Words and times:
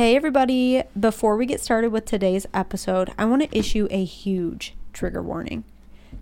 Hey, 0.00 0.16
everybody. 0.16 0.82
Before 0.98 1.36
we 1.36 1.44
get 1.44 1.60
started 1.60 1.92
with 1.92 2.06
today's 2.06 2.46
episode, 2.54 3.12
I 3.18 3.26
want 3.26 3.42
to 3.42 3.54
issue 3.58 3.86
a 3.90 4.02
huge 4.02 4.74
trigger 4.94 5.22
warning. 5.22 5.62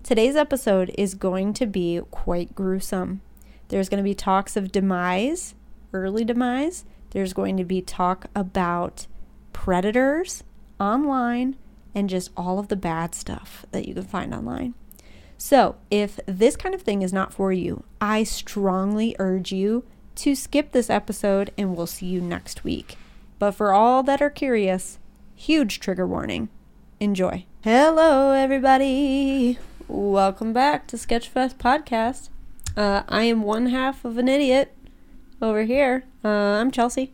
Today's 0.03 0.35
episode 0.35 0.93
is 0.97 1.13
going 1.13 1.53
to 1.53 1.65
be 1.65 2.01
quite 2.11 2.53
gruesome. 2.53 3.21
There's 3.69 3.87
going 3.87 3.99
to 3.99 4.03
be 4.03 4.13
talks 4.13 4.57
of 4.57 4.73
demise, 4.73 5.55
early 5.93 6.25
demise. 6.25 6.83
There's 7.11 7.31
going 7.31 7.55
to 7.55 7.63
be 7.63 7.81
talk 7.81 8.25
about 8.35 9.07
predators 9.53 10.43
online 10.77 11.55
and 11.95 12.09
just 12.09 12.31
all 12.35 12.59
of 12.59 12.67
the 12.67 12.75
bad 12.75 13.15
stuff 13.15 13.65
that 13.71 13.87
you 13.87 13.93
can 13.93 14.03
find 14.03 14.33
online. 14.33 14.73
So, 15.37 15.77
if 15.89 16.19
this 16.25 16.57
kind 16.57 16.75
of 16.75 16.81
thing 16.81 17.01
is 17.01 17.13
not 17.13 17.33
for 17.33 17.53
you, 17.53 17.85
I 18.01 18.25
strongly 18.25 19.15
urge 19.19 19.53
you 19.53 19.85
to 20.15 20.35
skip 20.35 20.73
this 20.73 20.89
episode 20.89 21.53
and 21.57 21.77
we'll 21.77 21.87
see 21.87 22.07
you 22.07 22.19
next 22.19 22.65
week. 22.65 22.97
But 23.39 23.51
for 23.51 23.71
all 23.73 24.03
that 24.03 24.21
are 24.21 24.29
curious, 24.29 24.99
huge 25.35 25.79
trigger 25.79 26.05
warning. 26.05 26.49
Enjoy. 26.99 27.45
Hello, 27.63 28.31
everybody. 28.31 29.57
Welcome 29.87 30.53
back 30.53 30.87
to 30.87 30.97
Sketchfest 30.97 31.55
Podcast. 31.55 32.29
Uh, 32.75 33.03
I 33.07 33.23
am 33.23 33.41
one 33.43 33.67
half 33.67 34.03
of 34.05 34.17
an 34.17 34.27
idiot 34.27 34.75
over 35.41 35.63
here. 35.63 36.03
Uh, 36.23 36.27
I'm 36.27 36.71
Chellsea. 36.71 37.09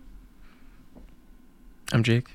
I'm 1.91 2.03
Jake. 2.03 2.27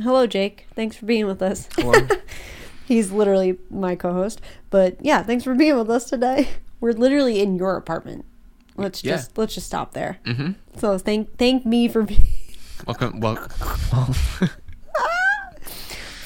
Hello, 0.00 0.26
Jake. 0.26 0.66
Thanks 0.74 0.96
for 0.96 1.04
being 1.06 1.26
with 1.26 1.42
us. 1.42 1.68
Hello. 1.76 2.08
He's 2.86 3.12
literally 3.12 3.58
my 3.70 3.94
co-host. 3.94 4.40
But 4.70 4.96
yeah, 5.04 5.22
thanks 5.22 5.44
for 5.44 5.54
being 5.54 5.76
with 5.76 5.90
us 5.90 6.08
today. 6.08 6.48
We're 6.80 6.92
literally 6.92 7.40
in 7.40 7.56
your 7.56 7.76
apartment. 7.76 8.24
Let's 8.76 9.04
Yeah. 9.04 9.16
just 9.16 9.36
let's 9.36 9.54
just 9.54 9.66
stop 9.66 9.92
there. 9.92 10.18
mm-hmm. 10.24 10.52
So 10.78 10.96
thank 10.98 11.36
thank 11.36 11.64
me 11.66 11.88
for 11.88 12.02
being 12.02 12.24
Welcome. 12.86 13.20
Well 13.20 13.36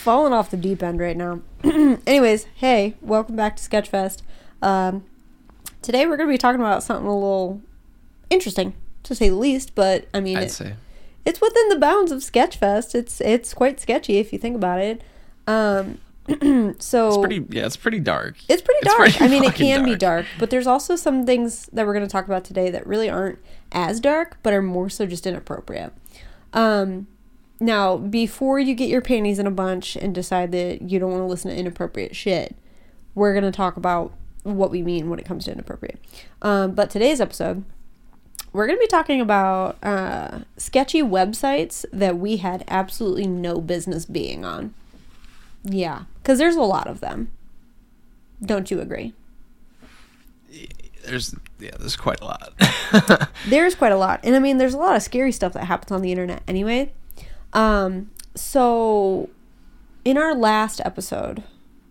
falling 0.03 0.33
off 0.33 0.51
the 0.51 0.57
deep 0.57 0.83
end 0.83 1.01
right 1.01 1.17
now. 1.17 1.41
Anyways, 1.65 2.45
hey, 2.55 2.95
welcome 3.01 3.35
back 3.37 3.57
to 3.57 3.63
Sketchfest. 3.63 4.23
Um, 4.63 5.05
today 5.83 6.07
we're 6.07 6.17
going 6.17 6.29
to 6.29 6.33
be 6.33 6.39
talking 6.39 6.61
about 6.61 6.83
something 6.85 7.07
a 7.07 7.15
little 7.15 7.61
interesting, 8.31 8.75
to 9.03 9.15
say 9.17 9.29
the 9.29 9.35
least. 9.37 9.75
But 9.75 10.07
I 10.15 10.21
mean, 10.21 10.37
I'd 10.37 10.45
it- 10.45 10.51
say. 10.53 10.75
it's 11.25 11.41
within 11.41 11.69
the 11.69 11.77
bounds 11.77 12.13
of 12.13 12.21
Sketchfest. 12.21 12.95
It's 12.95 13.21
it's 13.21 13.53
quite 13.53 13.81
sketchy 13.81 14.19
if 14.19 14.33
you 14.33 14.39
think 14.39 14.55
about 14.57 14.79
it. 14.81 15.03
Um, 15.49 15.99
so 16.79 17.09
It's 17.09 17.19
pretty. 17.19 17.45
Yeah, 17.51 17.67
it's 17.67 17.77
pretty 17.77 18.01
dark. 18.01 18.37
It's 18.49 18.63
pretty 18.63 18.79
It's 18.83 18.95
dark. 18.95 19.11
pretty 19.11 19.25
I 19.25 19.29
mean, 19.29 19.45
it 19.45 19.55
can 19.55 19.85
be 19.85 19.91
dark. 19.97 20.25
dark, 20.25 20.27
but 20.39 20.51
there's 20.51 20.67
also 20.67 20.97
some 20.97 21.27
things 21.27 21.69
that 21.73 21.85
we're 21.87 21.93
going 21.95 22.07
to 22.07 22.11
talk 22.11 22.25
about 22.27 22.45
today 22.45 22.71
that 22.71 22.87
really 22.87 23.11
aren't 23.11 23.39
as 23.73 24.01
dark, 24.01 24.39
but 24.43 24.53
are 24.53 24.63
more 24.63 24.89
so 24.89 25.05
just 25.07 25.27
inappropriate. 25.27 25.93
Um, 26.53 27.07
now, 27.59 27.97
before 27.97 28.59
you 28.59 28.75
get 28.75 28.89
your 28.89 29.01
panties 29.01 29.39
in 29.39 29.47
a 29.47 29.51
bunch 29.51 29.97
and 29.97 30.15
decide 30.15 30.53
that 30.53 30.83
you 30.83 30.99
don't 30.99 31.11
want 31.11 31.23
to 31.23 31.27
listen 31.27 31.51
to 31.51 31.57
inappropriate 31.57 32.15
shit, 32.15 32.55
we're 33.15 33.33
going 33.33 33.45
to 33.45 33.51
talk 33.51 33.77
about 33.77 34.13
what 34.43 34.71
we 34.71 34.83
mean 34.83 35.09
when 35.09 35.19
it 35.19 35.25
comes 35.25 35.47
to 35.47 35.53
inappropriate. 35.53 35.99
Um, 36.43 36.73
but 36.73 36.91
today's 36.91 37.21
episode, 37.21 37.65
we're 38.53 38.67
going 38.67 38.79
to 38.79 38.81
be 38.81 38.87
talking 38.87 39.21
about 39.21 39.83
uh, 39.83 40.41
sketchy 40.57 41.03
websites 41.03 41.85
that 41.93 42.19
we 42.19 42.37
had 42.39 42.65
absolutely 42.69 43.27
no 43.27 43.61
business 43.61 44.05
being 44.05 44.45
on. 44.45 44.75
Yeah, 45.65 46.03
because 46.23 46.39
there's 46.39 46.57
a 46.57 46.63
lot 46.63 46.87
of 46.87 47.01
them. 47.01 47.31
Don't 48.43 48.71
you 48.71 48.81
agree? 48.81 49.15
There's 51.07 51.35
yeah, 51.59 51.71
there's 51.79 51.97
quite 51.97 52.21
a 52.21 52.25
lot. 52.25 52.53
There's 53.49 53.75
quite 53.75 53.93
a 53.93 53.97
lot. 53.97 54.21
And 54.25 54.35
I 54.37 54.39
mean, 54.39 54.59
there's 54.59 54.75
a 54.75 54.79
lot 54.79 54.97
of 54.97 55.03
scary 55.03 55.33
stuff 55.33 55.53
that 55.55 55.65
happens 55.65 55.93
on 55.93 56.03
the 56.03 56.11
internet 56.11 56.43
anyway. 56.49 56.93
Um, 57.53 58.11
so 58.35 59.31
in 60.05 60.19
our 60.19 60.35
last 60.35 60.81
episode, 60.85 61.43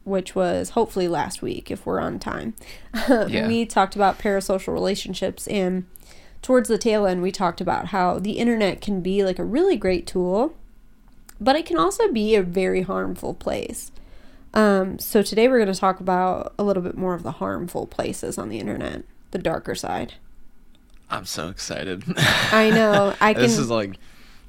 which 0.04 0.36
was 0.36 0.72
hopefully 0.72 1.08
last 1.08 1.42
week 1.42 1.72
if 1.72 1.86
we're 1.86 2.00
on 2.00 2.20
time, 2.20 2.54
Yeah. 3.10 3.48
we 3.48 3.66
talked 3.66 3.96
about 3.96 4.20
parasocial 4.20 4.74
relationships 4.74 5.48
and 5.48 5.86
towards 6.42 6.70
the 6.70 6.78
tail 6.78 7.08
end 7.08 7.22
we 7.24 7.32
talked 7.32 7.60
about 7.62 7.88
how 7.88 8.20
the 8.20 8.34
internet 8.34 8.82
can 8.82 9.02
be 9.02 9.24
like 9.24 9.40
a 9.40 9.44
really 9.44 9.78
great 9.78 10.06
tool, 10.06 10.54
but 11.42 11.56
it 11.56 11.66
can 11.66 11.78
also 11.78 12.12
be 12.12 12.36
a 12.36 12.44
very 12.44 12.84
harmful 12.84 13.34
place. 13.34 13.92
Um, 14.56 14.98
so 15.00 15.22
today 15.22 15.48
we're 15.48 15.58
going 15.60 15.74
to 15.74 15.80
talk 15.80 16.00
about 16.00 16.54
a 16.58 16.64
little 16.64 16.82
bit 16.82 16.98
more 16.98 17.14
of 17.14 17.24
the 17.24 17.32
harmful 17.34 17.86
places 17.88 18.38
on 18.38 18.50
the 18.50 18.60
internet, 18.60 19.04
the 19.32 19.38
darker 19.38 19.76
side. 19.76 20.14
I'm 21.10 21.26
so 21.26 21.50
excited. 21.50 22.04
I 22.18 22.70
know. 22.72 23.14
I 23.22 23.34
can 23.34 23.42
This 23.44 23.58
is 23.58 23.70
like. 23.70 23.98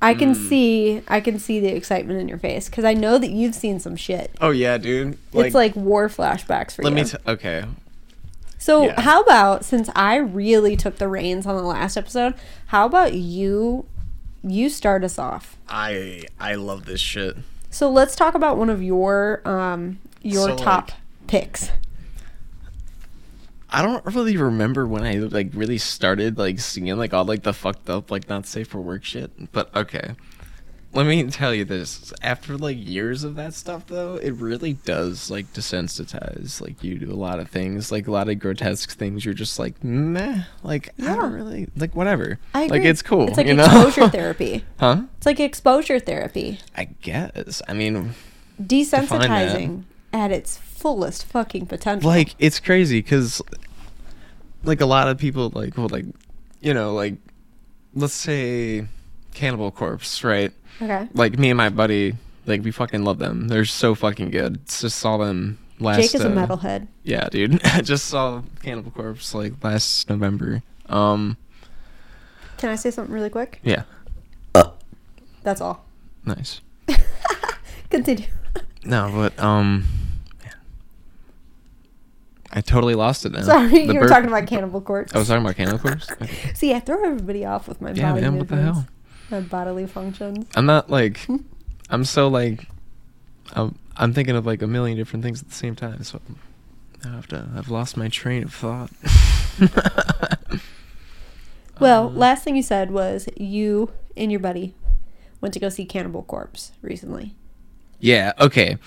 I 0.00 0.12
can 0.15 0.34
Mm. 0.34 0.49
see 0.49 1.03
I 1.09 1.21
can 1.21 1.39
see 1.39 1.59
the 1.59 1.69
excitement 1.75 2.21
in 2.21 2.28
your 2.28 2.37
face 2.39 2.69
cuz 2.69 2.84
I 2.84 2.93
know 2.93 3.17
that 3.19 3.31
you've 3.31 3.55
seen 3.55 3.81
some 3.81 3.97
shit. 3.97 4.31
Oh 4.43 4.50
yeah, 4.50 4.77
dude. 4.77 5.17
it's 5.33 5.55
like 5.55 5.75
war 5.75 6.09
flashbacks 6.09 6.73
for 6.73 6.83
Let 6.83 6.91
you. 6.91 6.97
me. 6.97 7.05
T- 7.05 7.17
okay. 7.27 7.65
so, 8.59 8.84
yeah. 8.87 9.00
how 9.00 9.23
about 9.23 9.65
since 9.65 9.88
I 9.97 10.17
really 10.17 10.77
took 10.77 10.99
the 10.99 11.09
reins 11.09 11.47
on 11.47 11.56
the 11.56 11.62
last 11.62 11.97
episode, 11.97 12.34
how 12.67 12.84
about 12.87 13.15
you 13.15 13.87
you 14.44 14.69
start 14.69 15.03
us 15.03 15.19
off? 15.19 15.56
I 15.69 16.25
I 16.38 16.55
love 16.56 16.84
this 16.84 17.00
shit. 17.00 17.37
So, 17.71 17.91
let's 17.91 18.16
talk 18.16 18.34
about 18.34 18.56
one 18.56 18.71
of 18.71 18.82
your 18.82 19.47
um 19.49 19.99
your 20.22 20.49
So, 20.50 20.56
top 20.56 20.91
like- 20.91 20.99
picks. 21.27 21.71
I 23.69 23.82
don't 23.82 24.04
really 24.06 24.37
remember 24.37 24.87
when 24.87 25.03
I 25.04 25.15
like 25.16 25.50
really 25.53 25.76
started 25.78 26.38
like 26.38 26.60
seeing 26.60 26.97
like 26.97 27.12
all 27.12 27.25
like 27.25 27.43
the 27.43 27.53
fucked 27.53 27.91
up 27.91 28.10
like 28.10 28.28
not 28.28 28.47
safe 28.47 28.69
for 28.69 28.81
work 28.81 29.05
shit. 29.05 29.53
But 29.53 29.75
okay. 29.76 30.15
Let 30.96 31.06
me 31.06 31.24
tell 31.24 31.52
you 31.54 31.66
this. 31.66 32.10
After 32.22 32.56
like 32.56 32.78
years 32.80 33.22
of 33.22 33.36
that 33.36 33.52
stuff 33.52 33.86
though, 33.86 34.14
it 34.16 34.30
really 34.32 34.72
does 34.72 35.30
like 35.30 35.52
desensitize 35.52 36.60
like 36.60 36.82
you 36.82 36.98
do 36.98 37.12
a 37.12 37.14
lot 37.14 37.38
of 37.38 37.50
things. 37.50 37.92
Like 37.92 38.06
a 38.06 38.10
lot 38.10 38.30
of 38.30 38.38
grotesque 38.38 38.90
things 38.96 39.24
you're 39.24 39.34
just 39.34 39.58
like 39.58 39.84
meh. 39.84 40.44
Like 40.62 40.94
I 41.02 41.14
don't 41.14 41.32
really 41.32 41.68
like 41.76 41.94
whatever. 41.94 42.38
I 42.54 42.62
agree. 42.62 42.78
Like 42.78 42.86
it's 42.86 43.02
cool. 43.02 43.28
It's 43.28 43.36
like 43.36 43.46
you 43.46 43.52
know? 43.54 43.64
exposure 43.64 44.08
therapy. 44.18 44.64
huh? 44.78 45.02
It's 45.18 45.26
like 45.26 45.38
exposure 45.38 45.98
therapy. 46.00 46.60
I 46.74 46.84
guess. 47.02 47.60
I 47.68 47.74
mean 47.74 48.14
Desensitizing 48.60 49.82
at 50.14 50.30
its 50.32 50.56
fullest 50.56 51.26
fucking 51.26 51.66
potential. 51.66 52.08
like 52.08 52.34
it's 52.38 52.58
crazy 52.58 53.02
because 53.02 53.42
like 54.64 54.80
a 54.80 54.86
lot 54.86 55.08
of 55.08 55.18
people 55.18 55.50
like 55.54 55.76
well 55.76 55.88
like 55.88 56.06
you 56.60 56.72
know 56.72 56.94
like 56.94 57.16
let's 57.94 58.14
say 58.14 58.86
cannibal 59.34 59.70
corpse 59.70 60.24
right 60.24 60.52
okay. 60.81 61.09
like 61.14 61.38
me 61.38 61.50
and 61.50 61.56
my 61.56 61.69
buddy 61.69 62.14
like 62.47 62.62
we 62.62 62.70
fucking 62.70 63.04
love 63.04 63.19
them 63.19 63.48
they're 63.48 63.64
so 63.64 63.94
fucking 63.94 64.31
good 64.31 64.60
just 64.66 64.98
saw 64.98 65.16
them 65.16 65.59
last 65.81 65.97
Jake 66.00 66.14
is 66.14 66.20
a 66.25 66.28
uh, 66.31 66.47
metalhead. 66.47 66.87
yeah 67.03 67.28
dude 67.28 67.60
i 67.64 67.81
just 67.92 68.06
saw 68.06 68.42
cannibal 68.62 68.91
corpse 68.91 69.34
like 69.34 69.53
last 69.62 70.09
november 70.09 70.62
um 70.88 71.37
Can 72.59 72.70
I 72.70 72.76
say 72.76 72.91
something 72.91 73.12
really 73.14 73.31
quick? 73.31 73.60
yeah 73.62 73.82
That's 75.42 75.60
all. 75.60 75.84
nice 76.25 76.60
Continue. 77.91 78.26
no 78.84 79.10
but 79.14 79.38
um 79.43 79.84
i 82.53 82.60
totally 82.60 82.94
lost 82.94 83.26
it 83.26 83.32
now 83.32 83.43
Sorry, 83.43 83.69
The 83.69 83.81
you 83.81 83.94
were 83.94 84.00
burp- 84.00 84.11
talking 84.11 84.28
about 84.28 84.46
Cannibal 84.46 84.81
Corpse. 84.81 85.14
i 85.14 85.19
was 85.19 85.28
talking 85.28 85.43
about 85.43 85.56
cannibal 85.56 85.78
corpse 85.78 86.11
Okay. 86.23 86.52
See, 86.55 86.73
I 86.75 86.81
throw 86.81 87.02
everybody 87.05 87.44
off 87.44 87.69
with 87.69 87.81
my 87.81 87.90
yeah 87.93 88.11
body 88.12 88.23
man 88.23 88.38
what 88.38 88.49
the 88.49 88.56
hell 88.56 88.87
my 89.31 89.40
bodily 89.40 89.87
functions. 89.87 90.46
I'm 90.55 90.67
not 90.67 90.90
like 90.90 91.26
I'm 91.90 92.05
so 92.05 92.28
like 92.28 92.67
I'm, 93.55 93.78
I'm 93.96 94.12
thinking 94.12 94.37
of 94.37 94.44
like 94.46 94.62
a 94.62 94.67
million 94.67 94.96
different 94.96 95.23
things 95.25 95.40
at 95.43 95.49
the 95.49 95.55
same 95.55 95.75
time. 95.76 96.02
So 96.02 96.20
I 97.05 97.08
have 97.08 97.26
to 97.28 97.49
I've 97.56 97.69
lost 97.69 97.96
my 97.96 98.08
train 98.08 98.43
of 98.44 98.52
thought. 98.55 98.90
Well, 101.78 102.06
Um, 102.08 102.17
last 102.17 102.43
thing 102.43 102.56
you 102.56 102.62
said 102.62 102.90
was 102.90 103.28
you 103.37 103.90
and 104.17 104.31
your 104.32 104.40
buddy 104.40 104.75
went 105.43 105.52
to 105.55 105.61
go 105.61 105.69
see 105.69 105.84
Cannibal 105.84 106.23
Corpse 106.23 106.73
recently. 106.81 107.34
yeah, 108.00 108.32
okay. 108.40 108.78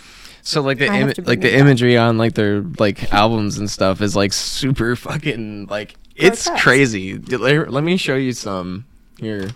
So 0.42 0.62
like 0.62 0.80
the 0.80 0.86
Im- 0.88 1.08
like 1.26 1.42
the 1.42 1.50
it 1.54 1.56
up. 1.56 1.60
imagery 1.60 1.98
on 1.98 2.18
like 2.18 2.34
their 2.34 2.62
like 2.80 3.14
albums 3.14 3.60
and 3.60 3.70
stuff 3.70 4.02
is 4.02 4.16
like 4.16 4.34
super 4.34 4.96
fucking 4.96 5.68
like 5.68 5.96
it's 6.16 6.46
Grotesque. 6.48 6.64
crazy. 6.64 7.18
Let 7.20 7.84
me 7.84 7.98
show 7.98 8.16
you 8.16 8.32
some 8.34 8.86
here. 9.20 9.50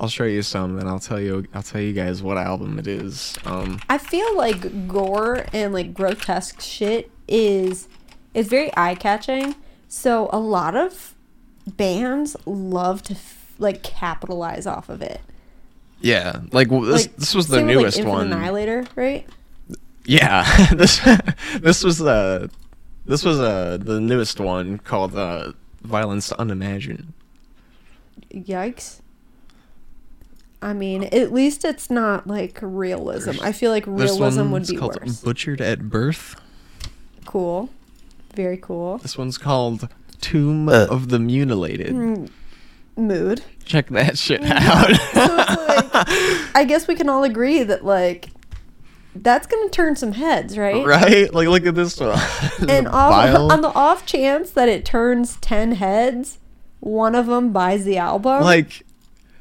I'll 0.00 0.08
show 0.08 0.24
you 0.24 0.42
some 0.42 0.78
and 0.78 0.88
I'll 0.88 0.98
tell 1.00 1.20
you 1.20 1.44
I'll 1.54 1.62
tell 1.62 1.80
you 1.80 1.92
guys 1.92 2.22
what 2.22 2.38
album 2.38 2.78
it 2.78 2.86
is. 2.86 3.36
Um 3.44 3.80
I 3.88 3.98
feel 3.98 4.36
like 4.36 4.88
gore 4.88 5.46
and 5.52 5.72
like 5.72 5.92
grotesque 5.94 6.60
shit 6.60 7.10
is 7.26 7.88
is 8.34 8.48
very 8.48 8.70
eye 8.76 8.94
catching. 8.94 9.54
So 9.88 10.28
a 10.32 10.38
lot 10.38 10.76
of 10.76 11.14
bands 11.66 12.36
love 12.46 13.02
to 13.04 13.14
f- 13.14 13.54
like 13.58 13.82
capitalize 13.82 14.66
off 14.66 14.88
of 14.88 15.02
it. 15.02 15.20
yeah, 16.00 16.40
like 16.52 16.68
w- 16.68 16.86
this 16.90 17.06
Like, 17.06 17.16
this 17.16 17.34
was 17.34 17.48
the 17.48 17.56
same 17.56 17.66
with, 17.66 17.76
like, 17.76 17.82
newest 17.82 18.04
one. 18.04 18.26
Annihilator, 18.32 18.84
right? 18.94 19.26
Yeah, 20.04 20.66
this 20.74 21.00
this 21.60 21.82
was 21.82 22.00
uh 22.00 22.46
this 23.04 23.24
was 23.24 23.40
uh 23.40 23.78
the 23.80 24.00
newest 24.00 24.38
one 24.38 24.78
called 24.78 25.16
uh 25.16 25.52
Violence 25.82 26.30
Unimagined. 26.32 27.12
Yikes. 28.32 29.00
I 30.60 30.72
mean, 30.72 31.04
at 31.04 31.32
least 31.32 31.64
it's 31.64 31.88
not 31.90 32.26
like 32.26 32.58
realism. 32.60 33.40
I 33.42 33.52
feel 33.52 33.70
like 33.70 33.84
This 33.84 34.10
realism 34.10 34.42
would 34.42 34.50
one's 34.50 34.70
be 34.70 34.76
called 34.76 34.98
worse. 35.00 35.20
Butchered 35.20 35.60
at 35.60 35.88
Birth. 35.88 36.34
Cool. 37.24 37.68
Very 38.34 38.56
cool. 38.56 38.98
This 38.98 39.16
one's 39.16 39.38
called 39.38 39.88
Tomb 40.20 40.68
of 40.68 41.08
the 41.10 41.18
Mutilated. 41.18 41.94
Mm, 41.94 42.30
Mood. 42.96 43.42
Check 43.64 43.88
that 43.90 44.18
shit 44.18 44.42
out. 44.42 44.96
So 44.96 45.20
like, 45.36 46.56
I 46.56 46.64
guess 46.66 46.88
we 46.88 46.94
can 46.96 47.08
all 47.08 47.22
agree 47.22 47.62
that 47.62 47.84
like 47.84 48.30
that's 49.14 49.46
gonna 49.46 49.68
turn 49.70 49.96
some 49.96 50.12
heads, 50.12 50.58
right? 50.58 50.84
right? 50.84 51.32
Like, 51.32 51.48
look 51.48 51.66
at 51.66 51.74
this 51.74 51.98
one. 52.00 52.18
And 52.68 52.86
off, 52.88 53.52
on 53.52 53.60
the 53.60 53.72
off 53.74 54.06
chance 54.06 54.50
that 54.50 54.68
it 54.68 54.84
turns 54.84 55.36
ten 55.36 55.72
heads, 55.72 56.38
one 56.80 57.14
of 57.14 57.26
them 57.26 57.52
buys 57.52 57.84
the 57.84 57.98
album. 57.98 58.42
like, 58.42 58.84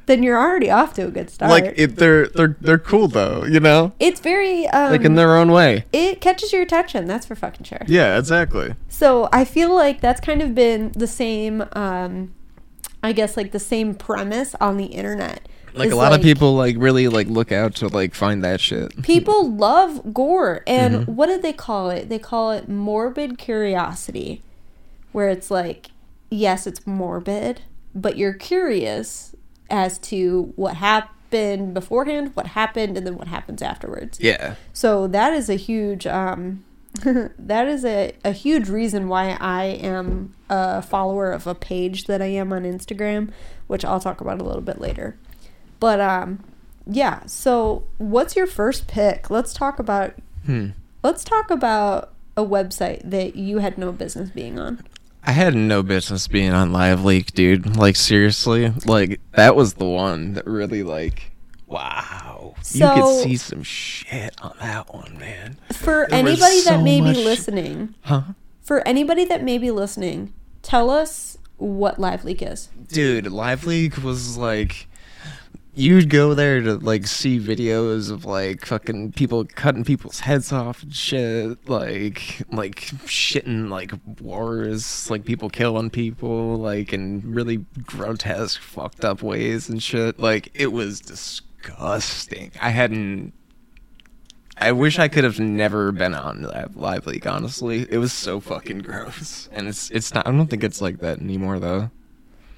then 0.07 0.23
you're 0.23 0.37
already 0.37 0.69
off 0.71 0.93
to 0.95 1.05
a 1.05 1.11
good 1.11 1.29
start. 1.29 1.51
like 1.51 1.73
it, 1.77 1.95
they're 1.97 2.27
they're 2.29 2.57
they're 2.59 2.79
cool 2.79 3.07
though, 3.07 3.45
you 3.45 3.59
know, 3.59 3.91
it's 3.99 4.19
very 4.19 4.67
um, 4.69 4.91
like 4.91 5.01
in 5.05 5.15
their 5.15 5.35
own 5.37 5.51
way. 5.51 5.85
it 5.93 6.19
catches 6.21 6.51
your 6.51 6.63
attention. 6.63 7.05
That's 7.05 7.25
for 7.25 7.35
fucking 7.35 7.65
sure. 7.65 7.81
Yeah, 7.87 8.17
exactly. 8.17 8.73
So 8.89 9.29
I 9.31 9.45
feel 9.45 9.73
like 9.75 10.01
that's 10.01 10.19
kind 10.19 10.41
of 10.41 10.55
been 10.55 10.91
the 10.93 11.07
same. 11.07 11.63
Um, 11.73 12.33
I 13.03 13.11
guess 13.13 13.37
like 13.37 13.51
the 13.51 13.59
same 13.59 13.93
premise 13.93 14.55
on 14.59 14.77
the 14.77 14.85
internet. 14.85 15.47
Like 15.75 15.87
Is, 15.89 15.93
a 15.93 15.97
lot 15.97 16.13
of 16.13 16.21
people 16.23 16.55
like 16.55 16.75
really 16.79 17.07
like 17.07 17.27
look 17.27 17.51
out 17.51 17.75
to 17.75 17.87
like 17.87 18.15
find 18.15 18.43
that 18.43 18.59
shit. 18.59 19.03
people 19.03 19.47
love 19.67 20.13
gore 20.13 20.63
and 20.65 20.95
Mm-hmm. 20.95 21.15
what 21.15 21.27
did 21.27 21.43
they 21.43 21.53
call 21.53 21.91
it 21.91 22.09
they 22.09 22.17
call 22.17 22.51
it 22.51 22.67
morbid 22.67 23.37
curiosity 23.37 24.41
where 25.11 25.29
it's 25.29 25.51
like 25.51 25.91
yes 26.31 26.65
it's 26.65 26.87
morbid 26.87 27.61
but 27.93 28.17
you're 28.17 28.33
curious 28.33 29.35
as 29.69 29.97
to 29.99 30.53
what 30.55 30.75
happened 30.77 31.73
beforehand 31.73 32.31
what 32.35 32.47
happened 32.47 32.97
and 32.97 33.05
then 33.05 33.17
what 33.17 33.27
happens 33.27 33.61
afterwards 33.61 34.17
Yeah. 34.21 34.55
so 34.73 35.07
that 35.07 35.33
is 35.33 35.49
a 35.49 35.55
huge 35.55 36.07
um 36.07 36.63
that 37.03 37.67
is 37.67 37.83
a, 37.85 38.13
a 38.23 38.31
huge 38.31 38.69
reason 38.69 39.07
why 39.09 39.37
i 39.41 39.65
am 39.65 40.33
a 40.49 40.81
follower 40.81 41.31
of 41.31 41.45
a 41.45 41.53
page 41.53 42.05
that 42.05 42.21
i 42.21 42.25
am 42.27 42.53
on 42.53 42.63
instagram 42.63 43.31
which 43.67 43.83
i'll 43.83 43.99
talk 43.99 44.21
about 44.21 44.39
a 44.39 44.43
little 44.43 44.61
bit 44.61 44.79
later 44.79 45.17
but 45.79 45.99
um 45.99 46.43
yeah 46.89 47.19
so 47.25 47.83
what's 47.97 48.35
your 48.37 48.47
first 48.47 48.87
pick 48.87 49.29
let's 49.29 49.53
talk 49.53 49.79
about 49.79 50.13
Hmm. 50.45 50.69
let's 51.03 51.25
talk 51.25 51.51
about 51.51 52.13
a 52.37 52.45
website 52.45 53.01
that 53.03 53.35
you 53.35 53.57
had 53.57 53.77
no 53.77 53.91
business 53.91 54.29
being 54.29 54.57
on 54.57 54.81
I 55.27 55.31
had 55.31 55.53
no 55.55 55.83
business 55.83 56.27
being 56.27 56.53
on 56.53 56.71
Live 56.71 57.03
Leak, 57.03 57.33
dude. 57.33 57.75
Like 57.75 57.95
seriously, 57.97 58.71
like 58.85 59.19
that 59.33 59.55
was 59.55 59.73
the 59.73 59.85
one 59.85 60.33
that 60.35 60.47
really 60.47 60.83
like, 60.83 61.31
wow, 61.67 62.55
you 62.71 62.87
could 62.87 63.23
see 63.23 63.35
some 63.35 63.61
shit 63.63 64.33
on 64.41 64.55
that 64.61 64.93
one, 64.93 65.17
man. 65.19 65.57
for 65.73 66.07
There 66.09 66.13
anybody 66.19 66.61
that 66.61 66.81
may 66.81 67.01
much- 67.01 67.17
be 67.17 67.23
listening 67.25 67.93
Huh? 68.01 68.21
for 68.61 68.87
anybody 68.87 69.25
that 69.25 69.43
may 69.43 69.57
be 69.57 69.69
listening 69.71 70.33
tell 70.61 70.89
us 70.89 71.37
what 71.57 71.99
live 71.99 72.23
leak 72.25 72.41
is 72.41 72.67
Dude, 72.89 73.27
Live 73.31 73.65
Leak 73.65 74.03
was 74.03 74.37
like 74.37 74.87
you'd 75.77 76.09
go 76.09 76.33
there 76.33 76.59
to 76.61 76.75
like 76.75 77.05
see 77.05 77.39
videos 77.39 78.09
of 78.11 78.25
like 78.25 78.65
fucking 78.65 79.11
people 79.11 79.45
cutting 79.45 79.83
people's 79.83 80.21
heads 80.21 80.51
off 80.51 80.81
and 80.83 80.93
shit, 80.93 81.69
like 81.69 82.41
like 82.51 82.77
shitting 83.05 83.69
like 83.69 83.91
wars, 84.19 85.09
like 85.09 85.23
people 85.23 85.49
killing 85.49 85.89
people, 85.89 86.57
like 86.57 86.93
in 86.93 87.21
really 87.25 87.65
grotesque, 87.85 88.59
fucked 88.59 89.05
up 89.05 89.21
ways 89.21 89.69
and 89.69 89.81
shit. 89.81 90.19
Like 90.19 90.49
it 90.53 90.71
was 90.71 90.99
disgusting. 90.99 92.51
I 92.59 92.71
hadn't 92.71 93.33
I 94.59 94.71
wish 94.71 94.97
I 94.97 95.07
could 95.07 95.23
have 95.23 95.39
never 95.39 95.91
been 95.91 96.15
on 96.15 96.41
Live, 96.41 96.75
Live 96.75 97.05
Leak, 97.05 97.27
honestly. 97.27 97.85
It 97.91 97.99
was 97.99 98.11
so 98.11 98.39
fucking 98.39 98.79
gross. 98.79 99.47
And 99.51 99.67
it's 99.67 99.91
it's 99.91 100.13
not 100.13 100.27
I 100.27 100.31
don't 100.31 100.47
think 100.47 100.63
it's 100.63 100.81
like 100.81 100.99
that 100.99 101.19
anymore 101.19 101.59
though. 101.59 101.91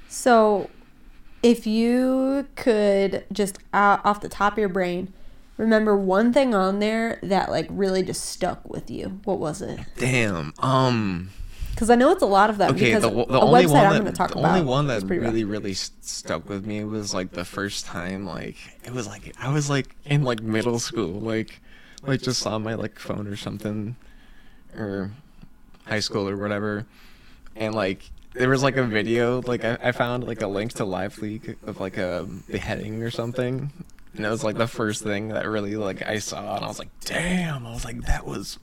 So, 0.08 0.70
if 1.44 1.66
you 1.68 2.48
could 2.56 3.26
just 3.32 3.58
uh, 3.74 3.98
off 4.04 4.22
the 4.22 4.30
top 4.30 4.54
of 4.54 4.60
your 4.60 4.70
brain 4.70 5.14
remember 5.58 5.96
one 5.98 6.32
thing 6.32 6.56
on 6.56 6.80
there 6.80 7.20
that 7.22 7.50
like 7.50 7.68
really 7.70 8.02
just 8.02 8.26
stuck 8.26 8.68
with 8.70 8.90
you, 8.90 9.20
what 9.26 9.40
was 9.40 9.62
it? 9.62 9.80
Damn. 9.98 10.54
Um. 10.60 11.30
Because 11.72 11.90
I 11.90 11.96
know 11.96 12.12
it's 12.12 12.22
a 12.22 12.26
lot 12.26 12.50
of 12.50 12.58
them. 12.58 12.76
Okay. 12.76 12.94
because 12.94 13.04
The, 13.04 13.10
the 13.10 13.40
only 13.40 13.64
website 13.66 13.70
one 13.70 13.86
I'm 13.86 13.92
that 13.94 14.00
going 14.02 14.12
to 14.12 14.18
talk 14.18 14.32
the 14.32 14.40
about. 14.40 14.52
only 14.58 14.66
one 14.66 14.88
that 14.88 15.06
pretty 15.08 15.20
rough. 15.20 15.32
really 15.32 15.44
really 15.46 15.74
stuck 15.74 16.50
with 16.50 16.66
me 16.66 16.84
was 16.84 17.14
like 17.14 17.32
the 17.32 17.46
first 17.46 17.86
time 17.86 18.26
like 18.26 18.58
it 18.84 18.92
was 18.92 19.08
like 19.08 19.34
I 19.40 19.54
was 19.54 19.70
like 19.70 19.96
in 20.06 20.24
like 20.24 20.42
middle 20.42 20.80
school 20.80 21.08
like 21.22 21.62
like 22.04 22.22
just 22.22 22.46
on 22.46 22.64
my 22.64 22.74
like 22.74 23.00
phone 23.00 23.28
or 23.28 23.38
something 23.38 23.96
or 24.76 25.12
high 25.86 26.02
school 26.02 26.28
or 26.28 26.36
whatever 26.36 26.86
and 27.56 27.74
like 27.74 28.12
there 28.34 28.50
was 28.50 28.62
like 28.64 28.78
a 28.78 28.84
video 28.84 29.42
like 29.42 29.66
I, 29.66 29.78
I 29.84 29.92
found 29.92 30.26
like 30.26 30.42
a 30.42 30.48
link 30.48 30.74
to 30.74 30.86
live 30.86 31.18
leak 31.20 31.58
of 31.66 31.80
like 31.80 31.98
a 31.98 32.28
beheading 32.50 33.02
or 33.04 33.10
something 33.12 33.72
and 34.16 34.26
it 34.26 34.30
was 34.30 34.44
like 34.44 34.58
the 34.58 34.68
first 34.68 35.04
thing 35.04 35.30
that 35.30 35.48
really 35.48 35.76
like 35.76 36.02
I 36.04 36.20
saw 36.20 36.56
and 36.56 36.64
I 36.64 36.68
was 36.68 36.80
like 36.80 36.90
damn 37.06 37.66
I 37.66 37.72
was 37.72 37.86
like 37.86 38.02
that 38.06 38.26
was 38.26 38.60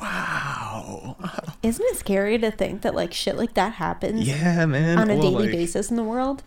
wow 0.00 1.16
Isn't 1.62 1.84
it 1.86 1.96
scary 1.96 2.38
to 2.38 2.50
think 2.50 2.82
that 2.82 2.94
like 2.94 3.12
shit 3.14 3.36
like 3.36 3.54
that 3.54 3.74
happens 3.74 4.26
yeah 4.26 4.66
man 4.66 4.98
on 4.98 5.10
a 5.10 5.14
Well, 5.14 5.22
daily 5.22 5.44
like, 5.44 5.52
basis 5.52 5.88
in 5.90 5.96
the 5.96 6.04
world? 6.04 6.42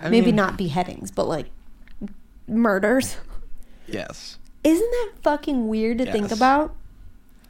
I 0.00 0.10
Maybe 0.10 0.26
mean, 0.26 0.36
not 0.36 0.58
beheadings, 0.58 1.10
but 1.10 1.26
like 1.26 1.46
murders. 2.46 3.16
yes 3.88 4.38
Isn't 4.62 4.90
that 4.90 5.12
fucking 5.22 5.68
weird 5.68 5.98
to 5.98 6.12
think 6.12 6.30
about? 6.30 6.75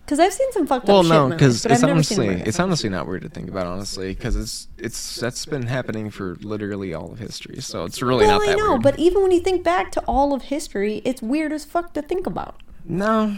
Because 0.06 0.20
I've 0.20 0.32
seen 0.32 0.52
some 0.52 0.66
fucked 0.68 0.86
well 0.86 0.98
up 1.00 1.04
shit. 1.04 1.10
no 1.10 1.16
in 1.16 1.22
my 1.22 1.28
life, 1.30 1.38
because 1.38 1.66
it's 1.66 1.74
I've 1.82 1.88
never 1.88 2.02
seen 2.02 2.20
a 2.20 2.22
honestly 2.28 2.48
it's 2.48 2.60
honestly 2.60 2.88
not 2.90 3.08
weird 3.08 3.22
to 3.22 3.28
think 3.28 3.48
about 3.48 3.66
honestly 3.66 4.14
because 4.14 4.36
it's 4.36 4.68
it's 4.78 5.16
that's 5.16 5.44
been 5.46 5.66
happening 5.66 6.10
for 6.10 6.36
literally 6.42 6.94
all 6.94 7.10
of 7.12 7.18
history 7.18 7.60
so 7.60 7.84
it's 7.84 8.00
really 8.00 8.24
Well, 8.24 8.38
not 8.38 8.46
I 8.48 8.52
that 8.52 8.58
know, 8.58 8.70
weird 8.70 8.82
but 8.82 8.98
even 9.00 9.22
when 9.22 9.32
you 9.32 9.40
think 9.40 9.64
back 9.64 9.90
to 9.92 10.00
all 10.06 10.32
of 10.32 10.42
history, 10.42 11.02
it's 11.04 11.20
weird 11.20 11.52
as 11.52 11.64
fuck 11.64 11.92
to 11.94 12.02
think 12.02 12.24
about. 12.26 12.62
no 12.84 13.36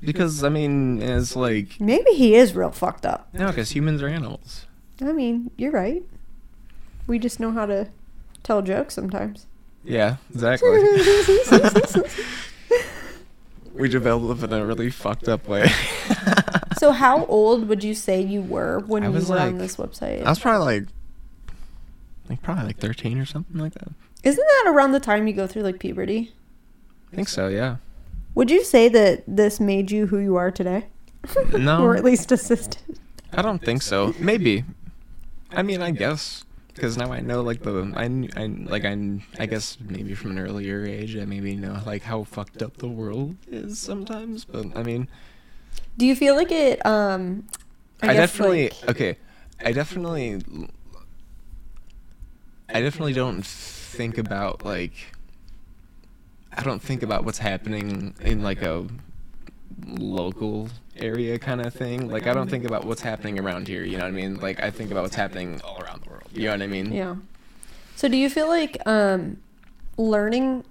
because 0.00 0.44
i 0.44 0.48
mean 0.48 1.00
it's 1.00 1.34
like 1.36 1.80
Maybe 1.80 2.10
he 2.12 2.34
is 2.34 2.54
real 2.54 2.70
fucked 2.72 3.06
up. 3.06 3.28
no 3.32 3.46
because 3.46 3.70
humans 3.70 4.02
are 4.02 4.08
animals 4.08 4.66
I 5.00 5.12
mean, 5.12 5.50
you're 5.56 5.72
right. 5.72 6.02
We 7.06 7.18
just 7.18 7.38
know 7.38 7.52
how 7.52 7.66
to 7.66 7.88
tell 8.42 8.60
jokes 8.62 8.94
sometimes. 8.94 9.46
yeah 9.84 10.16
exactly 10.34 10.68
we 13.78 13.88
develop 13.88 14.42
in 14.42 14.52
a 14.52 14.64
really 14.64 14.90
fucked 14.90 15.28
up 15.28 15.46
way 15.48 15.68
so, 16.78 16.92
how 16.92 17.24
old 17.26 17.68
would 17.68 17.82
you 17.84 17.94
say 17.94 18.20
you 18.20 18.42
were 18.42 18.80
when 18.86 19.02
I 19.02 19.06
you 19.06 19.12
were 19.12 19.18
was 19.18 19.30
on 19.30 19.58
this 19.58 19.76
website? 19.76 20.22
i 20.24 20.28
was 20.28 20.38
probably 20.38 20.80
like 20.80 20.88
like 22.28 22.42
probably 22.42 22.64
like 22.64 22.78
13 22.78 23.18
or 23.18 23.24
something 23.24 23.58
like 23.60 23.74
that 23.74 23.88
Isn't 24.24 24.44
that 24.64 24.70
around 24.72 24.92
the 24.92 25.00
time 25.00 25.26
you 25.26 25.32
go 25.32 25.46
through 25.46 25.62
like 25.62 25.78
puberty? 25.78 26.32
i 27.12 27.16
think 27.16 27.28
so 27.28 27.48
yeah 27.48 27.76
Would 28.34 28.50
you 28.50 28.64
say 28.64 28.88
that 28.88 29.22
this 29.26 29.60
made 29.60 29.90
you 29.90 30.06
who 30.08 30.18
you 30.18 30.36
are 30.36 30.50
today? 30.50 30.86
No. 31.52 31.82
or 31.84 31.96
at 31.96 32.04
least 32.04 32.30
assisted. 32.30 32.98
I 33.32 33.42
don't 33.42 33.62
think 33.64 33.82
so. 33.82 34.14
Maybe. 34.20 34.64
I 35.50 35.62
mean, 35.62 35.82
I 35.82 35.90
guess 35.90 36.44
because 36.76 36.96
now 36.96 37.10
I 37.12 37.20
know 37.20 37.42
like 37.42 37.62
the 37.62 37.92
I, 37.96 38.04
I 38.40 38.46
like 38.46 38.84
I 38.84 39.20
I 39.38 39.46
guess 39.46 39.78
maybe 39.80 40.14
from 40.14 40.32
an 40.32 40.38
earlier 40.38 40.84
age 40.84 41.16
I 41.16 41.24
maybe 41.24 41.56
know 41.56 41.80
like 41.84 42.02
how 42.02 42.22
fucked 42.24 42.62
up 42.62 42.76
the 42.76 42.88
world 42.88 43.36
is 43.50 43.78
sometimes. 43.78 44.44
But 44.44 44.76
I 44.76 44.82
mean, 44.82 45.08
Do 45.96 46.06
you 46.06 46.14
feel 46.14 46.36
like 46.36 46.52
it? 46.52 46.84
Um, 46.86 47.46
I, 48.02 48.10
I, 48.10 48.12
guess, 48.14 48.30
definitely 48.30 48.68
like- 48.68 48.88
okay. 48.90 49.16
I 49.64 49.72
definitely 49.72 50.42
I 52.68 52.80
definitely 52.80 53.14
don't 53.14 53.44
think 53.44 54.18
about 54.18 54.64
like 54.64 54.92
I 56.52 56.62
don't 56.62 56.82
think 56.82 57.02
about 57.02 57.24
what's 57.24 57.38
happening 57.38 58.14
in 58.20 58.42
like 58.42 58.62
a 58.62 58.86
local 59.86 60.68
area 60.98 61.38
kind 61.38 61.60
of 61.60 61.74
thing. 61.74 62.08
Like 62.08 62.26
I 62.26 62.34
don't 62.34 62.48
think 62.48 62.64
about 62.64 62.84
what's 62.84 63.02
happening 63.02 63.38
around 63.38 63.68
here, 63.68 63.84
you 63.84 63.96
know 63.96 64.04
what 64.04 64.08
I 64.08 64.12
mean? 64.12 64.36
Like 64.36 64.62
I 64.62 64.70
think 64.70 64.90
about 64.90 65.02
what's 65.02 65.16
happening 65.16 65.60
all 65.62 65.80
around 65.82 66.02
the 66.02 66.10
world. 66.10 66.28
You 66.32 66.44
know 66.44 66.52
what 66.52 66.62
I 66.62 66.66
mean? 66.66 66.92
Yeah. 66.92 67.16
So 67.96 68.08
do 68.08 68.16
you 68.16 68.28
feel 68.28 68.48
like 68.48 68.78
um 68.86 69.38
learning 69.96 70.64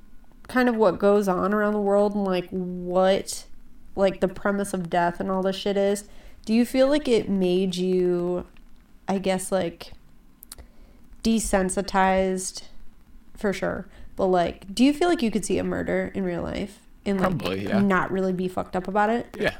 kind 0.47 0.69
of 0.69 0.75
what 0.75 0.99
goes 0.99 1.27
on 1.27 1.53
around 1.53 1.73
the 1.73 1.81
world 1.81 2.13
and 2.13 2.23
like 2.23 2.47
what 2.49 3.45
like 3.95 4.19
the 4.19 4.27
premise 4.27 4.73
of 4.73 4.89
death 4.89 5.19
and 5.19 5.31
all 5.31 5.41
this 5.41 5.55
shit 5.55 5.77
is, 5.77 6.05
do 6.45 6.53
you 6.53 6.65
feel 6.65 6.87
like 6.87 7.07
it 7.07 7.29
made 7.29 7.75
you 7.75 8.45
I 9.07 9.17
guess 9.17 9.51
like 9.51 9.93
desensitized 11.23 12.63
for 13.35 13.51
sure. 13.53 13.87
But 14.15 14.27
like 14.27 14.73
do 14.73 14.83
you 14.83 14.93
feel 14.93 15.09
like 15.09 15.21
you 15.21 15.31
could 15.31 15.45
see 15.45 15.57
a 15.57 15.63
murder 15.63 16.11
in 16.13 16.23
real 16.23 16.43
life 16.43 16.79
and 17.05 17.19
like 17.19 17.29
Probably, 17.37 17.65
yeah. 17.65 17.79
not 17.79 18.11
really 18.11 18.33
be 18.33 18.47
fucked 18.47 18.75
up 18.75 18.87
about 18.87 19.09
it? 19.09 19.35
Yeah. 19.39 19.55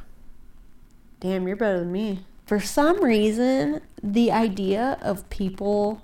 Damn, 1.19 1.47
you're 1.47 1.57
better 1.57 1.79
than 1.79 1.91
me. 1.91 2.25
For 2.45 2.59
some 2.59 3.03
reason, 3.03 3.81
the 4.01 4.31
idea 4.31 4.97
of 5.01 5.29
people 5.29 6.01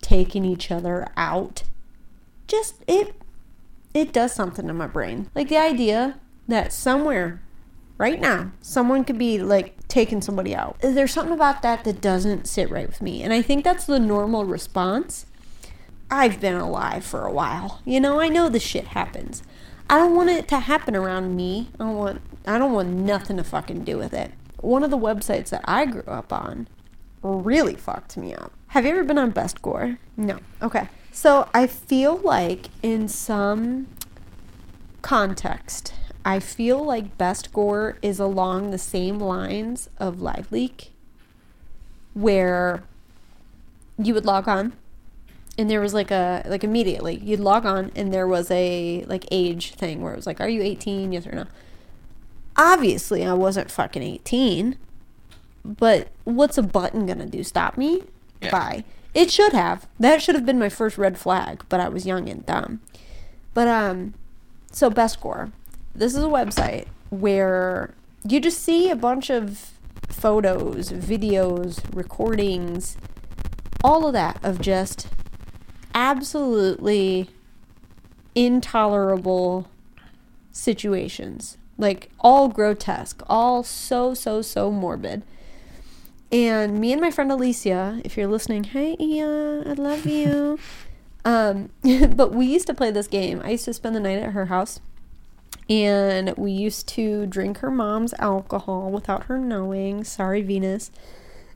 taking 0.00 0.44
each 0.44 0.70
other 0.70 1.06
out 1.16 1.62
just 2.46 2.84
it 2.86 3.14
it 3.94 4.12
does 4.12 4.34
something 4.34 4.66
to 4.66 4.74
my 4.74 4.86
brain. 4.86 5.30
Like 5.34 5.48
the 5.48 5.56
idea 5.56 6.18
that 6.48 6.72
somewhere 6.72 7.40
right 7.96 8.20
now 8.20 8.52
someone 8.60 9.04
could 9.04 9.18
be 9.18 9.38
like 9.38 9.86
taking 9.88 10.20
somebody 10.20 10.54
out. 10.54 10.78
There's 10.80 11.12
something 11.12 11.34
about 11.34 11.62
that 11.62 11.84
that 11.84 12.00
doesn't 12.00 12.46
sit 12.46 12.70
right 12.70 12.86
with 12.86 13.00
me. 13.00 13.22
And 13.22 13.32
I 13.32 13.40
think 13.40 13.64
that's 13.64 13.86
the 13.86 14.00
normal 14.00 14.44
response. 14.44 15.26
I've 16.10 16.40
been 16.40 16.56
alive 16.56 17.04
for 17.04 17.24
a 17.24 17.32
while. 17.32 17.80
You 17.84 18.00
know, 18.00 18.20
I 18.20 18.28
know 18.28 18.48
this 18.48 18.62
shit 18.62 18.88
happens. 18.88 19.42
I 19.88 19.98
don't 19.98 20.16
want 20.16 20.30
it 20.30 20.48
to 20.48 20.60
happen 20.60 20.96
around 20.96 21.36
me. 21.36 21.70
I 21.78 21.84
don't 21.84 21.96
want 21.96 22.22
I 22.46 22.58
don't 22.58 22.72
want 22.72 22.88
nothing 22.88 23.36
to 23.36 23.44
fucking 23.44 23.84
do 23.84 23.96
with 23.96 24.12
it. 24.12 24.32
One 24.64 24.82
of 24.82 24.90
the 24.90 24.98
websites 24.98 25.50
that 25.50 25.62
I 25.64 25.84
grew 25.84 26.02
up 26.06 26.32
on 26.32 26.68
really 27.22 27.74
fucked 27.74 28.16
me 28.16 28.34
up. 28.34 28.52
Have 28.68 28.84
you 28.84 28.92
ever 28.92 29.04
been 29.04 29.18
on 29.18 29.30
Best 29.30 29.60
Gore? 29.60 29.98
No. 30.16 30.38
Okay. 30.62 30.88
So 31.12 31.48
I 31.52 31.66
feel 31.66 32.16
like 32.16 32.68
in 32.82 33.08
some 33.08 33.88
context, 35.02 35.94
I 36.24 36.40
feel 36.40 36.82
like 36.82 37.18
Best 37.18 37.52
Gore 37.52 37.98
is 38.00 38.18
along 38.18 38.70
the 38.70 38.78
same 38.78 39.18
lines 39.18 39.90
of 39.98 40.22
Live 40.22 40.50
Leak, 40.50 40.92
where 42.14 42.84
you 43.98 44.14
would 44.14 44.24
log 44.24 44.48
on 44.48 44.72
and 45.56 45.70
there 45.70 45.80
was 45.80 45.94
like 45.94 46.10
a 46.10 46.42
like 46.46 46.64
immediately 46.64 47.16
you'd 47.16 47.40
log 47.40 47.64
on 47.64 47.92
and 47.94 48.12
there 48.12 48.26
was 48.26 48.50
a 48.50 49.04
like 49.06 49.24
age 49.30 49.74
thing 49.74 50.02
where 50.02 50.12
it 50.12 50.16
was 50.16 50.26
like 50.26 50.40
are 50.40 50.48
you 50.48 50.62
18 50.62 51.12
yes 51.12 51.26
or 51.26 51.32
no 51.32 51.46
obviously 52.56 53.24
i 53.24 53.32
wasn't 53.32 53.70
fucking 53.70 54.02
18 54.02 54.76
but 55.64 56.08
what's 56.24 56.58
a 56.58 56.62
button 56.62 57.06
gonna 57.06 57.26
do? 57.26 57.42
Stop 57.42 57.78
me? 57.78 58.02
Yeah. 58.42 58.50
bye. 58.50 58.84
It 59.14 59.30
should 59.30 59.52
have. 59.52 59.86
That 59.98 60.20
should 60.20 60.34
have 60.34 60.44
been 60.44 60.58
my 60.58 60.68
first 60.68 60.98
red 60.98 61.18
flag 61.18 61.64
but 61.68 61.80
i 61.80 61.88
was 61.88 62.06
young 62.06 62.28
and 62.28 62.44
dumb. 62.44 62.80
But 63.54 63.68
um 63.68 64.14
so 64.70 64.90
Best 64.90 65.20
Gore. 65.20 65.52
This 65.94 66.14
is 66.14 66.22
a 66.22 66.28
website 66.28 66.86
where 67.10 67.94
you 68.28 68.40
just 68.40 68.60
see 68.60 68.90
a 68.90 68.96
bunch 68.96 69.30
of 69.30 69.70
photos 70.08 70.90
videos 70.90 71.82
recordings 71.94 72.96
all 73.82 74.06
of 74.06 74.12
that 74.12 74.38
of 74.42 74.60
just 74.60 75.08
absolutely 75.94 77.30
intolerable 78.34 79.68
situations. 80.52 81.56
Like 81.76 82.10
all 82.20 82.48
grotesque, 82.48 83.22
all 83.28 83.62
so, 83.62 84.14
so, 84.14 84.42
so 84.42 84.70
morbid. 84.70 85.22
And 86.30 86.80
me 86.80 86.92
and 86.92 87.00
my 87.00 87.10
friend 87.10 87.30
Alicia, 87.30 88.00
if 88.04 88.16
you're 88.16 88.26
listening, 88.26 88.64
hey 88.64 88.96
Ia, 88.98 89.62
I 89.68 89.72
love 89.74 90.06
you. 90.06 90.58
um, 91.24 91.70
but 92.16 92.32
we 92.32 92.46
used 92.46 92.66
to 92.66 92.74
play 92.74 92.90
this 92.90 93.06
game. 93.06 93.40
I 93.44 93.50
used 93.50 93.64
to 93.66 93.74
spend 93.74 93.94
the 93.94 94.00
night 94.00 94.18
at 94.18 94.32
her 94.32 94.46
house. 94.46 94.80
And 95.68 96.34
we 96.36 96.52
used 96.52 96.88
to 96.88 97.26
drink 97.26 97.58
her 97.58 97.70
mom's 97.70 98.12
alcohol 98.18 98.90
without 98.90 99.24
her 99.24 99.38
knowing. 99.38 100.04
Sorry, 100.04 100.42
Venus. 100.42 100.90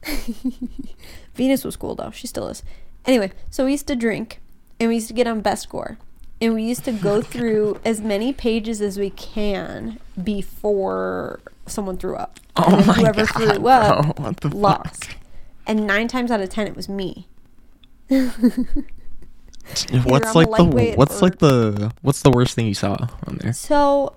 Venus 1.35 1.65
was 1.65 1.77
cool 1.77 1.95
though. 1.95 2.11
She 2.11 2.27
still 2.27 2.49
is. 2.49 2.63
Anyway, 3.05 3.33
so 3.51 3.65
we 3.65 3.73
used 3.73 3.87
to 3.89 3.97
drink 3.97 4.41
and 4.81 4.89
we 4.89 4.97
used 4.97 5.09
to 5.09 5.15
get 5.15 5.27
on 5.27 5.41
Best 5.41 5.69
Gore. 5.69 5.99
And 6.41 6.55
we 6.55 6.63
used 6.63 6.85
to 6.85 6.93
go 6.93 7.17
oh 7.17 7.23
through 7.23 7.81
as 7.85 8.01
many 8.01 8.33
pages 8.33 8.81
as 8.81 8.99
we 8.99 9.11
can 9.11 9.99
before 10.23 11.41
someone 11.67 11.97
threw 11.97 12.17
up. 12.17 12.39
Oh 12.57 12.77
and 12.77 12.87
my 12.87 12.95
whoever 12.95 13.27
God, 13.27 13.35
threw 13.35 13.69
up 13.69 14.17
bro. 14.17 14.25
What 14.25 14.37
the 14.39 14.49
lost. 14.57 15.05
fuck? 15.05 15.17
And 15.67 15.87
nine 15.87 16.09
times 16.09 16.31
out 16.31 16.41
of 16.41 16.49
ten 16.49 16.67
it 16.67 16.77
was 16.77 16.89
me. 16.89 17.27
What's 20.05 20.35
like 20.35 20.49
the 20.49 20.95
what's 20.97 21.19
or- 21.19 21.21
like 21.21 21.39
the 21.39 21.93
what's 22.03 22.23
the 22.23 22.31
worst 22.31 22.55
thing 22.55 22.67
you 22.67 22.75
saw 22.75 23.09
on 23.27 23.39
there? 23.43 23.53
So 23.53 24.15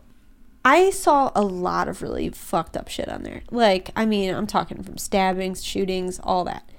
I 0.64 0.92
saw 0.92 1.32
a 1.36 1.42
lot 1.42 1.88
of 1.90 2.02
really 2.02 2.30
fucked 2.30 2.78
up 2.78 2.88
shit 2.88 3.10
on 3.10 3.24
there. 3.24 3.42
Like, 3.50 3.90
I 3.96 4.06
mean, 4.06 4.34
I'm 4.34 4.48
talking 4.48 4.84
from 4.84 4.98
stabbings, 4.98 5.64
shootings, 5.64 6.20
all 6.24 6.44
that. 6.46 6.70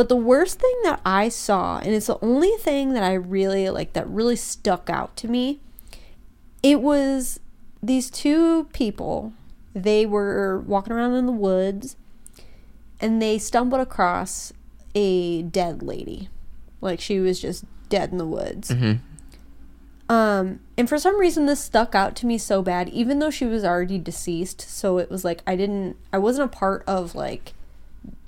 But 0.00 0.08
the 0.08 0.16
worst 0.16 0.58
thing 0.58 0.74
that 0.84 1.02
I 1.04 1.28
saw, 1.28 1.76
and 1.76 1.88
it's 1.88 2.06
the 2.06 2.18
only 2.22 2.52
thing 2.52 2.94
that 2.94 3.02
I 3.02 3.12
really 3.12 3.68
like 3.68 3.92
that 3.92 4.08
really 4.08 4.34
stuck 4.34 4.88
out 4.88 5.14
to 5.18 5.28
me, 5.28 5.60
it 6.62 6.80
was 6.80 7.38
these 7.82 8.08
two 8.08 8.64
people. 8.72 9.34
They 9.74 10.06
were 10.06 10.60
walking 10.60 10.94
around 10.94 11.16
in 11.16 11.26
the 11.26 11.32
woods 11.32 11.96
and 12.98 13.20
they 13.20 13.36
stumbled 13.36 13.82
across 13.82 14.54
a 14.94 15.42
dead 15.42 15.82
lady. 15.82 16.30
Like 16.80 16.98
she 16.98 17.20
was 17.20 17.38
just 17.38 17.66
dead 17.90 18.10
in 18.10 18.16
the 18.16 18.24
woods. 18.24 18.70
hmm 18.70 18.92
Um, 20.08 20.60
and 20.78 20.88
for 20.88 20.96
some 20.96 21.20
reason, 21.20 21.44
this 21.44 21.60
stuck 21.60 21.94
out 21.94 22.16
to 22.16 22.26
me 22.26 22.38
so 22.38 22.62
bad, 22.62 22.88
even 22.88 23.18
though 23.18 23.28
she 23.28 23.44
was 23.44 23.64
already 23.64 23.98
deceased. 23.98 24.62
So 24.62 24.96
it 24.96 25.10
was 25.10 25.26
like 25.26 25.42
I 25.46 25.56
didn't, 25.56 25.98
I 26.10 26.16
wasn't 26.16 26.46
a 26.46 26.56
part 26.56 26.84
of 26.86 27.14
like, 27.14 27.52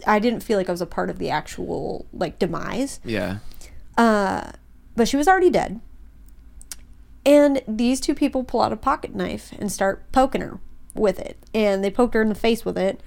I 0.06 0.18
didn't 0.18 0.42
feel 0.42 0.58
like 0.58 0.68
I 0.68 0.72
was 0.72 0.80
a 0.80 0.86
part 0.86 1.10
of 1.10 1.18
the 1.18 1.30
actual 1.30 2.06
like 2.12 2.38
demise. 2.38 3.00
Yeah. 3.04 3.38
Uh, 3.96 4.52
but 4.96 5.08
she 5.08 5.16
was 5.16 5.28
already 5.28 5.50
dead. 5.50 5.80
And 7.24 7.62
these 7.68 8.00
two 8.00 8.14
people 8.14 8.42
pull 8.42 8.62
out 8.62 8.72
a 8.72 8.76
pocket 8.76 9.14
knife 9.14 9.52
and 9.58 9.70
start 9.70 10.10
poking 10.10 10.40
her 10.40 10.58
with 10.94 11.20
it, 11.20 11.38
and 11.54 11.84
they 11.84 11.90
poked 11.90 12.14
her 12.14 12.22
in 12.22 12.28
the 12.28 12.34
face 12.34 12.64
with 12.64 12.76
it. 12.76 13.00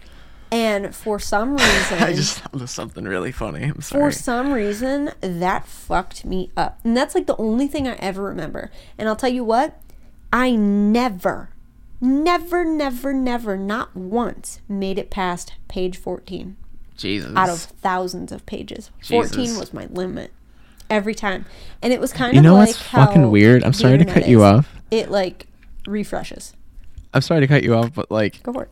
And 0.52 0.96
for 0.96 1.20
some 1.20 1.58
reason, 1.58 1.98
I 2.00 2.14
just 2.14 2.40
thought 2.40 2.62
of 2.62 2.70
something 2.70 3.04
really 3.04 3.34
funny. 3.34 3.64
I'm 3.66 3.82
for 3.82 4.12
some 4.12 4.54
reason 4.54 5.12
that 5.20 5.68
fucked 5.68 6.24
me 6.24 6.52
up 6.56 6.80
and 6.84 6.96
that's 6.96 7.14
like 7.14 7.28
the 7.28 7.38
only 7.38 7.68
thing 7.68 7.88
i 7.88 7.94
ever 7.96 8.24
remember 8.24 8.72
and 8.98 9.08
i'll 9.08 9.16
tell 9.16 9.30
you 9.30 9.44
what 9.44 9.82
i 10.34 10.52
never 10.56 11.50
never 12.06 12.64
never 12.64 13.14
never 13.14 13.58
not 13.58 13.96
once 13.96 14.62
made 14.70 14.98
it 14.98 15.10
past 15.10 15.54
page 15.68 15.98
14 15.98 16.56
Jesus. 16.98 17.34
out 17.36 17.50
of 17.50 17.60
thousands 17.60 18.32
of 18.32 18.46
pages 18.46 18.92
14 19.04 19.58
was 19.58 19.74
my 19.74 19.86
limit 19.88 20.32
every 20.90 21.16
time 21.16 21.46
and 21.82 21.92
it 21.92 22.00
was 22.00 22.14
kind 22.14 22.34
You 22.34 22.40
of 22.40 22.44
know 22.46 22.54
like 22.56 22.68
what's 22.70 22.82
fucking 22.82 23.32
weird? 23.32 23.64
I'm 23.64 23.74
sorry 23.74 23.98
to 23.98 24.06
cut 24.06 24.28
you 24.28 24.44
off. 24.44 24.70
it 24.92 25.10
like 25.10 25.48
refreshes 25.88 26.54
I'm 27.14 27.22
sorry 27.22 27.42
to 27.42 27.48
cut 27.48 27.64
you 27.64 27.76
off, 27.76 27.94
but 27.94 28.12
like 28.12 28.42
go 28.44 28.54
for 28.54 28.64
it 28.64 28.72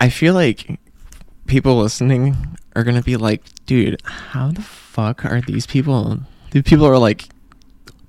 I 0.00 0.08
feel 0.10 0.34
like 0.34 0.78
people 1.46 1.76
listening 1.78 2.36
are 2.76 2.84
gonna 2.84 3.02
be 3.02 3.16
like, 3.16 3.42
dude, 3.66 4.00
how 4.04 4.52
the 4.52 4.62
fuck 4.62 5.24
are 5.24 5.40
these 5.40 5.66
people? 5.66 6.20
These 6.52 6.62
people 6.62 6.86
are 6.86 6.98
like, 6.98 7.24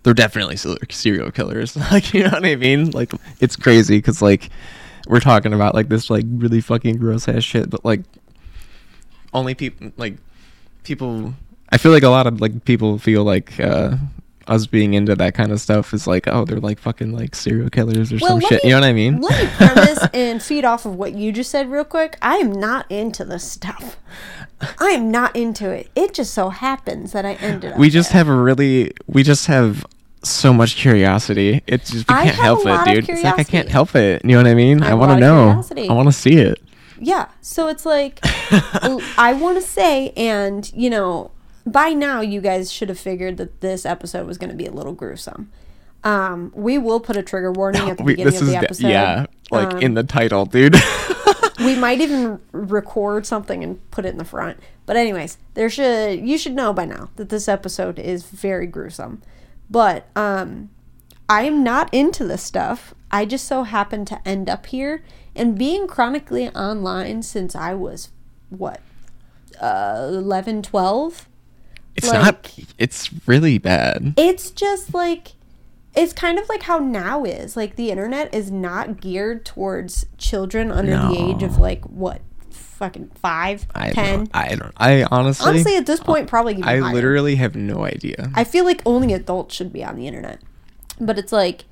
they're 0.03 0.13
definitely 0.13 0.57
serial 0.57 1.31
killers. 1.31 1.75
like, 1.91 2.13
you 2.13 2.23
know 2.23 2.31
what 2.31 2.45
I 2.45 2.55
mean? 2.55 2.91
Like, 2.91 3.11
it's 3.39 3.55
crazy 3.55 3.97
because 3.97 4.21
like 4.21 4.49
we're 5.07 5.19
talking 5.19 5.53
about 5.53 5.75
like 5.75 5.89
this 5.89 6.09
like 6.09 6.25
really 6.27 6.61
fucking 6.61 6.97
gross 6.97 7.27
ass 7.27 7.43
shit, 7.43 7.69
but 7.69 7.83
like 7.83 8.01
only 9.33 9.55
people 9.55 9.91
like 9.97 10.17
people. 10.83 11.33
I 11.71 11.77
feel 11.77 11.91
like 11.91 12.03
a 12.03 12.09
lot 12.09 12.27
of 12.27 12.41
like 12.41 12.65
people 12.65 12.97
feel 12.97 13.23
like 13.23 13.59
uh 13.59 13.97
us 14.47 14.65
being 14.65 14.93
into 14.95 15.15
that 15.15 15.33
kind 15.35 15.51
of 15.51 15.61
stuff 15.61 15.93
is 15.93 16.07
like, 16.07 16.27
oh, 16.27 16.43
they're 16.45 16.59
like 16.59 16.79
fucking 16.79 17.11
like 17.13 17.35
serial 17.35 17.69
killers 17.69 18.11
or 18.11 18.17
Well, 18.19 18.39
some 18.41 18.49
shit. 18.49 18.63
me- 18.63 18.69
you 18.69 18.75
know 18.75 18.81
what 18.81 18.87
I 18.87 18.93
mean? 18.93 19.21
Let 19.21 19.43
me 19.43 19.49
premise 19.57 19.99
and 20.13 20.41
feed 20.41 20.65
off 20.65 20.85
of 20.85 20.95
what 20.95 21.13
you 21.13 21.31
just 21.31 21.51
said 21.51 21.69
real 21.69 21.83
quick. 21.85 22.17
I 22.21 22.37
am 22.37 22.51
not 22.51 22.89
into 22.91 23.23
this 23.25 23.43
stuff. 23.43 23.97
I 24.79 24.89
am 24.89 25.11
not 25.11 25.35
into 25.35 25.69
it. 25.69 25.89
It 25.95 26.13
just 26.13 26.33
so 26.33 26.49
happens 26.49 27.11
that 27.11 27.25
I 27.25 27.33
ended 27.35 27.73
up. 27.73 27.77
we 27.77 27.89
just 27.89 28.11
there. 28.11 28.17
have 28.23 28.27
a 28.27 28.35
really 28.35 28.91
we 29.07 29.23
just 29.23 29.45
have 29.47 29.85
so 30.21 30.51
much 30.51 30.75
curiosity 30.75 31.63
it's 31.65 31.91
just 31.91 32.09
we 32.09 32.13
I 32.15 32.25
can't 32.25 32.35
help 32.35 32.59
it 32.65 32.85
dude 32.93 33.09
it's 33.09 33.23
like 33.23 33.39
i 33.39 33.43
can't 33.45 33.69
help 33.69 33.95
it 33.95 34.21
you 34.25 34.31
know 34.31 34.37
what 34.39 34.47
i 34.47 34.53
mean 34.53 34.83
I 34.83 34.89
i, 34.89 34.93
want 34.93 35.11
to 35.13 35.17
know 35.17 35.45
curiosity. 35.45 35.87
i 35.87 35.93
want 35.93 36.09
to 36.09 36.11
see 36.11 36.35
it 36.35 36.61
Yeah. 36.99 37.29
So 37.39 37.69
it's 37.69 37.85
like, 37.85 38.19
I 39.17 39.37
want 39.39 39.57
to 39.61 39.65
say, 39.65 40.11
and, 40.17 40.69
you 40.75 40.89
know, 40.89 41.31
by 41.65 41.89
now 41.89 42.21
you 42.21 42.41
guys 42.41 42.71
should 42.71 42.89
have 42.89 42.99
figured 42.99 43.37
that 43.37 43.61
this 43.61 43.85
episode 43.85 44.25
was 44.27 44.37
going 44.37 44.49
to 44.49 44.55
be 44.55 44.65
a 44.65 44.71
little 44.71 44.93
gruesome. 44.93 45.51
Um, 46.03 46.51
we 46.55 46.77
will 46.77 46.99
put 46.99 47.17
a 47.17 47.23
trigger 47.23 47.51
warning 47.51 47.89
at 47.89 47.97
the 47.97 48.03
beginning 48.05 48.33
of 48.35 48.45
the 48.45 48.51
de- 48.53 48.57
episode. 48.57 48.87
yeah 48.87 49.25
like 49.51 49.73
Um, 49.73 49.81
in 49.81 49.93
the 49.95 50.03
title 50.03 50.45
dude 50.45 50.75
we 51.59 51.75
might 51.75 51.99
even 51.99 52.39
record 52.53 53.25
something 53.25 53.63
and 53.63 53.91
put 53.91 54.05
it 54.05 54.09
in 54.09 54.17
the 54.17 54.23
front. 54.23 54.59
But 54.85 54.95
anyways, 54.95 55.37
there 55.55 55.69
should 55.69 56.25
you 56.25 56.37
should 56.37 56.53
know 56.55 56.71
by 56.71 56.85
now 56.85 57.09
that 57.17 57.27
this 57.29 57.47
episode 57.49 57.99
is 57.99 58.23
very 58.23 58.65
gruesome. 58.65 59.21
But 59.69 60.07
um 60.15 60.69
I 61.27 61.43
am 61.43 61.63
not 61.63 61.93
into 61.93 62.25
this 62.25 62.41
stuff. 62.43 62.93
I 63.11 63.25
just 63.25 63.45
so 63.45 63.63
happen 63.63 64.05
to 64.05 64.25
end 64.27 64.49
up 64.49 64.67
here 64.67 65.03
and 65.35 65.57
being 65.57 65.85
chronically 65.85 66.47
online 66.49 67.23
since 67.23 67.55
I 67.55 67.73
was 67.73 68.09
what 68.49 68.79
uh 69.59 70.05
11 70.09 70.61
12 70.61 71.27
it's 71.99 72.07
like- 72.11 72.23
not 72.23 72.59
it's 72.77 73.09
really 73.27 73.57
bad 73.57 74.13
it's 74.17 74.51
just 74.51 74.93
like 74.93 75.33
it's 75.95 76.13
kind 76.13 76.37
of 76.39 76.47
like 76.49 76.63
how 76.63 76.79
now 76.79 77.23
is 77.23 77.55
like 77.57 77.75
the 77.75 77.91
internet 77.91 78.33
is 78.33 78.51
not 78.51 79.01
geared 79.01 79.45
towards 79.45 80.05
children 80.17 80.71
under 80.71 80.91
the 80.97 81.17
age 81.17 81.43
of 81.43 81.57
like 81.57 81.83
what 81.85 82.21
fucking 82.79 83.11
five, 83.21 83.67
I 83.75 83.91
ten. 83.91 84.19
Don't, 84.19 84.29
I 84.33 84.55
don't. 84.55 84.73
I 84.77 85.03
honestly. 85.03 85.49
Honestly, 85.49 85.75
at 85.75 85.85
this 85.85 85.99
point, 85.99 86.27
probably 86.27 86.55
I 86.63 86.77
higher. 86.79 86.93
literally 86.93 87.35
have 87.35 87.55
no 87.55 87.83
idea. 87.83 88.31
I 88.33 88.45
feel 88.45 88.63
like 88.65 88.81
only 88.85 89.13
adults 89.13 89.53
should 89.53 89.73
be 89.73 89.83
on 89.83 89.97
the 89.97 90.07
internet. 90.07 90.41
But 90.99 91.19
it's 91.19 91.33
like 91.33 91.65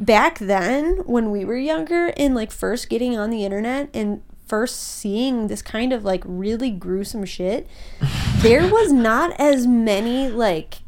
back 0.00 0.38
then 0.38 1.02
when 1.04 1.30
we 1.30 1.44
were 1.44 1.56
younger 1.58 2.14
and 2.16 2.34
like 2.34 2.50
first 2.50 2.88
getting 2.88 3.18
on 3.18 3.30
the 3.30 3.44
internet 3.44 3.90
and 3.94 4.22
first 4.46 4.78
seeing 4.82 5.46
this 5.46 5.62
kind 5.62 5.92
of 5.92 6.04
like 6.04 6.22
really 6.26 6.70
gruesome 6.70 7.24
shit, 7.24 7.66
there 8.40 8.68
was 8.68 8.92
not 8.92 9.32
as 9.40 9.66
many 9.66 10.28
like 10.28 10.78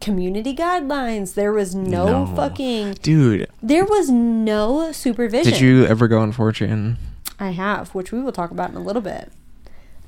community 0.00 0.54
guidelines. 0.54 1.34
There 1.34 1.52
was 1.52 1.74
no, 1.74 2.24
No. 2.24 2.34
fucking 2.36 2.94
Dude, 3.02 3.48
there 3.62 3.84
was 3.84 4.10
no 4.10 4.92
supervision. 4.92 5.52
did 5.52 5.60
you 5.60 5.84
ever 5.86 6.08
go 6.08 6.18
on 6.20 6.32
4chan? 6.32 6.96
I 7.38 7.50
have, 7.50 7.94
which 7.94 8.12
we 8.12 8.20
will 8.20 8.32
talk 8.32 8.50
about 8.50 8.70
in 8.70 8.76
a 8.76 8.80
little 8.80 9.02
bit. 9.02 9.32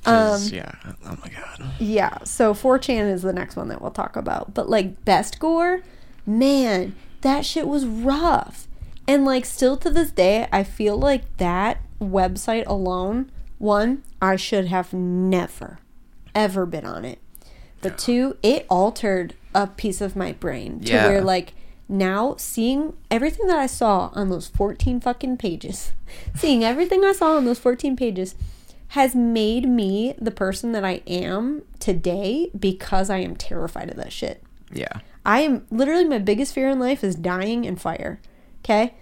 Um, 0.06 0.40
yeah. 0.52 0.72
Oh 1.06 1.16
my 1.22 1.30
god. 1.30 1.70
Yeah, 1.78 2.18
so 2.24 2.52
4chan 2.52 3.10
is 3.12 3.22
the 3.22 3.32
next 3.32 3.56
one 3.56 3.68
that 3.68 3.80
we'll 3.80 3.90
talk 3.90 4.16
about. 4.16 4.52
But 4.54 4.68
like 4.68 5.04
Best 5.04 5.38
Gore, 5.38 5.80
man, 6.26 6.94
that 7.22 7.46
shit 7.46 7.66
was 7.66 7.86
rough. 7.86 8.68
And 9.08 9.24
like 9.24 9.44
still 9.44 9.76
to 9.78 9.90
this 9.90 10.10
day, 10.10 10.46
I 10.52 10.62
feel 10.62 10.96
like 10.98 11.36
that 11.38 11.78
website 12.00 12.66
alone, 12.66 13.30
one, 13.58 14.02
I 14.20 14.36
should 14.36 14.66
have 14.66 14.92
never 14.92 15.78
ever 16.34 16.66
been 16.66 16.84
on 16.84 17.04
it. 17.04 17.18
But 17.80 17.96
two, 17.98 18.36
it 18.42 18.66
altered 18.68 19.34
a 19.54 19.66
piece 19.68 20.00
of 20.00 20.16
my 20.16 20.32
brain 20.32 20.80
to 20.80 20.92
Yeah. 20.92 21.06
where 21.08 21.20
like 21.22 21.52
now 21.88 22.34
seeing 22.38 22.94
everything 23.10 23.46
that 23.46 23.58
I 23.58 23.66
saw 23.66 24.10
on 24.14 24.30
those 24.30 24.48
14 24.48 25.00
fucking 25.00 25.36
pages, 25.36 25.92
seeing 26.34 26.64
everything 26.64 27.04
I 27.04 27.12
saw 27.12 27.36
on 27.36 27.44
those 27.44 27.58
14 27.58 27.94
pages 27.94 28.34
has 28.88 29.14
made 29.14 29.68
me 29.68 30.14
the 30.20 30.30
person 30.30 30.72
that 30.72 30.84
I 30.84 31.02
am 31.06 31.62
today 31.78 32.50
because 32.58 33.10
I 33.10 33.18
am 33.18 33.36
terrified 33.36 33.90
of 33.90 33.96
that 33.96 34.12
shit. 34.12 34.42
Yeah. 34.72 35.00
I 35.26 35.40
am 35.40 35.66
literally 35.70 36.04
my 36.04 36.18
biggest 36.18 36.52
fear 36.54 36.68
in 36.70 36.78
life 36.80 37.04
is 37.04 37.14
dying 37.14 37.64
in 37.64 37.76
fire. 37.76 38.20
Okay? 38.64 38.94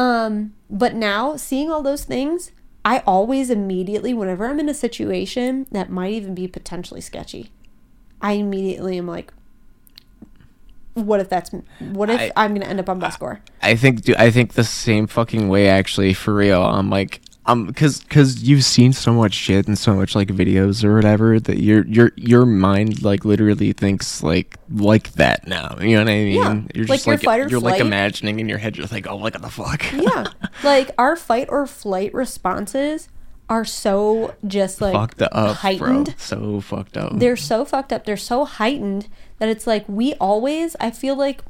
Um, 0.00 0.54
but 0.70 0.94
now 0.94 1.36
seeing 1.36 1.70
all 1.70 1.82
those 1.82 2.04
things, 2.04 2.52
I 2.86 3.00
always 3.06 3.50
immediately 3.50 4.14
whenever 4.14 4.46
I'm 4.46 4.58
in 4.58 4.66
a 4.70 4.74
situation 4.74 5.66
that 5.72 5.90
might 5.90 6.14
even 6.14 6.34
be 6.34 6.48
potentially 6.48 7.02
sketchy, 7.02 7.50
I 8.22 8.32
immediately 8.32 8.96
am 8.96 9.06
like 9.06 9.30
what 10.94 11.20
if 11.20 11.28
that's 11.28 11.50
what 11.80 12.08
if 12.08 12.32
I- 12.34 12.44
am 12.46 12.52
going 12.52 12.62
to 12.62 12.66
end 12.66 12.80
up 12.80 12.88
on 12.88 12.98
Best 12.98 13.20
Gore? 13.20 13.40
I 13.60 13.76
think 13.76 14.00
dude, 14.02 14.16
I 14.16 14.30
think 14.30 14.54
the 14.54 14.64
same 14.64 15.06
fucking 15.06 15.50
way 15.50 15.68
actually 15.68 16.14
for 16.14 16.34
real. 16.34 16.62
I'm 16.62 16.88
like 16.88 17.20
um 17.46 17.72
cuz 17.72 18.00
cuz 18.08 18.42
you've 18.42 18.64
seen 18.64 18.92
so 18.92 19.12
much 19.12 19.32
shit 19.32 19.66
and 19.66 19.78
so 19.78 19.94
much 19.94 20.14
like 20.14 20.28
videos 20.28 20.84
or 20.84 20.94
whatever 20.94 21.40
that 21.40 21.58
your 21.58 21.86
your 21.86 22.12
your 22.16 22.44
mind 22.46 23.02
like 23.02 23.24
literally 23.24 23.72
thinks 23.72 24.22
like 24.22 24.56
like 24.74 25.12
that 25.12 25.46
now. 25.46 25.76
You 25.80 25.94
know 25.96 26.04
what 26.04 26.10
I 26.10 26.14
mean? 26.24 26.34
Yeah. 26.34 26.60
You're 26.74 26.86
Like 26.86 26.98
just 26.98 27.06
your 27.06 27.16
like 27.16 27.24
fight 27.24 27.40
or 27.40 27.48
you're 27.48 27.60
like 27.60 27.80
imagining 27.80 28.40
in 28.40 28.48
your 28.48 28.58
head 28.58 28.76
you're 28.76 28.86
like, 28.92 29.06
"Oh, 29.08 29.16
what 29.16 29.32
the 29.40 29.48
fuck?" 29.48 29.82
Yeah. 29.92 30.26
like 30.64 30.90
our 30.98 31.16
fight 31.16 31.48
or 31.50 31.66
flight 31.66 32.12
responses 32.12 33.08
are 33.48 33.64
so 33.64 34.34
just 34.46 34.80
like 34.80 34.92
fucked 34.92 35.22
up, 35.22 35.56
heightened. 35.56 36.04
bro. 36.06 36.14
So 36.18 36.60
fucked 36.60 36.96
up. 36.96 37.18
they're 37.18 37.36
so 37.36 37.64
fucked 37.64 37.92
up. 37.92 38.04
They're 38.04 38.16
so 38.16 38.44
heightened 38.44 39.08
that 39.38 39.48
it's 39.48 39.66
like 39.66 39.84
we 39.88 40.14
always, 40.14 40.76
I 40.78 40.90
feel 40.92 41.16
like 41.16 41.40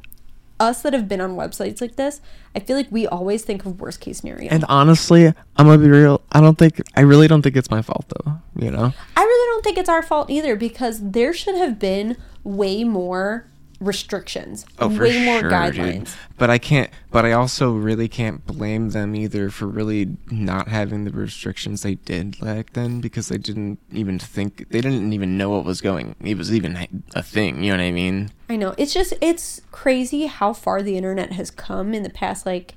us 0.61 0.83
that 0.83 0.93
have 0.93 1.09
been 1.09 1.21
on 1.21 1.37
websites 1.37 1.81
like 1.81 1.97
this, 1.97 2.21
I 2.55 2.61
feel 2.61 2.77
like 2.77 2.89
we 2.91 3.07
always 3.07 3.43
think 3.43 3.65
of 3.67 3.81
worst 3.81 4.01
case 4.01 4.19
scenario. 4.19 4.49
and 4.51 4.65
honestly, 4.69 5.27
I'm 5.57 5.67
gonna 5.67 5.79
be 5.79 5.89
real. 5.89 6.21
I 6.33 6.41
don't 6.41 6.59
think 6.59 6.81
I 6.95 7.01
really 7.01 7.27
don't 7.27 7.43
think 7.43 7.57
it's 7.57 7.71
my 7.71 7.83
fault 7.83 8.07
though. 8.09 8.39
You 8.57 8.71
know? 8.71 8.93
I 9.17 9.23
really 9.23 9.47
don't 9.55 9.65
think 9.65 9.79
it's 9.79 9.89
our 9.89 10.03
fault 10.03 10.31
either 10.31 10.55
because 10.55 11.11
there 11.11 11.33
should 11.33 11.57
have 11.57 11.79
been 11.79 12.17
way 12.45 12.85
more 12.85 13.50
restrictions, 13.81 14.67
Oh, 14.79 14.91
for 14.91 15.05
way 15.05 15.25
more 15.25 15.41
sure, 15.41 15.51
guidelines. 15.51 16.05
dude. 16.05 16.09
But 16.37 16.51
I 16.51 16.59
can't. 16.59 16.91
But 17.11 17.25
I 17.25 17.33
also 17.33 17.73
really 17.73 18.09
can't 18.09 18.47
blame 18.47 18.91
them 18.91 19.15
either 19.17 19.51
for 19.51 19.67
really 19.67 20.17
not 20.31 20.69
having 20.69 21.05
the 21.05 21.11
restrictions 21.11 21.83
they 21.83 21.95
did 21.97 22.39
back 22.41 22.75
then 22.75 23.01
because 23.01 23.29
they 23.29 23.39
didn't 23.39 23.79
even 23.93 24.19
think 24.19 24.69
they 24.69 24.81
didn't 24.81 25.13
even 25.13 25.37
know 25.39 25.51
what 25.51 25.65
was 25.65 25.81
going. 25.81 26.15
It 26.21 26.37
was 26.37 26.55
even 26.55 26.77
a 27.15 27.23
thing. 27.23 27.63
You 27.65 27.73
know 27.73 27.79
what 27.83 27.85
I 27.89 27.91
mean? 27.93 28.31
I 28.49 28.57
know. 28.57 28.75
It's 28.79 28.93
just 28.95 29.15
it's 29.21 29.61
crazy 29.73 30.27
how 30.27 30.53
far 30.53 30.83
the 30.83 30.97
internet 30.97 31.33
has 31.33 31.51
come 31.51 31.95
in 31.95 32.03
the 32.03 32.11
past 32.11 32.45
like 32.47 32.75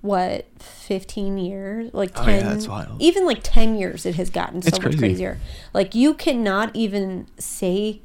what 0.00 0.46
15 0.60 1.38
years 1.38 1.90
like 1.92 2.14
10 2.14 2.24
Oh, 2.24 2.28
yeah, 2.32 2.42
that's 2.54 2.68
wild. 2.68 3.02
even 3.02 3.26
like 3.26 3.40
10 3.42 3.76
years 3.76 4.06
it 4.06 4.14
has 4.14 4.30
gotten 4.30 4.62
so 4.62 4.68
It's 4.68 4.78
much 4.78 4.82
crazy. 4.92 4.98
crazier 4.98 5.38
like 5.74 5.92
you 5.92 6.14
cannot 6.14 6.74
even 6.76 7.26
say 7.36 8.00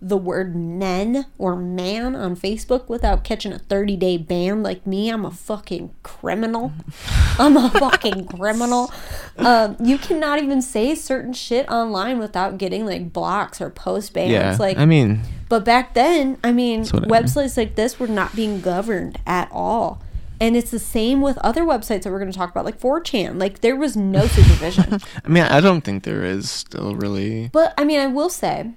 the 0.00 0.16
word 0.16 0.54
men 0.54 1.26
or 1.38 1.56
man 1.56 2.14
on 2.14 2.36
facebook 2.36 2.88
without 2.88 3.24
catching 3.24 3.52
a 3.52 3.58
30 3.58 3.96
day 3.96 4.16
ban 4.16 4.62
like 4.62 4.86
me 4.86 5.08
i'm 5.10 5.24
a 5.24 5.30
fucking 5.30 5.90
criminal 6.04 6.72
i'm 7.38 7.56
a 7.56 7.68
fucking 7.70 8.24
criminal 8.26 8.92
um, 9.38 9.76
you 9.82 9.98
cannot 9.98 10.40
even 10.42 10.62
say 10.62 10.94
certain 10.94 11.32
shit 11.32 11.68
online 11.68 12.18
without 12.18 12.58
getting 12.58 12.86
like 12.86 13.12
blocks 13.12 13.60
or 13.60 13.70
post 13.70 14.12
bans 14.12 14.30
Yeah. 14.30 14.56
like 14.58 14.78
I 14.78 14.84
mean, 14.86 15.20
but 15.48 15.64
back 15.64 15.94
then, 15.94 16.36
I 16.44 16.52
mean, 16.52 16.82
websites 16.84 17.56
like 17.56 17.74
this 17.74 17.98
were 17.98 18.06
not 18.06 18.36
being 18.36 18.60
governed 18.60 19.18
at 19.26 19.48
all. 19.50 20.02
And 20.40 20.56
it's 20.56 20.70
the 20.70 20.78
same 20.78 21.20
with 21.22 21.36
other 21.38 21.62
websites 21.62 22.02
that 22.02 22.10
we're 22.12 22.18
going 22.20 22.30
to 22.30 22.36
talk 22.36 22.50
about, 22.50 22.64
like 22.64 22.78
4chan. 22.78 23.40
Like, 23.40 23.60
there 23.60 23.74
was 23.74 23.96
no 23.96 24.26
supervision. 24.28 25.00
I 25.24 25.28
mean, 25.28 25.42
I 25.44 25.60
don't 25.60 25.80
think 25.80 26.04
there 26.04 26.22
is 26.24 26.48
still 26.50 26.94
really. 26.94 27.48
but, 27.52 27.72
I 27.78 27.84
mean, 27.84 27.98
I 27.98 28.06
will 28.06 28.28
say, 28.28 28.70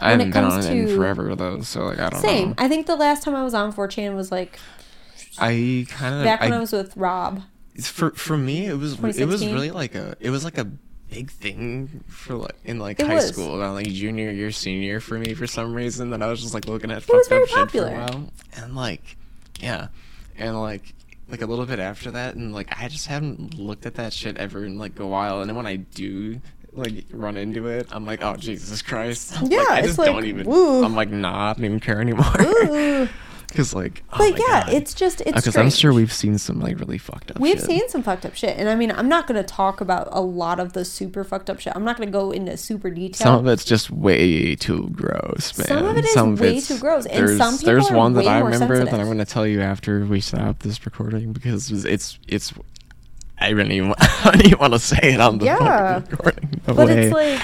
I 0.00 0.10
haven't 0.10 0.32
been 0.32 0.44
on 0.44 0.60
it 0.60 0.70
in 0.70 0.96
forever 0.96 1.34
though, 1.36 1.60
so 1.62 1.84
like 1.86 1.98
I 2.00 2.10
don't 2.10 2.20
same. 2.20 2.48
know. 2.50 2.54
I 2.58 2.68
think 2.68 2.86
the 2.86 2.96
last 2.96 3.22
time 3.22 3.34
I 3.34 3.44
was 3.44 3.54
on 3.54 3.72
4chan 3.72 4.14
was 4.16 4.32
like 4.32 4.58
I 5.38 5.86
kind 5.88 6.14
of 6.16 6.24
back 6.24 6.40
when 6.40 6.52
I, 6.52 6.56
I 6.56 6.60
was 6.60 6.72
with 6.72 6.96
Rob. 6.96 7.42
For 7.80 8.10
for 8.12 8.36
me 8.36 8.66
it 8.66 8.76
was 8.78 8.94
it 9.18 9.26
was 9.26 9.44
really 9.46 9.70
like 9.70 9.94
a 9.94 10.16
it 10.20 10.30
was 10.30 10.44
like 10.44 10.58
a 10.58 10.64
big 11.10 11.30
thing 11.30 12.02
for 12.08 12.34
like 12.34 12.56
in 12.64 12.78
like 12.78 12.98
It 12.98 13.06
high 13.06 13.14
was. 13.16 13.28
school 13.28 13.60
around 13.60 13.74
like 13.74 13.86
junior 13.88 14.30
year 14.30 14.50
senior 14.50 14.98
for 15.00 15.18
me 15.18 15.34
for 15.34 15.46
some 15.46 15.74
reason 15.74 16.10
that 16.10 16.22
I 16.22 16.26
was 16.28 16.40
just 16.40 16.54
like 16.54 16.66
looking 16.66 16.90
at 16.90 16.96
was 16.96 17.04
fucked 17.04 17.28
very 17.28 17.42
up 17.42 17.70
shit 17.70 17.82
for 17.82 17.88
a 17.88 17.92
while 17.92 18.32
and 18.56 18.74
like 18.74 19.16
yeah 19.60 19.88
and 20.36 20.60
like 20.60 20.92
like 21.28 21.40
a 21.42 21.46
little 21.46 21.66
bit 21.66 21.78
after 21.78 22.10
that 22.12 22.34
and 22.34 22.52
like 22.52 22.68
I 22.80 22.88
just 22.88 23.06
haven't 23.06 23.58
looked 23.58 23.86
at 23.86 23.94
that 23.94 24.12
shit 24.12 24.36
ever 24.38 24.64
in 24.64 24.76
like 24.78 24.98
a 24.98 25.06
while 25.06 25.40
and 25.40 25.48
then 25.48 25.56
when 25.56 25.66
I 25.66 25.76
do 25.76 26.40
like 26.74 27.04
run 27.12 27.36
into 27.36 27.66
it 27.68 27.86
I'm 27.92 28.04
like 28.06 28.22
oh 28.22 28.36
Jesus 28.36 28.82
Christ 28.82 29.34
Yeah, 29.42 29.58
like, 29.58 29.68
I 29.70 29.82
just 29.82 29.98
like, 29.98 30.06
don't 30.06 30.24
even 30.24 30.46
woo. 30.46 30.84
I'm 30.84 30.94
like 30.96 31.10
nah 31.10 31.50
I 31.50 31.52
don't 31.54 31.64
even 31.64 31.80
care 31.80 32.00
anymore 32.00 32.24
because 33.46 33.72
like 33.74 34.02
oh 34.12 34.18
But 34.18 34.32
yeah, 34.38 34.64
God. 34.64 34.72
it's 34.72 34.94
just, 34.94 35.20
it's 35.20 35.32
because 35.32 35.56
I'm 35.56 35.70
sure 35.70 35.92
we've 35.92 36.12
seen 36.12 36.38
some 36.38 36.60
like 36.60 36.78
really 36.80 36.98
fucked 36.98 37.30
up 37.30 37.38
We've 37.38 37.58
shit. 37.58 37.66
seen 37.66 37.88
some 37.88 38.02
fucked 38.02 38.26
up 38.26 38.34
shit. 38.34 38.56
And 38.58 38.68
I 38.68 38.74
mean, 38.74 38.90
I'm 38.90 39.08
not 39.08 39.26
going 39.28 39.40
to 39.40 39.46
talk 39.48 39.80
about 39.80 40.08
a 40.10 40.20
lot 40.20 40.58
of 40.58 40.72
the 40.72 40.84
super 40.84 41.22
fucked 41.24 41.48
up 41.50 41.60
shit. 41.60 41.72
I'm 41.76 41.84
not 41.84 41.96
going 41.96 42.08
to 42.08 42.12
go 42.12 42.30
into 42.32 42.56
super 42.56 42.90
detail. 42.90 43.26
Some 43.26 43.46
of 43.46 43.46
it's 43.52 43.64
just 43.64 43.90
way 43.90 44.56
too 44.56 44.88
gross, 44.92 45.56
man. 45.58 45.66
Some 45.68 45.86
of 45.86 45.96
it 45.96 46.04
is 46.04 46.16
way 46.40 46.60
too 46.60 46.78
gross, 46.78 47.06
and 47.06 47.28
there's, 47.28 47.38
some 47.38 47.56
people 47.58 47.74
there's 47.74 47.90
are 47.90 47.96
one 47.96 48.14
that 48.14 48.26
I 48.26 48.40
remember 48.40 48.84
that 48.84 48.94
I'm 48.94 49.06
going 49.06 49.18
to 49.18 49.24
tell 49.24 49.46
you 49.46 49.60
after 49.60 50.04
we 50.04 50.20
stop 50.20 50.60
this 50.60 50.84
recording 50.84 51.32
because 51.32 51.70
it's 51.84 52.18
it's. 52.26 52.52
I 53.48 53.52
don't 53.52 53.70
even, 53.72 53.94
I 53.98 54.30
don't 54.32 54.46
even 54.46 54.58
want 54.58 54.72
to 54.74 54.78
say 54.78 54.98
it 55.14 55.20
on 55.20 55.38
the 55.38 55.44
Yeah. 55.46 56.02
recording. 56.10 56.60
No 56.66 56.74
but 56.74 56.86
way. 56.88 57.04
it's 57.06 57.12
like 57.14 57.40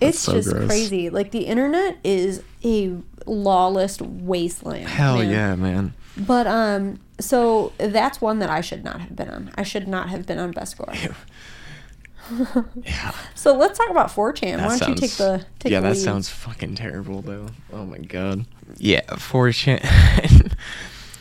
it's 0.00 0.18
so 0.18 0.32
just 0.32 0.50
gross. 0.50 0.66
crazy 0.66 1.10
like 1.10 1.30
the 1.30 1.40
internet 1.40 1.96
is 2.04 2.42
a 2.64 2.96
lawless 3.26 4.00
wasteland 4.00 4.88
hell 4.88 5.18
man. 5.18 5.30
yeah, 5.30 5.54
man. 5.54 5.92
but 6.16 6.46
um 6.46 6.98
so 7.20 7.70
that's 7.76 8.18
one 8.20 8.38
that 8.38 8.48
i 8.48 8.62
should 8.62 8.82
not 8.82 8.98
have 9.00 9.14
been 9.14 9.28
on 9.28 9.50
i 9.56 9.62
should 9.62 9.86
not 9.86 10.08
have 10.08 10.24
been 10.26 10.38
on 10.38 10.52
Best 10.52 10.78
Gore 10.78 10.94
Yeah. 12.84 13.12
so 13.34 13.54
let's 13.56 13.76
talk 13.78 13.90
about 13.90 14.08
4chan 14.08 14.56
That 14.56 14.66
why 14.68 14.78
don't 14.78 14.88
you 14.90 14.94
take 14.94 15.10
the 15.12 15.44
take 15.58 15.70
yeah, 15.72 15.80
the 15.80 15.88
that 15.88 15.94
lead. 15.96 16.02
sounds 16.02 16.28
fucking 16.28 16.76
terrible 16.76 17.22
though. 17.22 17.46
Oh 17.72 17.84
my 17.84 17.98
god. 17.98 18.46
Yeah, 18.78 19.00
4chan. 19.10 20.52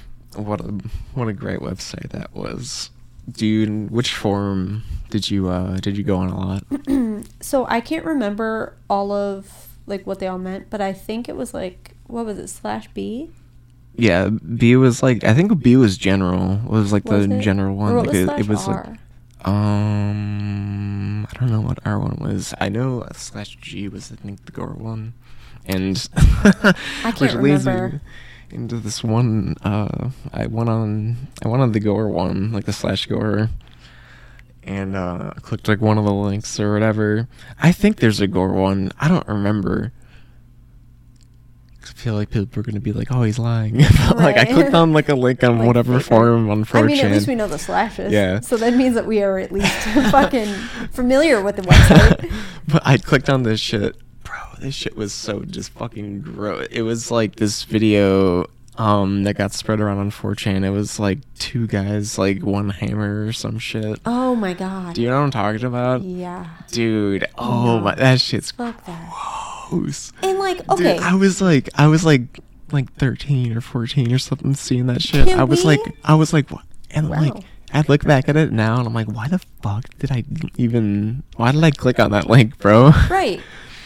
what 0.35 0.61
a 0.61 0.73
what 1.15 1.27
a 1.27 1.33
great 1.33 1.59
website 1.59 2.09
that 2.11 2.33
was. 2.35 2.91
Dude, 3.31 3.91
which 3.91 4.13
forum 4.15 4.83
did 5.09 5.29
you 5.31 5.49
uh 5.49 5.77
did 5.77 5.97
you 5.97 6.03
go 6.03 6.17
on 6.17 6.29
a 6.29 6.37
lot? 6.37 7.25
so 7.41 7.65
i 7.67 7.81
can't 7.81 8.05
remember 8.05 8.75
all 8.89 9.11
of 9.11 9.67
like 9.87 10.05
what 10.05 10.19
they 10.19 10.27
all 10.27 10.37
meant 10.37 10.69
but 10.69 10.79
i 10.81 10.93
think 10.93 11.27
it 11.27 11.35
was 11.35 11.53
like 11.53 11.95
what 12.07 12.25
was 12.25 12.37
it 12.37 12.47
slash 12.47 12.87
b 12.93 13.29
Yeah, 13.97 14.29
B 14.29 14.75
was 14.77 15.01
like 15.03 15.23
I 15.25 15.33
think 15.33 15.61
B 15.61 15.75
was 15.75 15.97
general. 15.97 16.61
Was 16.65 16.93
like 16.93 17.03
Was 17.05 17.27
the 17.27 17.35
it? 17.37 17.41
general 17.41 17.75
one. 17.75 17.97
Like 17.97 18.07
was 18.07 18.15
it, 18.15 18.29
it 18.39 18.47
was 18.47 18.67
R? 18.67 18.85
like 18.85 18.99
um 19.47 21.25
I 21.29 21.33
don't 21.39 21.51
know 21.51 21.61
what 21.61 21.79
R 21.85 21.99
one 21.99 22.17
was. 22.21 22.53
I 22.61 22.69
know 22.69 23.05
slash 23.13 23.57
G 23.61 23.87
was 23.89 24.11
I 24.11 24.15
think 24.15 24.45
the 24.45 24.51
Gore 24.51 24.73
one, 24.77 25.13
and 25.65 26.07
I 27.03 27.11
can't 27.11 27.33
remember. 27.35 27.99
Into 28.51 28.77
this 28.77 29.03
one. 29.03 29.55
Uh, 29.63 30.09
I 30.33 30.47
went 30.47 30.69
on 30.69 31.17
I 31.43 31.47
went 31.47 31.61
on 31.61 31.71
the 31.71 31.79
Gore 31.79 32.09
one 32.09 32.51
like 32.51 32.65
the 32.65 32.73
slash 32.73 33.05
Gore, 33.05 33.49
and 34.63 34.95
uh, 34.95 35.31
clicked 35.41 35.67
like 35.67 35.81
one 35.81 35.97
of 35.97 36.05
the 36.05 36.13
links 36.13 36.59
or 36.59 36.73
whatever. 36.73 37.27
I 37.61 37.71
think 37.71 37.97
there's 37.97 38.21
a 38.21 38.27
gore 38.27 38.53
one. 38.53 38.91
I 38.99 39.07
don't 39.07 39.27
remember. 39.27 39.91
I 41.81 42.01
feel 42.01 42.13
like 42.13 42.29
people 42.29 42.59
are 42.59 42.63
gonna 42.63 42.79
be 42.79 42.93
like, 42.93 43.07
"Oh, 43.11 43.23
he's 43.23 43.39
lying." 43.39 43.83
But, 44.07 44.17
like 44.17 44.37
I 44.37 44.45
clicked 44.45 44.73
on 44.73 44.93
like 44.93 45.09
a 45.09 45.15
link 45.15 45.43
on 45.43 45.59
Like, 45.59 45.67
whatever 45.67 45.99
forum 46.11 46.49
on 46.49 46.63
4chan. 46.65 46.79
I 46.79 46.83
mean, 46.83 47.05
at 47.05 47.11
least 47.11 47.27
we 47.27 47.35
know 47.35 47.47
the 47.47 47.59
slashes. 47.59 48.11
Yeah. 48.13 48.39
So 48.41 48.57
that 48.57 48.73
means 48.73 48.95
that 48.95 49.05
we 49.05 49.21
are 49.23 49.39
at 49.39 49.51
least 49.51 49.73
fucking 50.11 50.53
familiar 50.91 51.41
with 51.41 51.55
the 51.55 51.63
website. 51.63 52.31
but 52.67 52.81
I 52.85 52.97
clicked 52.97 53.29
on 53.29 53.43
this 53.43 53.59
shit. 53.59 53.95
This 54.59 54.75
shit 54.75 54.95
was 54.95 55.13
so 55.13 55.41
just 55.41 55.71
fucking 55.71 56.21
gross. 56.21 56.67
It 56.71 56.81
was 56.83 57.11
like 57.11 57.35
this 57.37 57.63
video 57.63 58.45
um 58.77 59.23
that 59.23 59.35
got 59.37 59.51
spread 59.53 59.79
around 59.81 59.97
on 59.99 60.11
4chan. 60.11 60.63
It 60.63 60.69
was 60.69 60.99
like 60.99 61.19
two 61.37 61.67
guys, 61.67 62.17
like 62.17 62.41
one 62.43 62.69
hammer 62.69 63.25
or 63.25 63.33
some 63.33 63.59
shit. 63.59 63.99
Oh 64.05 64.35
my 64.35 64.53
god. 64.53 64.95
Do 64.95 65.01
you 65.01 65.09
know 65.09 65.17
what 65.17 65.23
I'm 65.25 65.31
talking 65.31 65.65
about? 65.65 66.01
Yeah. 66.01 66.47
Dude, 66.71 67.25
oh 67.37 67.77
No. 67.77 67.79
my, 67.81 67.95
that 67.95 68.21
shit's 68.21 68.51
Fuck 68.51 68.85
that. 68.85 69.67
gross. 69.69 70.11
And 70.23 70.39
like, 70.39 70.57
Dude, 70.59 70.69
okay. 70.71 70.97
I 70.99 71.15
was 71.15 71.41
like, 71.41 71.69
I 71.75 71.87
was 71.87 72.05
like, 72.05 72.21
like 72.71 72.91
13 72.95 73.55
or 73.57 73.61
14 73.61 74.13
or 74.13 74.17
something, 74.19 74.53
seeing 74.55 74.87
that 74.87 75.01
shit. 75.01 75.27
Can 75.27 75.39
I 75.39 75.43
was 75.43 75.59
we- 75.63 75.77
like, 75.77 75.81
I 76.03 76.15
was 76.15 76.31
like, 76.33 76.49
what? 76.51 76.63
And 76.91 77.09
Wow. 77.09 77.19
like, 77.21 77.43
I 77.73 77.83
look 77.87 78.03
back 78.03 78.27
at 78.29 78.35
it 78.35 78.51
now, 78.51 78.77
and 78.79 78.87
I'm 78.87 78.93
like, 78.95 79.07
why 79.11 79.27
the 79.27 79.39
fuck 79.61 79.85
did 79.99 80.11
I 80.11 80.23
even? 80.57 81.21
Why 81.35 81.51
did 81.51 81.63
I 81.63 81.69
click 81.71 81.99
on 81.99 82.09
that 82.11 82.27
link, 82.29 82.57
bro? 82.59 82.91
right. 83.11 83.39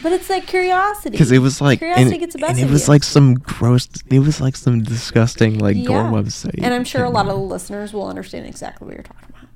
But 0.04 0.12
it's 0.12 0.28
like 0.28 0.46
curiosity. 0.46 1.12
Because 1.12 1.32
it 1.32 1.38
was 1.38 1.62
like, 1.62 1.78
Curiosity 1.78 2.10
and, 2.10 2.20
gets 2.20 2.34
the 2.34 2.38
best 2.38 2.50
and 2.50 2.60
it 2.60 2.64
of 2.64 2.70
was 2.72 2.86
you. 2.86 2.92
like 2.92 3.02
some 3.02 3.36
gross. 3.36 3.88
It 4.10 4.18
was 4.18 4.38
like 4.38 4.54
some 4.54 4.82
disgusting 4.82 5.58
like 5.60 5.82
gore 5.82 6.04
website. 6.04 6.62
And 6.62 6.74
I'm 6.74 6.84
sure 6.84 7.04
a 7.04 7.08
lot 7.08 7.24
of 7.26 7.32
the 7.32 7.38
listeners 7.38 7.94
will 7.94 8.06
understand 8.06 8.44
exactly 8.44 8.84
what 8.86 8.96
you're 8.96 9.02
talking 9.02 9.30
about. 9.30 9.48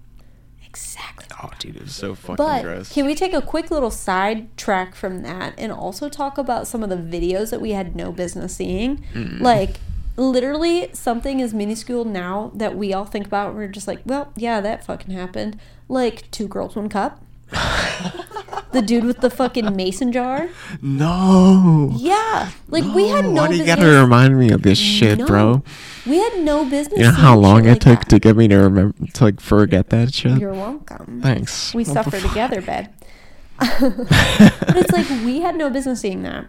Exactly. 0.65 1.27
Oh, 1.43 1.51
dude, 1.59 1.77
it 1.77 1.83
was 1.83 1.95
so 1.95 2.15
fucking 2.15 2.37
But 2.37 2.63
gross. 2.63 2.91
can 2.91 3.05
we 3.05 3.15
take 3.15 3.35
a 3.35 3.43
quick 3.43 3.71
little 3.71 3.91
side 3.91 4.57
track 4.57 4.95
from 4.95 5.21
that 5.21 5.53
and 5.59 5.71
also 5.71 6.09
talk 6.09 6.39
about 6.39 6.67
some 6.67 6.83
of 6.83 6.89
the 6.89 6.97
videos 6.97 7.51
that 7.51 7.61
we 7.61 7.73
had 7.73 7.95
no 7.95 8.11
business 8.11 8.57
seeing? 8.57 9.05
Mm. 9.13 9.43
Like, 9.43 9.77
literally, 10.17 10.89
something 10.95 11.41
is 11.41 11.53
minuscule 11.53 12.07
now 12.07 12.53
that 12.55 12.75
we 12.75 12.95
all 12.95 13.05
think 13.05 13.27
about. 13.27 13.55
We're 13.55 13.69
just 13.69 13.87
like, 13.87 14.01
well, 14.07 14.33
yeah, 14.35 14.63
that 14.63 14.83
fucking 14.87 15.11
happened. 15.15 15.61
Like, 15.89 16.31
two 16.31 16.49
girls, 16.49 16.75
one 16.75 16.89
cup. 16.89 17.23
the 18.73 18.83
dude 18.83 19.05
with 19.05 19.21
the 19.21 19.31
fucking 19.31 19.75
mason 19.77 20.13
jar. 20.13 20.49
no. 20.83 21.93
Yeah. 21.97 22.51
Like, 22.69 22.85
we 22.95 23.09
had 23.09 23.25
no 23.25 23.43
Why 23.43 23.49
do 23.49 23.55
you 23.55 23.61
business. 23.65 23.77
gotta 23.85 24.01
remind 24.01 24.39
me 24.39 24.51
of 24.51 24.63
this 24.63 24.79
shit, 24.79 25.19
No. 25.19 25.27
bro? 25.27 25.63
we 26.07 26.19
had 26.19 26.39
no 26.41 26.65
business. 26.69 26.99
You 26.99 27.05
know 27.07 27.13
how 27.13 27.37
long 27.37 27.65
it 27.67 27.69
like 27.71 27.81
took 27.81 27.99
that. 28.01 28.09
to 28.11 28.19
get 28.19 28.37
me 28.37 28.49
to 28.49 28.57
remember 28.57 28.95
to 29.15 29.25
like 29.25 29.41
forget 29.41 29.91
that 29.91 30.13
shit? 30.15 30.39
You're 30.39 30.53
welcome. 30.55 31.21
Thanks. 31.23 31.75
We 31.75 31.85
What 31.85 31.93
suffer 31.95 32.21
together, 32.21 32.61
babe. 32.63 32.87
but 33.59 34.77
it's 34.77 34.93
like 34.93 35.09
we 35.25 35.41
had 35.41 35.57
no 35.57 35.69
business 35.71 36.01
seeing 36.01 36.23
that. 36.23 36.47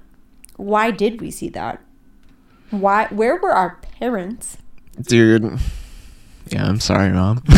Why 0.57 0.91
did 0.91 1.21
we 1.21 1.31
see 1.31 1.49
that? 1.49 1.81
Why? 2.69 3.07
Where 3.09 3.35
were 3.37 3.51
our 3.51 3.79
parents? 3.99 4.57
Dude. 5.01 5.57
Yeah, 6.49 6.65
I'm 6.67 6.79
sorry, 6.79 7.09
mom. 7.11 7.43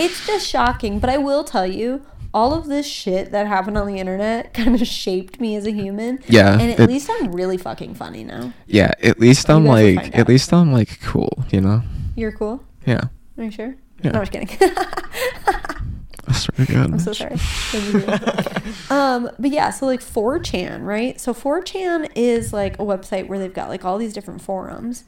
It's 0.00 0.24
just 0.26 0.46
shocking. 0.54 1.00
But 1.00 1.10
I 1.10 1.18
will 1.18 1.42
tell 1.42 1.66
you, 1.66 2.02
all 2.34 2.52
of 2.54 2.66
this 2.66 2.86
shit 2.86 3.32
that 3.32 3.46
happened 3.46 3.78
on 3.78 3.86
the 3.86 3.98
internet 3.98 4.52
kind 4.54 4.74
of 4.80 4.86
shaped 4.86 5.40
me 5.40 5.56
as 5.56 5.66
a 5.66 5.70
human. 5.72 6.18
Yeah, 6.28 6.52
And 6.58 6.70
at 6.72 6.80
it- 6.80 6.88
least 6.88 7.08
I'm 7.10 7.32
really 7.32 7.56
fucking 7.56 7.94
funny 7.94 8.24
now. 8.24 8.52
yeah, 8.66 8.92
at 9.02 9.18
least 9.18 9.48
I'm 9.50 9.64
like, 9.64 10.16
at 10.16 10.28
least 10.28 10.52
I'm 10.52 10.72
like 10.72 11.00
cool, 11.00 11.44
you 11.50 11.60
know? 11.60 11.82
You're 12.16 12.32
cool. 12.32 12.62
Yeah. 12.86 13.00
Are 13.38 13.44
you 13.44 13.50
sure? 13.50 13.74
Yeah. 14.02 14.12
No, 14.12 14.20
I'm 14.20 14.26
just 14.26 14.32
kidding. 14.32 14.48
I 16.30 16.32
swear 16.32 16.66
to 16.66 16.72
God. 16.72 16.92
I'm 16.92 16.98
so 16.98 17.12
sorry. 17.14 17.36
um, 18.90 19.30
but 19.38 19.50
yeah, 19.50 19.70
so 19.70 19.86
like 19.86 20.00
4chan, 20.00 20.84
right? 20.84 21.18
So 21.20 21.32
4chan 21.32 22.10
is 22.14 22.52
like 22.52 22.74
a 22.74 22.82
website 22.82 23.28
where 23.28 23.38
they've 23.38 23.52
got 23.54 23.68
like 23.68 23.84
all 23.84 23.96
these 23.98 24.12
different 24.12 24.42
forums. 24.42 25.04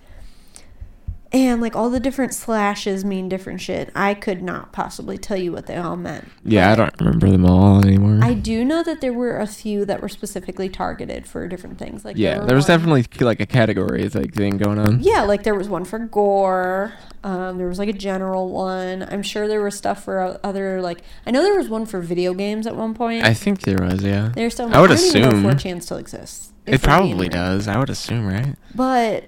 And 1.33 1.61
like 1.61 1.77
all 1.77 1.91
the 1.91 2.01
different 2.01 2.35
slashes 2.35 3.05
mean 3.05 3.29
different 3.29 3.61
shit. 3.61 3.91
I 3.95 4.15
could 4.15 4.43
not 4.43 4.73
possibly 4.73 5.17
tell 5.17 5.37
you 5.37 5.53
what 5.53 5.67
they 5.67 5.77
all 5.77 5.97
meant. 5.97 6.29
Yeah, 6.45 6.73
I 6.73 6.75
don't 6.75 6.93
remember 6.99 7.31
them 7.31 7.47
all 7.47 7.81
anymore. 7.85 8.19
I 8.21 8.35
do 8.35 8.65
know 8.65 8.83
that 8.83 9.01
there 9.01 9.13
were 9.13 9.39
a 9.39 9.47
few 9.47 9.85
that 9.85 10.03
were 10.03 10.09
specifically 10.09 10.69
targeted 10.69 11.29
for 11.29 11.47
different 11.47 11.79
things. 11.79 12.05
Like 12.05 12.17
yeah, 12.17 12.41
were 12.41 12.47
there 12.47 12.57
was 12.57 12.69
one- 12.69 12.79
definitely 12.79 13.25
like 13.25 13.39
a 13.39 13.47
category 13.47 14.09
like 14.09 14.35
thing 14.35 14.57
going 14.57 14.79
on. 14.81 15.01
Yeah, 15.03 15.23
like 15.23 15.45
there 15.45 15.55
was 15.55 15.69
one 15.69 15.85
for 15.85 16.01
gore. 16.01 16.95
Um, 17.23 17.59
there 17.59 17.69
was 17.69 17.79
like 17.79 17.89
a 17.89 17.93
general 17.93 18.49
one. 18.49 19.07
I'm 19.09 19.23
sure 19.23 19.47
there 19.47 19.63
was 19.63 19.77
stuff 19.77 20.03
for 20.05 20.41
other 20.43 20.83
like. 20.83 21.03
I 21.27 21.31
know 21.31 21.43
there 21.43 21.57
was 21.57 21.69
one 21.69 21.87
for 21.87 22.01
video 22.01 22.35
games 22.35 22.67
at 22.67 22.75
one 22.75 22.93
point. 22.95 23.25
I 23.25 23.35
think 23.35 23.61
there 23.61 23.79
was, 23.81 24.03
yeah. 24.03 24.33
There's 24.35 24.55
still. 24.55 24.75
I 24.75 24.81
would 24.81 24.89
don't 24.89 24.97
assume. 24.97 25.47
if 25.47 25.57
4chan 25.63 25.83
still 25.83 25.99
exists. 25.99 26.53
It 26.67 26.83
probably 26.83 27.29
does. 27.29 27.69
I 27.69 27.79
would 27.79 27.91
assume, 27.91 28.27
right? 28.27 28.57
But 28.75 29.25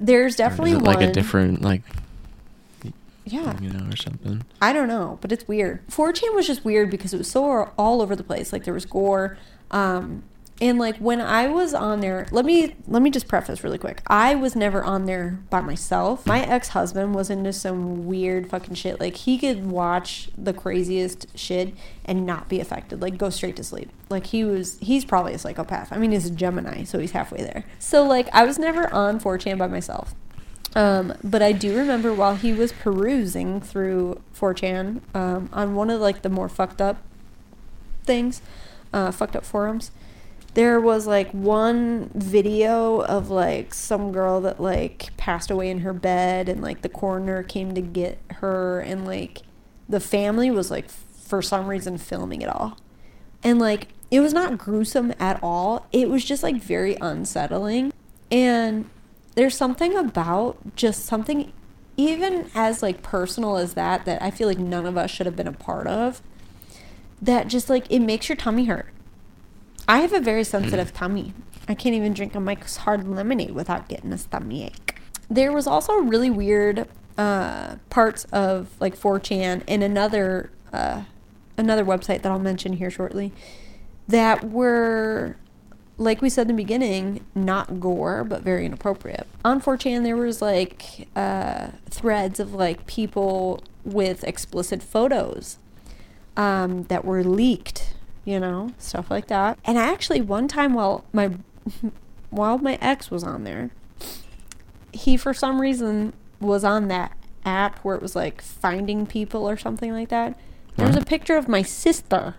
there's 0.00 0.36
definitely 0.36 0.72
is 0.72 0.78
it 0.78 0.82
one. 0.82 0.96
like 0.96 1.08
a 1.08 1.12
different 1.12 1.62
like 1.62 1.82
Yeah, 3.24 3.58
you 3.60 3.70
know 3.70 3.88
or 3.90 3.96
something. 3.96 4.44
I 4.62 4.72
don't 4.72 4.88
know, 4.88 5.18
but 5.20 5.32
it's 5.32 5.48
weird. 5.48 5.86
4chan 5.88 6.34
was 6.34 6.46
just 6.46 6.64
weird 6.64 6.90
because 6.90 7.12
it 7.12 7.18
was 7.18 7.30
so 7.30 7.72
all 7.76 8.00
over 8.02 8.14
the 8.14 8.24
place. 8.24 8.52
Like 8.52 8.64
there 8.64 8.74
was 8.74 8.86
gore, 8.86 9.36
um, 9.70 10.22
and 10.60 10.78
like 10.78 10.96
when 10.96 11.20
I 11.20 11.48
was 11.48 11.74
on 11.74 12.00
there, 12.00 12.26
let 12.30 12.46
me 12.46 12.74
let 12.88 13.02
me 13.02 13.10
just 13.10 13.28
preface 13.28 13.62
really 13.62 13.76
quick. 13.76 14.00
I 14.06 14.34
was 14.34 14.56
never 14.56 14.82
on 14.82 15.04
there 15.04 15.38
by 15.50 15.60
myself. 15.60 16.26
My 16.26 16.40
ex 16.40 16.68
husband 16.68 17.14
was 17.14 17.28
into 17.28 17.52
some 17.52 18.06
weird 18.06 18.48
fucking 18.48 18.74
shit. 18.74 18.98
Like 18.98 19.16
he 19.16 19.36
could 19.36 19.66
watch 19.66 20.30
the 20.36 20.54
craziest 20.54 21.26
shit 21.38 21.74
and 22.06 22.24
not 22.24 22.48
be 22.48 22.58
affected. 22.58 23.02
Like 23.02 23.18
go 23.18 23.28
straight 23.28 23.56
to 23.56 23.64
sleep. 23.64 23.90
Like 24.08 24.26
he 24.26 24.44
was 24.44 24.78
he's 24.80 25.04
probably 25.04 25.34
a 25.34 25.38
psychopath. 25.38 25.92
I 25.92 25.98
mean 25.98 26.12
he's 26.12 26.26
a 26.26 26.30
Gemini, 26.30 26.84
so 26.84 26.98
he's 26.98 27.10
halfway 27.10 27.42
there. 27.42 27.64
So 27.78 28.04
like 28.04 28.28
I 28.32 28.46
was 28.46 28.58
never 28.58 28.92
on 28.94 29.20
4chan 29.20 29.58
by 29.58 29.66
myself. 29.66 30.14
Um, 30.74 31.14
but 31.22 31.42
I 31.42 31.52
do 31.52 31.76
remember 31.76 32.12
while 32.14 32.36
he 32.36 32.52
was 32.52 32.72
perusing 32.72 33.60
through 33.60 34.20
4chan 34.34 35.00
um, 35.14 35.50
on 35.52 35.74
one 35.74 35.90
of 35.90 36.00
like 36.00 36.22
the 36.22 36.28
more 36.28 36.48
fucked 36.48 36.80
up 36.80 37.02
things, 38.04 38.40
uh, 38.92 39.10
fucked 39.10 39.36
up 39.36 39.44
forums, 39.44 39.90
there 40.56 40.80
was 40.80 41.06
like 41.06 41.30
one 41.32 42.10
video 42.14 43.00
of 43.02 43.28
like 43.28 43.74
some 43.74 44.10
girl 44.10 44.40
that 44.40 44.58
like 44.58 45.14
passed 45.18 45.50
away 45.50 45.68
in 45.68 45.80
her 45.80 45.92
bed 45.92 46.48
and 46.48 46.62
like 46.62 46.80
the 46.80 46.88
coroner 46.88 47.42
came 47.42 47.74
to 47.74 47.82
get 47.82 48.18
her 48.36 48.80
and 48.80 49.04
like 49.04 49.42
the 49.86 50.00
family 50.00 50.50
was 50.50 50.70
like 50.70 50.88
for 50.88 51.42
some 51.42 51.66
reason 51.66 51.98
filming 51.98 52.40
it 52.40 52.48
all. 52.48 52.78
And 53.44 53.58
like 53.58 53.88
it 54.10 54.20
was 54.20 54.32
not 54.32 54.56
gruesome 54.56 55.12
at 55.20 55.38
all. 55.42 55.86
It 55.92 56.08
was 56.08 56.24
just 56.24 56.42
like 56.42 56.56
very 56.56 56.96
unsettling. 57.02 57.92
And 58.30 58.88
there's 59.34 59.54
something 59.54 59.94
about 59.94 60.74
just 60.74 61.04
something 61.04 61.52
even 61.98 62.50
as 62.54 62.82
like 62.82 63.02
personal 63.02 63.58
as 63.58 63.74
that 63.74 64.06
that 64.06 64.22
I 64.22 64.30
feel 64.30 64.48
like 64.48 64.58
none 64.58 64.86
of 64.86 64.96
us 64.96 65.10
should 65.10 65.26
have 65.26 65.36
been 65.36 65.46
a 65.46 65.52
part 65.52 65.86
of 65.86 66.22
that 67.20 67.48
just 67.48 67.68
like 67.68 67.84
it 67.90 68.00
makes 68.00 68.30
your 68.30 68.36
tummy 68.36 68.64
hurt. 68.64 68.86
I 69.88 69.98
have 69.98 70.12
a 70.12 70.20
very 70.20 70.44
sensitive 70.44 70.92
tummy. 70.92 71.32
I 71.68 71.74
can't 71.74 71.94
even 71.94 72.12
drink 72.12 72.34
a 72.34 72.40
Mike's 72.40 72.78
Hard 72.78 73.08
Lemonade 73.08 73.52
without 73.52 73.88
getting 73.88 74.12
a 74.12 74.18
tummy 74.18 74.64
ache. 74.64 74.98
There 75.28 75.52
was 75.52 75.66
also 75.66 75.94
really 75.94 76.30
weird 76.30 76.88
uh, 77.18 77.76
parts 77.90 78.24
of 78.26 78.68
like 78.80 78.96
4chan 78.96 79.62
and 79.66 79.82
another 79.82 80.50
uh, 80.72 81.02
another 81.56 81.84
website 81.84 82.22
that 82.22 82.26
I'll 82.26 82.38
mention 82.38 82.74
here 82.74 82.90
shortly 82.90 83.32
that 84.08 84.44
were 84.44 85.36
like 85.98 86.20
we 86.20 86.28
said 86.28 86.42
in 86.42 86.56
the 86.56 86.62
beginning, 86.62 87.24
not 87.34 87.80
gore, 87.80 88.22
but 88.22 88.42
very 88.42 88.66
inappropriate. 88.66 89.26
On 89.44 89.60
4chan, 89.60 90.02
there 90.02 90.16
was 90.16 90.42
like 90.42 91.08
uh, 91.16 91.68
threads 91.88 92.38
of 92.38 92.52
like 92.52 92.86
people 92.86 93.62
with 93.84 94.22
explicit 94.24 94.82
photos 94.82 95.58
um, 96.36 96.82
that 96.84 97.04
were 97.04 97.24
leaked, 97.24 97.94
you 98.26 98.38
know, 98.38 98.72
stuff 98.76 99.10
like 99.10 99.28
that. 99.28 99.58
And 99.64 99.78
I 99.78 99.90
actually 99.90 100.20
one 100.20 100.48
time 100.48 100.74
while 100.74 101.04
my 101.14 101.30
while 102.30 102.58
my 102.58 102.76
ex 102.82 103.10
was 103.10 103.24
on 103.24 103.44
there, 103.44 103.70
he 104.92 105.16
for 105.16 105.32
some 105.32 105.58
reason 105.58 106.12
was 106.40 106.64
on 106.64 106.88
that 106.88 107.16
app 107.46 107.78
where 107.78 107.96
it 107.96 108.02
was 108.02 108.14
like 108.14 108.42
finding 108.42 109.06
people 109.06 109.48
or 109.48 109.56
something 109.56 109.92
like 109.92 110.10
that. 110.10 110.38
There 110.74 110.86
was 110.86 110.96
a 110.96 111.04
picture 111.04 111.38
of 111.38 111.48
my 111.48 111.62
sister. 111.62 112.34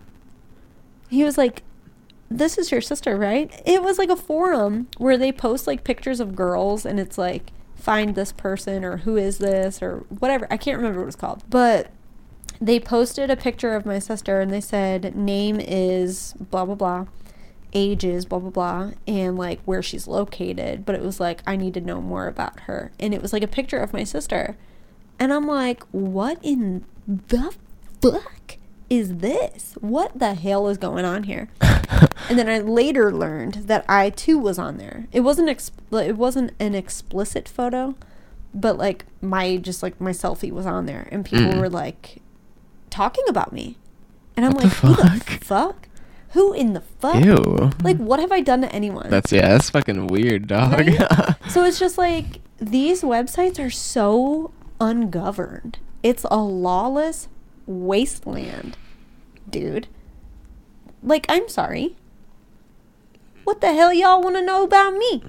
He 1.09 1.23
was 1.23 1.39
like, 1.39 1.63
this 2.29 2.57
is 2.59 2.69
your 2.69 2.81
sister, 2.81 3.17
right? 3.17 3.49
It 3.65 3.81
was 3.81 3.97
like 3.97 4.09
a 4.09 4.15
forum 4.15 4.89
where 4.97 5.17
they 5.17 5.31
post 5.31 5.65
like 5.65 5.83
pictures 5.83 6.19
of 6.19 6.35
girls 6.35 6.85
and 6.85 6.99
it's 6.99 7.17
like 7.17 7.51
find 7.75 8.13
this 8.13 8.31
person 8.31 8.83
or 8.83 8.97
who 8.97 9.15
is 9.15 9.39
this 9.39 9.81
or 9.81 10.05
whatever. 10.19 10.45
I 10.51 10.57
can't 10.57 10.77
remember 10.77 10.99
what 10.99 11.07
it's 11.07 11.15
called. 11.15 11.43
But 11.49 11.89
they 12.59 12.79
posted 12.79 13.29
a 13.29 13.35
picture 13.35 13.75
of 13.75 13.85
my 13.85 13.99
sister 13.99 14.41
and 14.41 14.51
they 14.51 14.61
said 14.61 15.15
name 15.15 15.59
is 15.59 16.33
blah 16.51 16.65
blah 16.65 16.75
blah, 16.75 17.05
age 17.73 18.03
is 18.03 18.25
blah 18.25 18.39
blah 18.39 18.49
blah, 18.49 18.91
and 19.07 19.37
like 19.37 19.61
where 19.65 19.81
she's 19.83 20.07
located. 20.07 20.85
But 20.85 20.95
it 20.95 21.01
was 21.01 21.19
like 21.19 21.41
I 21.45 21.55
need 21.55 21.73
to 21.75 21.81
know 21.81 22.01
more 22.01 22.27
about 22.27 22.61
her. 22.61 22.91
And 22.99 23.13
it 23.13 23.21
was 23.21 23.33
like 23.33 23.43
a 23.43 23.47
picture 23.47 23.77
of 23.79 23.93
my 23.93 24.03
sister. 24.03 24.57
And 25.19 25.33
I'm 25.33 25.47
like, 25.47 25.83
what 25.91 26.37
in 26.43 26.85
the 27.07 27.53
fuck 28.01 28.57
is 28.89 29.17
this? 29.17 29.75
What 29.81 30.17
the 30.17 30.33
hell 30.35 30.67
is 30.67 30.77
going 30.77 31.05
on 31.05 31.23
here? 31.23 31.49
and 32.29 32.37
then 32.37 32.47
I 32.47 32.59
later 32.59 33.11
learned 33.11 33.55
that 33.67 33.83
I 33.89 34.11
too 34.11 34.37
was 34.37 34.57
on 34.59 34.77
there. 34.77 35.07
It 35.11 35.21
wasn't 35.21 35.49
ex- 35.49 35.71
it 35.91 36.17
wasn't 36.17 36.51
an 36.59 36.75
explicit 36.75 37.49
photo, 37.49 37.95
but 38.53 38.77
like 38.77 39.05
my 39.21 39.57
just 39.57 39.81
like 39.83 39.99
my 39.99 40.11
selfie 40.11 40.51
was 40.51 40.65
on 40.65 40.85
there, 40.85 41.07
and 41.11 41.25
people 41.25 41.53
Mm. 41.53 41.59
were 41.59 41.69
like 41.69 42.21
talking 42.89 43.23
about 43.27 43.53
me, 43.53 43.77
and 44.35 44.45
I'm 44.45 44.51
What 44.53 44.61
the 44.61 44.67
like, 44.67 44.77
who 44.77 44.89
the 44.95 45.19
fuck? 45.19 45.43
fuck? 45.43 45.87
Who 46.31 46.53
in 46.53 46.73
the 46.73 46.81
fuck? 46.81 47.23
Ew. 47.23 47.71
Like, 47.83 47.97
what 47.97 48.19
have 48.19 48.31
I 48.31 48.41
done 48.41 48.61
to 48.61 48.71
anyone? 48.73 49.09
That's 49.09 49.31
yeah, 49.31 49.47
that's 49.49 49.69
fucking 49.69 50.07
weird, 50.07 50.47
dog. 50.47 50.73
Right? 50.73 51.35
so 51.49 51.63
it's 51.63 51.79
just 51.79 51.97
like 51.97 52.41
these 52.59 53.01
websites 53.01 53.63
are 53.63 53.69
so 53.69 54.51
ungoverned. 54.79 55.79
It's 56.03 56.25
a 56.29 56.37
lawless 56.37 57.27
wasteland, 57.65 58.77
dude. 59.49 59.87
Like, 61.01 61.25
I'm 61.29 61.47
sorry. 61.47 61.95
What 63.43 63.61
the 63.61 63.73
hell 63.73 63.93
y'all 63.93 64.21
want 64.21 64.35
to 64.35 64.41
know 64.45 64.63
about 64.63 64.93
me? 64.93 65.23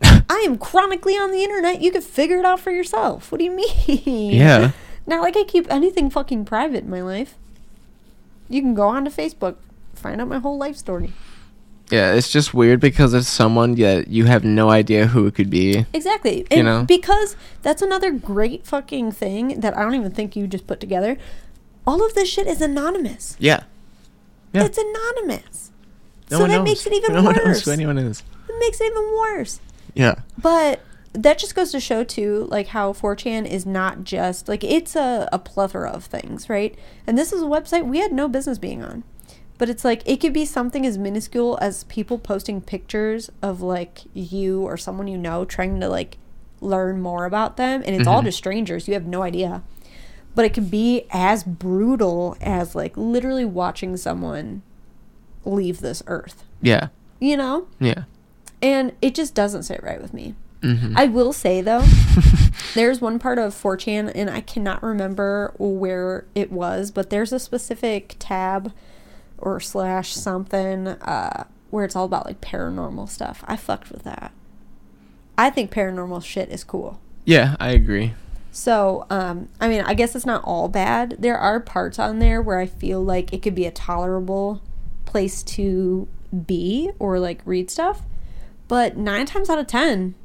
I 0.02 0.44
am 0.46 0.58
chronically 0.58 1.14
on 1.14 1.32
the 1.32 1.42
internet. 1.42 1.80
You 1.80 1.90
can 1.90 2.02
figure 2.02 2.38
it 2.38 2.44
out 2.44 2.60
for 2.60 2.70
yourself. 2.70 3.32
What 3.32 3.38
do 3.38 3.44
you 3.44 3.50
mean? 3.50 4.32
Yeah. 4.32 4.70
Not 5.08 5.22
like 5.22 5.38
I 5.38 5.44
keep 5.44 5.66
anything 5.70 6.10
fucking 6.10 6.44
private 6.44 6.84
in 6.84 6.90
my 6.90 7.00
life. 7.00 7.36
You 8.50 8.60
can 8.60 8.74
go 8.74 8.88
onto 8.88 9.10
Facebook, 9.10 9.56
find 9.94 10.20
out 10.20 10.28
my 10.28 10.38
whole 10.38 10.58
life 10.58 10.76
story. 10.76 11.14
yeah, 11.90 12.12
it's 12.12 12.30
just 12.30 12.52
weird 12.52 12.78
because 12.78 13.14
it's 13.14 13.26
someone 13.26 13.74
that 13.76 14.08
you 14.08 14.26
have 14.26 14.44
no 14.44 14.68
idea 14.68 15.06
who 15.06 15.26
it 15.26 15.34
could 15.34 15.48
be. 15.48 15.86
Exactly. 15.94 16.46
And 16.50 16.66
know? 16.66 16.84
because 16.84 17.36
that's 17.62 17.80
another 17.80 18.10
great 18.10 18.66
fucking 18.66 19.12
thing 19.12 19.60
that 19.60 19.74
I 19.74 19.82
don't 19.82 19.94
even 19.94 20.12
think 20.12 20.36
you 20.36 20.46
just 20.46 20.66
put 20.66 20.78
together. 20.78 21.16
All 21.86 22.04
of 22.04 22.12
this 22.14 22.28
shit 22.28 22.46
is 22.46 22.60
anonymous. 22.60 23.34
Yeah. 23.38 23.62
Yeah. 24.52 24.64
It's 24.64 24.76
anonymous. 24.76 25.72
No 26.30 26.36
so 26.36 26.40
one 26.42 26.50
that 26.50 26.56
knows. 26.58 26.64
makes 26.66 26.86
it 26.86 26.92
even 26.92 27.14
no 27.14 27.22
worse. 27.24 27.36
one 27.36 27.44
knows 27.46 27.64
who 27.64 27.70
anyone 27.70 27.96
is. 27.96 28.22
It 28.46 28.56
makes 28.60 28.78
it 28.78 28.92
even 28.92 29.16
worse. 29.18 29.60
Yeah. 29.94 30.16
But 30.36 30.80
that 31.12 31.38
just 31.38 31.54
goes 31.54 31.72
to 31.72 31.80
show 31.80 32.04
too, 32.04 32.46
like 32.50 32.68
how 32.68 32.92
4chan 32.92 33.46
is 33.46 33.64
not 33.66 34.04
just 34.04 34.48
like 34.48 34.62
it's 34.62 34.94
a, 34.94 35.28
a 35.32 35.38
plethora 35.38 35.90
of 35.90 36.04
things, 36.04 36.48
right? 36.48 36.76
And 37.06 37.16
this 37.16 37.32
is 37.32 37.42
a 37.42 37.46
website 37.46 37.86
we 37.86 37.98
had 37.98 38.12
no 38.12 38.28
business 38.28 38.58
being 38.58 38.82
on. 38.82 39.04
But 39.56 39.68
it's 39.68 39.84
like 39.84 40.02
it 40.06 40.20
could 40.20 40.32
be 40.32 40.44
something 40.44 40.86
as 40.86 40.96
minuscule 40.98 41.58
as 41.60 41.82
people 41.84 42.18
posting 42.18 42.60
pictures 42.60 43.30
of 43.42 43.60
like 43.60 44.02
you 44.14 44.62
or 44.62 44.76
someone 44.76 45.08
you 45.08 45.18
know 45.18 45.44
trying 45.44 45.80
to 45.80 45.88
like 45.88 46.18
learn 46.60 47.00
more 47.00 47.24
about 47.24 47.56
them 47.56 47.82
and 47.86 47.96
it's 47.96 48.06
all 48.06 48.20
Mhm. 48.20 48.26
just 48.26 48.38
strangers, 48.38 48.86
you 48.86 48.94
have 48.94 49.06
no 49.06 49.22
idea. 49.22 49.62
But 50.34 50.44
it 50.44 50.54
could 50.54 50.70
be 50.70 51.06
as 51.10 51.42
brutal 51.42 52.36
as 52.40 52.74
like 52.76 52.96
literally 52.96 53.44
watching 53.44 53.96
someone 53.96 54.62
leave 55.44 55.80
this 55.80 56.02
earth. 56.06 56.44
Yeah. 56.62 56.88
You 57.18 57.36
know? 57.36 57.66
Yeah. 57.80 58.04
And 58.62 58.92
it 59.02 59.14
just 59.16 59.34
doesn't 59.34 59.64
sit 59.64 59.82
right 59.82 60.00
with 60.00 60.12
me. 60.14 60.34
Hmm 60.62 60.94
I 60.96 61.06
will 61.06 61.32
say 61.32 61.60
though, 61.60 61.84
there's 62.74 63.00
one 63.00 63.18
part 63.18 63.38
of 63.38 63.54
4chan, 63.54 64.12
and 64.14 64.28
I 64.28 64.40
cannot 64.40 64.82
remember 64.82 65.54
where 65.58 66.26
it 66.34 66.50
was, 66.52 66.90
but 66.90 67.10
there's 67.10 67.32
a 67.32 67.38
specific 67.38 68.16
tab 68.18 68.72
or 69.38 69.60
slash 69.60 70.12
something 70.14 70.88
uh, 70.88 71.44
where 71.70 71.84
it's 71.84 71.94
all 71.94 72.04
about 72.04 72.26
like 72.26 72.40
paranormal 72.40 73.08
stuff. 73.08 73.44
I 73.46 73.56
fucked 73.56 73.90
with 73.90 74.02
that. 74.04 74.32
I 75.36 75.50
think 75.50 75.70
paranormal 75.70 76.24
shit 76.24 76.48
is 76.50 76.64
cool. 76.64 77.00
yeah, 77.24 77.54
I 77.60 77.70
agree. 77.70 78.14
So, 78.50 79.06
um, 79.10 79.48
I 79.60 79.68
mean, 79.68 79.82
I 79.82 79.94
guess 79.94 80.16
it's 80.16 80.26
not 80.26 80.42
all 80.42 80.68
bad. 80.68 81.16
There 81.20 81.38
are 81.38 81.60
parts 81.60 81.98
on 81.98 82.18
there 82.18 82.42
where 82.42 82.58
I 82.58 82.66
feel 82.66 83.04
like 83.04 83.32
it 83.32 83.42
could 83.42 83.54
be 83.54 83.66
a 83.66 83.70
tolerable 83.70 84.60
place 85.04 85.44
to 85.44 86.08
be 86.46 86.90
or 86.98 87.20
like 87.20 87.40
read 87.44 87.70
stuff. 87.70 88.02
But 88.66 88.96
nine 88.96 89.26
times 89.26 89.48
out 89.48 89.58
of 89.60 89.66
ten, 89.68 90.16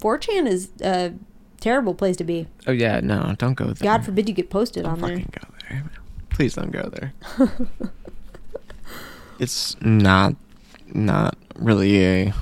4chan 0.00 0.46
is 0.46 0.70
a 0.80 1.12
terrible 1.60 1.94
place 1.94 2.16
to 2.16 2.24
be. 2.24 2.46
Oh 2.66 2.72
yeah, 2.72 3.00
no, 3.00 3.34
don't 3.38 3.54
go 3.54 3.66
there. 3.66 3.74
God 3.82 4.04
forbid 4.04 4.28
you 4.28 4.34
get 4.34 4.50
posted 4.50 4.84
don't 4.84 4.92
on 4.92 5.00
there. 5.00 5.18
fucking 5.18 5.32
go 5.40 5.48
there. 5.68 5.90
Please 6.30 6.54
don't 6.54 6.70
go 6.70 6.88
there. 6.88 7.12
it's 9.38 9.80
not 9.80 10.34
not 10.92 11.36
really 11.56 12.04
a 12.04 12.34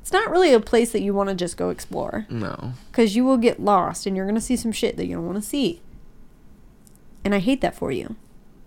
It's 0.00 0.12
not 0.12 0.30
really 0.30 0.52
a 0.52 0.60
place 0.60 0.92
that 0.92 1.00
you 1.00 1.14
want 1.14 1.28
to 1.28 1.34
just 1.34 1.56
go 1.56 1.70
explore 1.70 2.26
no. 2.28 2.72
because 2.90 3.16
you 3.16 3.24
will 3.24 3.36
get 3.38 3.60
lost 3.60 4.06
and 4.06 4.16
you're 4.16 4.26
going 4.26 4.34
to 4.34 4.40
see 4.40 4.56
some 4.56 4.72
shit 4.72 4.96
that 4.96 5.06
you 5.06 5.16
don't 5.16 5.26
want 5.26 5.42
to 5.42 5.48
see. 5.48 5.80
And 7.24 7.34
I 7.34 7.38
hate 7.38 7.60
that 7.60 7.74
for 7.74 7.90
you 7.92 8.16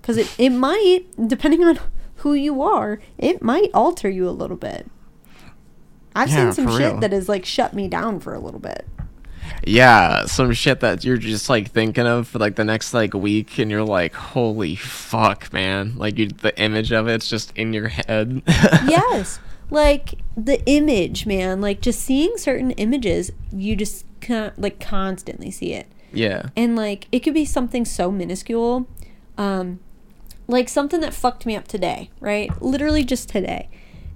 because 0.01 0.17
it, 0.17 0.33
it 0.37 0.49
might, 0.49 1.05
depending 1.27 1.63
on 1.63 1.79
who 2.17 2.33
you 2.33 2.61
are, 2.61 2.99
it 3.17 3.41
might 3.41 3.71
alter 3.73 4.09
you 4.09 4.27
a 4.27 4.31
little 4.31 4.57
bit. 4.57 4.87
I've 6.15 6.29
Yeah, 6.29 6.51
seen 6.51 6.65
some 6.65 6.77
shit 6.77 6.91
real. 6.91 6.99
that 6.99 7.11
has 7.11 7.29
like 7.29 7.45
shut 7.45 7.73
me 7.73 7.87
down 7.87 8.19
for 8.19 8.33
a 8.33 8.39
little 8.39 8.59
bit. 8.59 8.87
Yeah, 9.65 10.25
some 10.25 10.53
shit 10.53 10.79
that 10.79 11.03
you're 11.03 11.17
just 11.17 11.49
like 11.49 11.71
thinking 11.71 12.07
of 12.07 12.27
for 12.27 12.39
like 12.39 12.55
the 12.55 12.63
next 12.63 12.93
like 12.93 13.13
week, 13.13 13.59
and 13.59 13.69
you're 13.69 13.83
like, 13.83 14.13
holy 14.13 14.75
fuck, 14.75 15.51
man! 15.53 15.93
Like 15.97 16.17
you, 16.17 16.27
the 16.29 16.57
image 16.59 16.91
of 16.91 17.07
it's 17.07 17.27
just 17.29 17.55
in 17.55 17.73
your 17.73 17.89
head. 17.89 18.41
yes. 18.47 19.39
Like 19.69 20.15
the 20.35 20.63
image, 20.65 21.25
man. 21.25 21.61
Like 21.61 21.81
just 21.81 22.01
seeing 22.01 22.37
certain 22.37 22.71
images, 22.71 23.31
you 23.53 23.75
just 23.75 24.05
con- 24.21 24.51
like 24.57 24.79
constantly 24.79 25.51
see 25.51 25.73
it. 25.73 25.87
Yeah. 26.13 26.49
and 26.57 26.75
like 26.75 27.07
it 27.13 27.19
could 27.19 27.33
be 27.33 27.45
something 27.45 27.85
so 27.85 28.11
minuscule 28.11 28.85
um 29.37 29.79
like 30.45 30.67
something 30.67 30.99
that 30.99 31.13
fucked 31.13 31.45
me 31.45 31.55
up 31.55 31.69
today 31.69 32.09
right 32.19 32.51
literally 32.61 33.05
just 33.05 33.29
today 33.29 33.69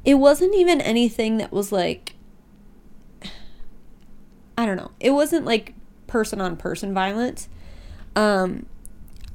it 0.06 0.16
wasn't 0.16 0.56
even 0.56 0.80
anything 0.80 1.38
that 1.38 1.52
was 1.52 1.72
like 1.72 2.16
i 4.58 4.66
don't 4.66 4.78
know. 4.78 4.92
It 5.00 5.12
wasn't 5.12 5.46
like 5.46 5.74
person 6.08 6.40
on 6.40 6.56
person 6.56 6.94
violence. 6.94 7.50
Um 8.16 8.68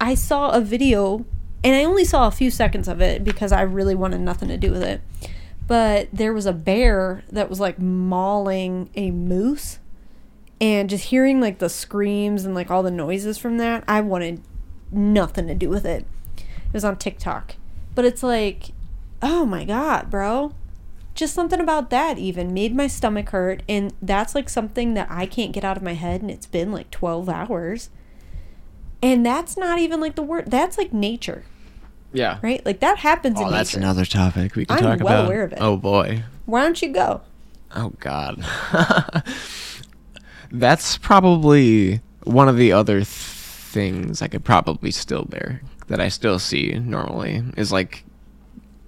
i 0.00 0.14
saw 0.14 0.50
a 0.50 0.60
video 0.60 1.26
and 1.62 1.74
i 1.74 1.84
only 1.84 2.04
saw 2.04 2.26
a 2.26 2.30
few 2.30 2.50
seconds 2.50 2.88
of 2.88 3.02
it 3.02 3.22
because 3.22 3.52
i 3.52 3.60
really 3.60 3.94
wanted 3.94 4.20
nothing 4.20 4.48
to 4.48 4.56
do 4.56 4.70
with 4.70 4.82
it. 4.82 5.02
But 5.66 6.08
there 6.12 6.32
was 6.32 6.46
a 6.46 6.52
bear 6.52 7.22
that 7.30 7.50
was 7.50 7.60
like 7.60 7.78
mauling 7.78 8.90
a 8.94 9.10
moose 9.10 9.78
and 10.60 10.88
just 10.88 11.06
hearing 11.06 11.40
like 11.40 11.58
the 11.58 11.68
screams 11.68 12.44
and 12.44 12.54
like 12.54 12.70
all 12.70 12.82
the 12.82 12.90
noises 12.90 13.38
from 13.38 13.58
that 13.58 13.84
i 13.88 14.00
wanted 14.00 14.42
nothing 14.92 15.46
to 15.48 15.54
do 15.54 15.68
with 15.68 15.84
it. 15.84 16.06
It 16.38 16.72
was 16.72 16.84
on 16.84 16.96
tiktok. 16.96 17.56
But 17.94 18.04
it's 18.04 18.22
like 18.22 18.70
oh 19.22 19.44
my 19.44 19.66
god 19.66 20.08
bro 20.08 20.54
just 21.14 21.34
something 21.34 21.60
about 21.60 21.90
that 21.90 22.18
even 22.18 22.54
made 22.54 22.74
my 22.74 22.86
stomach 22.86 23.30
hurt 23.30 23.62
and 23.68 23.92
that's 24.00 24.34
like 24.34 24.48
something 24.48 24.94
that 24.94 25.06
i 25.10 25.26
can't 25.26 25.52
get 25.52 25.64
out 25.64 25.76
of 25.76 25.82
my 25.82 25.94
head 25.94 26.22
and 26.22 26.30
it's 26.30 26.46
been 26.46 26.72
like 26.72 26.90
12 26.90 27.28
hours 27.28 27.90
and 29.02 29.24
that's 29.26 29.56
not 29.56 29.78
even 29.78 30.00
like 30.00 30.14
the 30.14 30.22
word 30.22 30.44
that's 30.50 30.78
like 30.78 30.92
nature 30.92 31.44
Yeah. 32.12 32.38
right 32.42 32.64
like 32.64 32.80
that 32.80 32.98
happens 32.98 33.38
oh, 33.38 33.42
in 33.42 33.46
nature. 33.46 33.54
Oh, 33.54 33.56
that's 33.58 33.74
nature 33.74 33.84
another 33.84 34.04
topic 34.04 34.54
we 34.56 34.64
can 34.66 34.78
I'm 34.78 34.82
talk 34.98 35.00
well 35.00 35.20
about. 35.20 35.26
aware 35.26 35.42
of 35.44 35.52
it. 35.52 35.58
Oh 35.60 35.76
boy. 35.76 36.22
why 36.46 36.62
don't 36.62 36.80
you 36.80 36.88
go 36.92 37.22
Oh 37.74 37.92
god. 38.00 38.44
That's 40.50 40.98
probably 40.98 42.00
one 42.24 42.48
of 42.48 42.56
the 42.56 42.72
other 42.72 42.96
th- 42.96 43.06
things 43.06 44.20
I 44.22 44.26
could 44.28 44.44
probably 44.44 44.90
still 44.90 45.24
bear 45.24 45.62
that 45.86 46.00
I 46.00 46.08
still 46.08 46.40
see 46.40 46.72
normally 46.72 47.44
is 47.56 47.70
like 47.70 48.04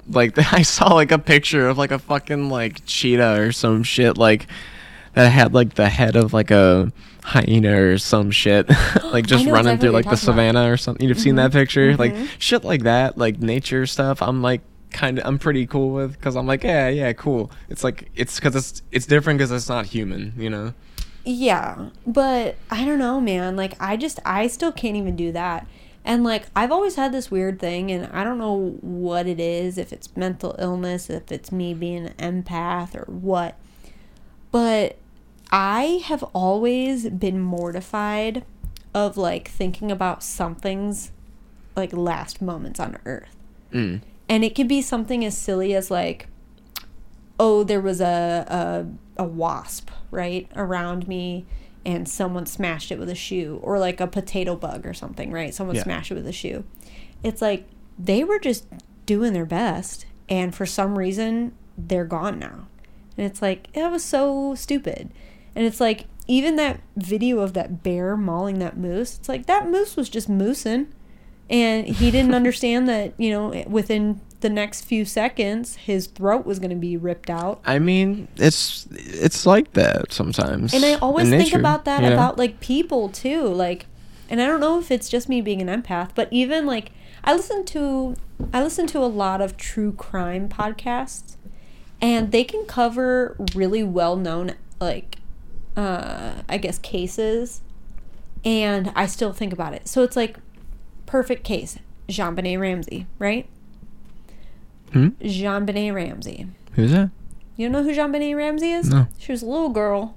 like 0.08 0.38
I 0.52 0.62
saw 0.62 0.94
like 0.94 1.12
a 1.12 1.18
picture 1.18 1.68
of 1.68 1.78
like 1.78 1.90
a 1.90 1.98
fucking 1.98 2.50
like 2.50 2.84
cheetah 2.86 3.40
or 3.40 3.52
some 3.52 3.82
shit 3.82 4.18
like 4.18 4.46
that 5.14 5.28
had 5.28 5.54
like 5.54 5.74
the 5.74 5.88
head 5.88 6.16
of 6.16 6.32
like 6.32 6.50
a 6.50 6.92
hyena 7.22 7.80
or 7.80 7.98
some 7.98 8.30
shit 8.30 8.68
like 9.04 9.26
just 9.26 9.46
running 9.46 9.74
exactly 9.74 9.76
through 9.78 9.90
like 9.90 10.04
the 10.04 10.10
talking 10.10 10.28
about. 10.28 10.36
savannah 10.52 10.72
or 10.72 10.76
something 10.76 11.08
you've 11.08 11.20
seen 11.20 11.36
that 11.36 11.52
picture 11.52 11.96
like 11.96 12.12
mhm. 12.12 12.28
shit 12.38 12.64
like 12.64 12.82
that 12.82 13.16
like 13.16 13.38
nature 13.38 13.86
stuff 13.86 14.20
i'm 14.22 14.42
like 14.42 14.60
kind 14.90 15.18
of 15.20 15.26
i'm 15.26 15.38
pretty 15.38 15.64
cool 15.66 15.90
with 15.90 16.12
because 16.12 16.34
i'm 16.34 16.46
like 16.46 16.64
yeah 16.64 16.88
yeah 16.88 17.12
cool 17.12 17.50
it's 17.68 17.84
like 17.84 18.10
it's 18.16 18.40
because 18.40 18.56
it's 18.56 18.82
it's 18.90 19.06
different 19.06 19.38
because 19.38 19.52
it's 19.52 19.68
not 19.68 19.86
human 19.86 20.32
you 20.36 20.50
know 20.50 20.74
Yeah, 21.24 21.90
but 22.06 22.56
I 22.70 22.84
don't 22.84 22.98
know, 22.98 23.20
man. 23.20 23.56
Like 23.56 23.74
I 23.80 23.96
just 23.96 24.18
I 24.24 24.48
still 24.48 24.72
can't 24.72 24.96
even 24.96 25.14
do 25.16 25.32
that. 25.32 25.66
And 26.04 26.24
like 26.24 26.46
I've 26.56 26.72
always 26.72 26.96
had 26.96 27.12
this 27.12 27.30
weird 27.30 27.60
thing 27.60 27.90
and 27.90 28.06
I 28.12 28.24
don't 28.24 28.38
know 28.38 28.76
what 28.80 29.26
it 29.26 29.38
is, 29.38 29.78
if 29.78 29.92
it's 29.92 30.16
mental 30.16 30.56
illness, 30.58 31.08
if 31.08 31.30
it's 31.30 31.52
me 31.52 31.74
being 31.74 32.06
an 32.06 32.42
empath 32.42 32.94
or 32.94 33.04
what. 33.10 33.56
But 34.50 34.98
I 35.50 36.02
have 36.04 36.22
always 36.34 37.08
been 37.08 37.38
mortified 37.38 38.44
of 38.94 39.16
like 39.16 39.48
thinking 39.48 39.90
about 39.90 40.22
something's 40.22 41.12
like 41.76 41.92
last 41.92 42.42
moments 42.42 42.80
on 42.80 42.98
earth. 43.04 43.36
mm. 43.72 44.00
And 44.28 44.44
it 44.44 44.54
could 44.54 44.68
be 44.68 44.80
something 44.80 45.24
as 45.24 45.36
silly 45.36 45.74
as 45.74 45.90
like, 45.90 46.26
oh, 47.38 47.64
there 47.64 47.80
was 47.80 48.00
a 48.00 48.86
a, 49.18 49.22
a 49.22 49.24
wasp 49.24 49.90
right 50.10 50.48
around 50.56 51.06
me, 51.06 51.44
and 51.84 52.08
someone 52.08 52.46
smashed 52.46 52.92
it 52.92 52.98
with 52.98 53.08
a 53.08 53.14
shoe 53.14 53.58
or 53.62 53.78
like 53.78 54.00
a 54.00 54.06
potato 54.06 54.54
bug 54.56 54.86
or 54.86 54.94
something, 54.94 55.30
right? 55.32 55.52
Someone 55.54 55.76
Yeah. 55.76 55.82
smashed 55.82 56.10
it 56.10 56.14
with 56.14 56.26
a 56.26 56.32
shoe. 56.32 56.64
It's 57.22 57.42
like 57.42 57.66
they 57.98 58.22
were 58.24 58.38
just 58.38 58.66
doing 59.06 59.32
their 59.32 59.44
best 59.46 60.06
and 60.28 60.54
for 60.54 60.64
some 60.66 60.96
reason 60.98 61.52
they're 61.76 62.04
gone 62.04 62.38
now. 62.38 62.66
And 63.16 63.26
it's 63.26 63.42
like 63.42 63.72
that 63.72 63.90
was 63.90 64.04
so 64.04 64.54
stupid. 64.54 65.10
And 65.54 65.66
it's 65.66 65.80
like 65.80 66.06
even 66.28 66.56
that 66.56 66.80
video 66.96 67.40
of 67.40 67.52
that 67.54 67.82
bear 67.82 68.16
mauling 68.16 68.58
that 68.60 68.76
moose, 68.76 69.18
it's 69.18 69.28
like 69.28 69.46
that 69.46 69.68
moose 69.68 69.96
was 69.96 70.08
just 70.08 70.30
moosing 70.30 70.86
and 71.50 71.86
he 71.86 72.10
didn't 72.10 72.34
understand 72.40 72.88
that, 72.88 73.12
you 73.18 73.30
know, 73.30 73.64
within 73.66 74.20
the 74.42 74.50
next 74.50 74.84
few 74.84 75.04
seconds 75.04 75.76
his 75.76 76.06
throat 76.06 76.44
was 76.44 76.58
going 76.58 76.70
to 76.70 76.76
be 76.76 76.96
ripped 76.96 77.30
out. 77.30 77.60
I 77.64 77.78
mean, 77.78 78.28
it's 78.36 78.86
it's 78.90 79.46
like 79.46 79.72
that 79.72 80.12
sometimes. 80.12 80.74
And 80.74 80.84
I 80.84 80.94
always 80.94 81.30
think 81.30 81.44
nature, 81.44 81.58
about 81.58 81.84
that 81.86 82.02
know? 82.02 82.12
about 82.12 82.36
like 82.36 82.60
people 82.60 83.08
too. 83.08 83.46
Like, 83.46 83.86
and 84.28 84.42
I 84.42 84.46
don't 84.46 84.60
know 84.60 84.78
if 84.78 84.90
it's 84.90 85.08
just 85.08 85.28
me 85.28 85.40
being 85.40 85.66
an 85.66 85.82
empath, 85.82 86.10
but 86.14 86.28
even 86.30 86.66
like 86.66 86.92
I 87.24 87.34
listen 87.34 87.64
to 87.66 88.16
I 88.52 88.62
listen 88.62 88.86
to 88.88 88.98
a 88.98 89.06
lot 89.06 89.40
of 89.40 89.56
true 89.56 89.92
crime 89.92 90.48
podcasts, 90.48 91.36
and 92.00 92.30
they 92.32 92.44
can 92.44 92.66
cover 92.66 93.36
really 93.54 93.82
well 93.82 94.16
known 94.16 94.56
like 94.80 95.18
uh, 95.76 96.42
I 96.48 96.58
guess 96.58 96.78
cases, 96.78 97.62
and 98.44 98.92
I 98.94 99.06
still 99.06 99.32
think 99.32 99.52
about 99.52 99.72
it. 99.72 99.88
So 99.88 100.02
it's 100.02 100.16
like 100.16 100.36
perfect 101.06 101.44
case 101.44 101.78
JonBenét 102.08 102.58
Ramsey, 102.58 103.06
right? 103.18 103.48
Hmm? 104.92 105.08
JonBenét 105.20 105.94
Ramsey. 105.94 106.46
Who's 106.72 106.92
that? 106.92 107.10
You 107.56 107.66
don't 107.66 107.72
know 107.72 107.82
who 107.82 107.94
JonBenét 107.94 108.36
Ramsey 108.36 108.72
is? 108.72 108.88
No. 108.90 109.06
She 109.18 109.32
was 109.32 109.42
a 109.42 109.46
little 109.46 109.68
girl 109.68 110.14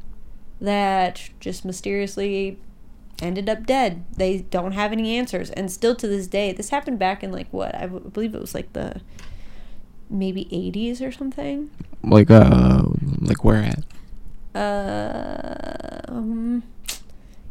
that 0.61 1.29
just 1.39 1.65
mysteriously 1.65 2.59
ended 3.21 3.49
up 3.49 3.65
dead. 3.65 4.05
They 4.15 4.39
don't 4.39 4.73
have 4.73 4.91
any 4.91 5.17
answers. 5.17 5.49
And 5.51 5.71
still 5.71 5.95
to 5.95 6.07
this 6.07 6.27
day, 6.27 6.51
this 6.51 6.69
happened 6.69 6.99
back 6.99 7.23
in 7.23 7.31
like 7.31 7.47
what? 7.51 7.75
I 7.75 7.87
believe 7.87 8.35
it 8.35 8.41
was 8.41 8.53
like 8.53 8.73
the 8.73 9.01
maybe 10.09 10.45
80s 10.45 11.05
or 11.05 11.11
something. 11.11 11.69
Like 12.03 12.29
uh, 12.29 12.83
like 13.21 13.43
where 13.43 13.63
at? 13.63 13.83
Uh, 14.55 16.01
um, 16.07 16.63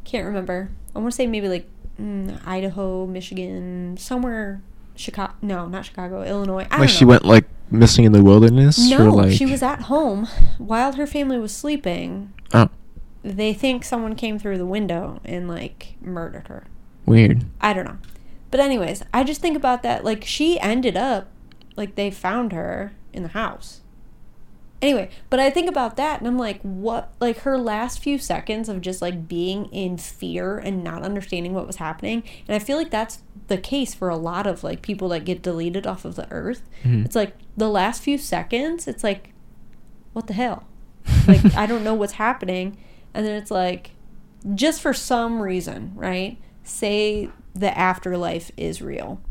can't 0.05 0.27
remember. 0.27 0.71
I 0.95 0.99
want 0.99 1.13
to 1.13 1.17
say 1.17 1.27
maybe 1.27 1.49
like 1.49 1.69
mm, 2.01 2.39
Idaho, 2.47 3.07
Michigan, 3.07 3.97
somewhere. 3.99 4.63
Chicago? 4.97 5.33
No, 5.43 5.67
not 5.67 5.85
Chicago. 5.87 6.23
Illinois. 6.23 6.67
I 6.71 6.79
Like 6.79 6.89
don't 6.89 6.89
she 6.91 7.05
went 7.05 7.25
like 7.25 7.45
missing 7.71 8.05
in 8.05 8.13
the 8.13 8.23
wilderness. 8.23 8.79
or 8.93 8.99
No, 9.05 9.11
like... 9.15 9.33
she 9.33 9.47
was 9.47 9.63
at 9.63 9.83
home 9.83 10.27
while 10.59 10.93
her 10.93 11.07
family 11.07 11.39
was 11.39 11.55
sleeping. 11.55 12.33
Oh, 12.53 12.69
They 13.23 13.53
think 13.55 13.85
someone 13.85 14.15
came 14.15 14.39
through 14.39 14.59
the 14.59 14.67
window 14.67 15.21
and 15.25 15.49
like 15.49 15.97
murdered 16.01 16.49
her. 16.49 16.65
weird. 17.07 17.45
I 17.61 17.73
don't 17.73 17.85
know. 17.87 17.99
But 18.51 18.61
anyways, 18.61 19.03
I 19.13 19.25
just 19.25 19.41
think 19.41 19.57
about 19.57 19.83
that 19.83 20.05
like 20.05 20.25
she 20.25 20.61
ended 20.61 20.97
up 20.97 21.29
like 21.77 21.97
they 21.97 22.11
found 22.11 22.53
her 22.53 22.93
in 23.13 23.23
the 23.25 23.31
house. 23.31 23.81
Anyway, 24.85 25.09
but 25.31 25.41
I 25.41 25.49
think 25.49 25.67
about 25.67 25.97
that 25.97 26.19
and 26.19 26.29
I'm 26.29 26.37
like 26.37 26.61
what 26.61 27.15
like 27.19 27.39
her 27.39 27.57
last 27.57 28.01
few 28.01 28.19
seconds 28.19 28.69
of 28.69 28.83
just 28.83 29.01
like 29.01 29.27
being 29.27 29.65
in 29.73 29.97
fear 29.97 30.59
and 30.59 30.85
not 30.85 31.03
understanding 31.03 31.55
what 31.55 31.67
was 31.67 31.77
happening. 31.77 32.23
And 32.47 32.55
I 32.55 32.59
feel 32.59 32.77
like 32.77 32.91
that's 32.91 33.23
the 33.49 33.57
case 33.57 33.95
for 33.95 34.11
a 34.11 34.17
lot 34.17 34.47
of 34.47 34.63
like 34.63 34.83
people 34.83 35.09
that 35.09 35.25
get 35.25 35.41
deleted 35.41 35.87
off 35.87 36.05
of 36.05 36.17
the 36.17 36.31
earth. 36.31 36.69
Mhm. 36.85 37.07
It's 37.07 37.17
like 37.17 37.35
the 37.57 37.71
last 37.71 38.03
few 38.03 38.19
seconds, 38.19 38.87
it's 38.87 39.03
like 39.03 39.33
what 40.13 40.27
the 40.27 40.35
hell? 40.35 40.67
Like 41.27 41.55
I 41.57 41.65
don't 41.65 41.83
know 41.83 41.95
what's 41.95 42.13
happening. 42.15 42.77
And 43.15 43.25
then 43.25 43.37
it's 43.41 43.51
like 43.51 43.93
just 44.55 44.83
for 44.83 44.93
some 44.93 45.41
reason, 45.41 45.93
right? 45.95 46.37
Say 46.63 47.31
the 47.55 47.75
afterlife 47.79 48.51
is 48.59 48.83
real. 48.83 49.23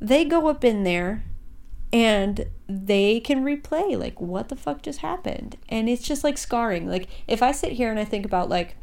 They 0.00 0.26
go 0.26 0.48
up 0.48 0.64
in 0.64 0.84
there 0.84 1.24
and 1.92 2.46
they 2.68 3.20
can 3.20 3.44
replay 3.44 3.98
like 3.98 4.20
what 4.20 4.48
the 4.48 4.56
fuck 4.56 4.82
just 4.82 5.00
happened. 5.00 5.56
And 5.68 5.88
it's 5.88 6.02
just 6.02 6.24
like 6.24 6.38
scarring. 6.38 6.88
Like 6.88 7.08
if 7.26 7.42
I 7.42 7.52
sit 7.52 7.72
here 7.72 7.90
and 7.90 7.98
I 7.98 8.04
think 8.04 8.24
about 8.24 8.48
like 8.48 8.76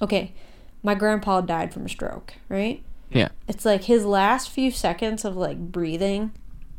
okay, 0.00 0.34
my 0.82 0.94
grandpa 0.94 1.40
died 1.40 1.72
from 1.72 1.86
a 1.86 1.88
stroke, 1.88 2.34
right? 2.48 2.82
Yeah. 3.10 3.28
It's 3.46 3.64
like 3.64 3.84
his 3.84 4.04
last 4.04 4.50
few 4.50 4.70
seconds 4.70 5.24
of 5.24 5.36
like 5.36 5.58
breathing 5.58 6.32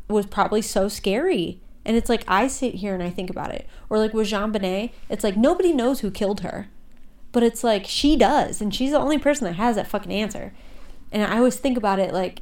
was 0.08 0.26
probably 0.26 0.62
so 0.62 0.88
scary. 0.88 1.60
And 1.84 1.96
it's 1.96 2.08
like 2.08 2.24
I 2.26 2.48
sit 2.48 2.76
here 2.76 2.94
and 2.94 3.02
I 3.02 3.10
think 3.10 3.30
about 3.30 3.52
it. 3.52 3.66
Or 3.88 3.98
like 3.98 4.14
with 4.14 4.28
JonBenét, 4.28 4.90
it's 5.08 5.24
like 5.24 5.36
nobody 5.36 5.72
knows 5.72 6.00
who 6.00 6.10
killed 6.10 6.40
her. 6.40 6.68
But 7.32 7.42
it's 7.42 7.64
like 7.64 7.84
she 7.84 8.16
does, 8.16 8.60
and 8.60 8.72
she's 8.72 8.92
the 8.92 8.98
only 8.98 9.18
person 9.18 9.44
that 9.44 9.54
has 9.54 9.74
that 9.74 9.88
fucking 9.88 10.12
answer. 10.12 10.52
And 11.10 11.22
I 11.22 11.38
always 11.38 11.56
think 11.56 11.76
about 11.76 11.98
it 11.98 12.12
like 12.12 12.40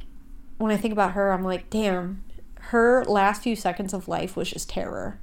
when 0.57 0.71
I 0.71 0.77
think 0.77 0.91
about 0.91 1.13
her, 1.13 1.31
I'm 1.31 1.43
like, 1.43 1.69
damn, 1.69 2.22
her 2.73 3.05
last 3.05 3.43
few 3.43 3.55
seconds 3.55 3.93
of 3.93 4.07
life 4.07 4.35
was 4.35 4.49
just 4.49 4.67
terror. 4.69 5.19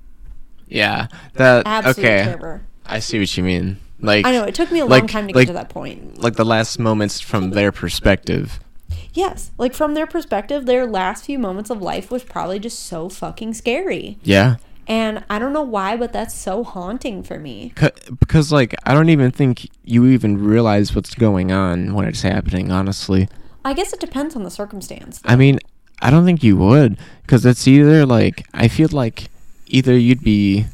Yeah. 0.69 1.09
That 1.35 1.67
Absolute 1.67 2.07
okay. 2.07 2.25
terror. 2.25 2.63
I 2.87 3.01
see 3.01 3.19
what 3.19 3.37
you 3.37 3.43
mean. 3.43 3.79
Like 3.99 4.25
I 4.25 4.33
know 4.33 4.45
it 4.45 4.55
took 4.55 4.71
me 4.71 4.79
a 4.79 4.87
long 4.87 5.07
time 5.09 5.29
to 5.29 5.35
like- 5.35 5.47
get 5.47 5.53
to 5.53 5.55
that 5.55 5.69
point. 5.69 6.23
like 6.23 6.37
the 6.37 6.45
last 6.45 6.79
moments 6.79 7.21
from 7.21 7.51
their 7.51 7.73
perspective. 7.73 8.61
Yes, 9.13 9.51
like 9.59 9.75
from 9.75 9.95
their 9.95 10.07
perspective, 10.07 10.67
their 10.67 10.87
last 10.87 11.25
few 11.25 11.39
moments 11.39 11.69
of 11.71 11.83
life 11.83 12.13
was 12.13 12.23
probably 12.23 12.61
just 12.61 12.79
so 12.79 13.09
fucking 13.09 13.55
scary. 13.55 14.19
Yeah. 14.23 14.57
And 14.87 15.25
I 15.29 15.41
don't 15.41 15.53
know 15.53 15.63
why, 15.63 15.97
but 15.97 16.13
that's 16.13 16.35
so 16.35 16.63
haunting 16.63 17.25
for 17.25 17.39
me. 17.39 17.73
Because 18.21 18.53
like 18.53 18.75
I 18.85 18.95
don't 18.95 19.09
even 19.09 19.33
think 19.33 19.69
you 19.85 20.07
even 20.07 20.43
realize 20.43 20.95
what's 20.95 21.15
going 21.15 21.51
on 21.51 21.95
when 21.95 22.07
it's 22.07 22.23
happening. 22.23 22.71
Honestly, 22.71 23.29
I 23.65 23.75
guess 23.75 23.93
it 23.93 24.01
depends 24.01 24.37
on 24.37 24.45
the 24.45 24.51
circumstance. 24.51 25.21
I 25.25 25.35
mean, 25.37 25.59
I 26.01 26.11
don't 26.11 26.25
think 26.25 26.43
you 26.43 26.57
would, 26.57 26.99
because 27.23 27.45
it's 27.45 27.67
either 27.69 28.07
like 28.07 28.47
I 28.55 28.69
feel 28.69 28.89
like 28.91 29.29
either 29.67 29.97
you'd 29.97 30.23
be 30.23 30.67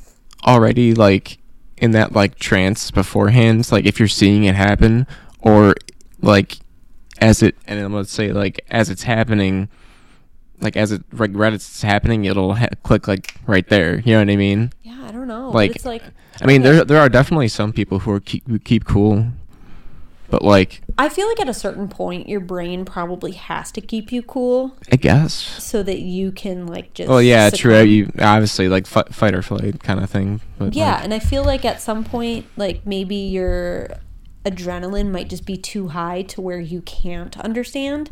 already 0.44 0.94
like 0.94 1.38
in 1.76 1.90
that 1.92 2.12
like 2.12 2.38
trance 2.38 2.90
beforehand, 2.90 3.70
like 3.70 3.86
if 3.86 3.98
you're 3.98 4.08
seeing 4.08 4.44
it 4.44 4.54
happen, 4.54 5.06
or 5.40 5.74
like 6.22 6.58
as 7.20 7.42
it 7.42 7.56
and 7.66 7.80
then 7.80 7.92
let's 7.92 8.12
say 8.12 8.32
like 8.32 8.64
as 8.70 8.88
it's 8.90 9.02
happening, 9.02 9.68
like 10.60 10.76
as 10.76 10.92
it 10.92 11.02
like 11.12 11.30
right 11.34 11.52
as 11.52 11.62
it's 11.62 11.82
happening, 11.82 12.24
it'll 12.24 12.54
ha- 12.54 12.68
click 12.82 13.08
like 13.08 13.34
right 13.46 13.68
there. 13.68 14.00
You 14.00 14.14
know 14.14 14.20
what 14.20 14.30
I 14.30 14.36
mean? 14.36 14.72
Yeah, 14.82 15.04
I 15.06 15.12
don't 15.12 15.28
know. 15.28 15.50
Like, 15.50 15.76
it's 15.76 15.84
like 15.84 16.02
I 16.40 16.46
mean, 16.46 16.62
okay. 16.62 16.70
there 16.76 16.84
there 16.84 16.98
are 16.98 17.08
definitely 17.08 17.48
some 17.48 17.72
people 17.72 18.00
who 18.00 18.10
are 18.12 18.20
keep 18.20 18.46
who 18.48 18.58
keep 18.58 18.84
cool, 18.84 19.26
but 20.30 20.42
like 20.42 20.82
I 20.98 21.08
feel 21.10 21.28
like 21.28 21.40
at 21.40 21.48
a 21.48 21.54
certain 21.54 21.88
point, 21.88 22.28
your 22.28 22.40
brain 22.40 22.84
probably 22.84 23.32
has 23.32 23.70
to 23.72 23.80
keep 23.80 24.10
you 24.10 24.22
cool 24.22 24.76
I 24.90 24.96
guess. 24.96 25.34
so 25.34 25.82
that 25.82 26.00
you 26.00 26.32
can 26.32 26.66
like 26.66 26.94
just. 26.94 27.10
Oh 27.10 27.18
yeah, 27.18 27.50
true. 27.50 27.82
You 27.82 28.10
obviously 28.18 28.68
like 28.68 28.86
fi- 28.86 29.04
fight 29.10 29.34
or 29.34 29.42
flight 29.42 29.82
kind 29.82 30.00
of 30.00 30.08
thing. 30.08 30.40
But 30.58 30.74
Yeah, 30.74 30.94
like, 30.94 31.04
and 31.04 31.14
I 31.14 31.18
feel 31.18 31.44
like 31.44 31.64
at 31.64 31.82
some 31.82 32.02
point, 32.02 32.46
like 32.56 32.86
maybe 32.86 33.16
your 33.16 33.88
adrenaline 34.46 35.10
might 35.10 35.28
just 35.28 35.44
be 35.44 35.56
too 35.56 35.88
high 35.88 36.22
to 36.22 36.40
where 36.40 36.60
you 36.60 36.80
can't 36.82 37.38
understand. 37.40 38.10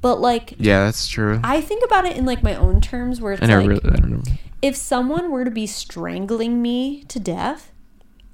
But 0.00 0.20
like, 0.20 0.54
yeah, 0.58 0.84
that's 0.84 1.06
true. 1.06 1.40
I 1.44 1.60
think 1.60 1.84
about 1.84 2.06
it 2.06 2.16
in 2.16 2.24
like 2.24 2.42
my 2.42 2.54
own 2.54 2.80
terms, 2.80 3.20
where 3.20 3.34
it's 3.34 3.42
I 3.42 3.46
never 3.46 3.62
like 3.62 3.82
really, 3.82 3.94
I 3.96 4.00
don't 4.00 4.10
know. 4.10 4.32
if 4.62 4.74
someone 4.74 5.30
were 5.30 5.44
to 5.44 5.50
be 5.50 5.66
strangling 5.66 6.62
me 6.62 7.04
to 7.04 7.20
death, 7.20 7.72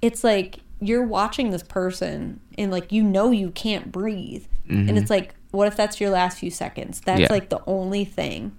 it's 0.00 0.22
like 0.22 0.60
you're 0.80 1.04
watching 1.04 1.50
this 1.50 1.62
person 1.62 2.40
and 2.56 2.70
like 2.70 2.92
you 2.92 3.02
know 3.02 3.30
you 3.30 3.50
can't 3.50 3.90
breathe. 3.92 4.44
And 4.68 4.88
Mhm. 4.90 4.98
it's 4.98 5.10
like, 5.10 5.34
what 5.50 5.66
if 5.66 5.76
that's 5.76 6.00
your 6.00 6.10
last 6.10 6.38
few 6.38 6.50
seconds? 6.50 7.00
That's 7.00 7.20
Yeah. 7.22 7.26
like 7.30 7.48
the 7.48 7.60
only 7.66 8.04
thing. 8.04 8.52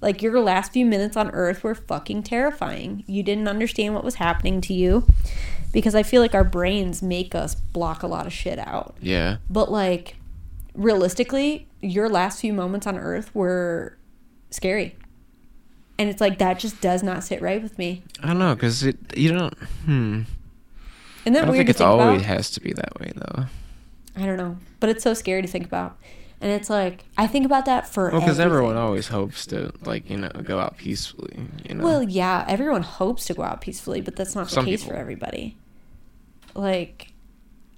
Like 0.00 0.22
your 0.22 0.40
last 0.40 0.72
few 0.72 0.86
minutes 0.86 1.16
on 1.16 1.30
earth 1.30 1.64
were 1.64 1.74
fucking 1.74 2.22
terrifying. 2.22 3.02
You 3.08 3.22
didn't 3.24 3.48
understand 3.48 3.94
what 3.94 4.04
was 4.04 4.14
happening 4.16 4.60
to 4.62 4.72
you 4.72 5.04
because 5.72 5.94
I 5.96 6.04
feel 6.04 6.22
like 6.22 6.34
our 6.36 6.44
brains 6.44 7.02
make 7.02 7.34
us 7.34 7.54
block 7.56 8.02
a 8.04 8.06
lot 8.06 8.24
of 8.26 8.32
shit 8.32 8.58
out. 8.60 8.96
Yeah, 9.00 9.38
But 9.50 9.70
like 9.72 10.14
realistically, 10.74 11.66
your 11.80 12.08
last 12.08 12.40
few 12.40 12.52
moments 12.52 12.86
on 12.86 12.96
earth 12.96 13.34
were 13.34 13.96
scary. 14.50 14.94
And 15.98 16.08
it's 16.08 16.20
like 16.20 16.38
that 16.38 16.60
just 16.60 16.80
does 16.80 17.02
not 17.02 17.24
sit 17.24 17.42
right 17.42 17.60
with 17.60 17.76
me. 17.78 18.02
I 18.22 18.28
don't 18.28 18.38
know 18.38 18.54
because 18.54 18.84
it 18.84 18.96
you 19.16 19.32
don't. 19.32 19.54
Hmm. 19.84 20.20
Isn't 21.32 21.36
I 21.36 21.46
don't 21.46 21.50
weird 21.50 21.58
think 21.60 21.70
it's 21.70 21.78
think 21.78 21.88
always 21.88 22.20
about? 22.22 22.26
has 22.36 22.50
to 22.52 22.60
be 22.60 22.72
that 22.72 22.98
way 23.00 23.12
though. 23.14 23.44
I 24.16 24.26
don't 24.26 24.36
know, 24.36 24.56
but 24.80 24.90
it's 24.90 25.02
so 25.04 25.14
scary 25.14 25.42
to 25.42 25.48
think 25.48 25.64
about. 25.66 25.96
And 26.40 26.52
it's 26.52 26.70
like 26.70 27.04
I 27.16 27.26
think 27.26 27.46
about 27.46 27.64
that 27.66 27.88
for 27.88 28.10
Well, 28.10 28.20
because 28.20 28.38
everyone 28.38 28.76
always 28.76 29.08
hopes 29.08 29.44
to 29.46 29.72
like 29.84 30.08
you 30.08 30.16
know 30.16 30.28
go 30.30 30.58
out 30.60 30.76
peacefully. 30.76 31.36
You 31.68 31.74
know. 31.76 31.84
Well, 31.84 32.02
yeah, 32.02 32.44
everyone 32.48 32.82
hopes 32.82 33.24
to 33.26 33.34
go 33.34 33.42
out 33.42 33.60
peacefully, 33.60 34.00
but 34.00 34.14
that's 34.16 34.34
not 34.34 34.48
the 34.48 34.62
case 34.62 34.82
people. 34.82 34.94
for 34.94 35.00
everybody. 35.00 35.56
Like, 36.54 37.12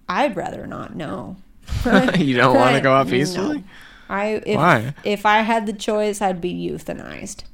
I'd 0.09 0.37
rather 0.37 0.67
not 0.67 0.95
know. 0.95 1.37
you 2.19 2.37
don't 2.37 2.57
want 2.57 2.75
to 2.77 2.81
go 2.83 2.93
out 2.93 3.07
No. 3.07 3.13
peacefully. 3.13 3.65
I 4.09 4.43
if 4.45 4.57
Why? 4.57 4.95
if 5.05 5.25
I 5.25 5.39
had 5.43 5.67
the 5.67 5.73
choice, 5.73 6.21
I'd 6.21 6.41
be 6.41 6.53
euthanized. 6.69 7.45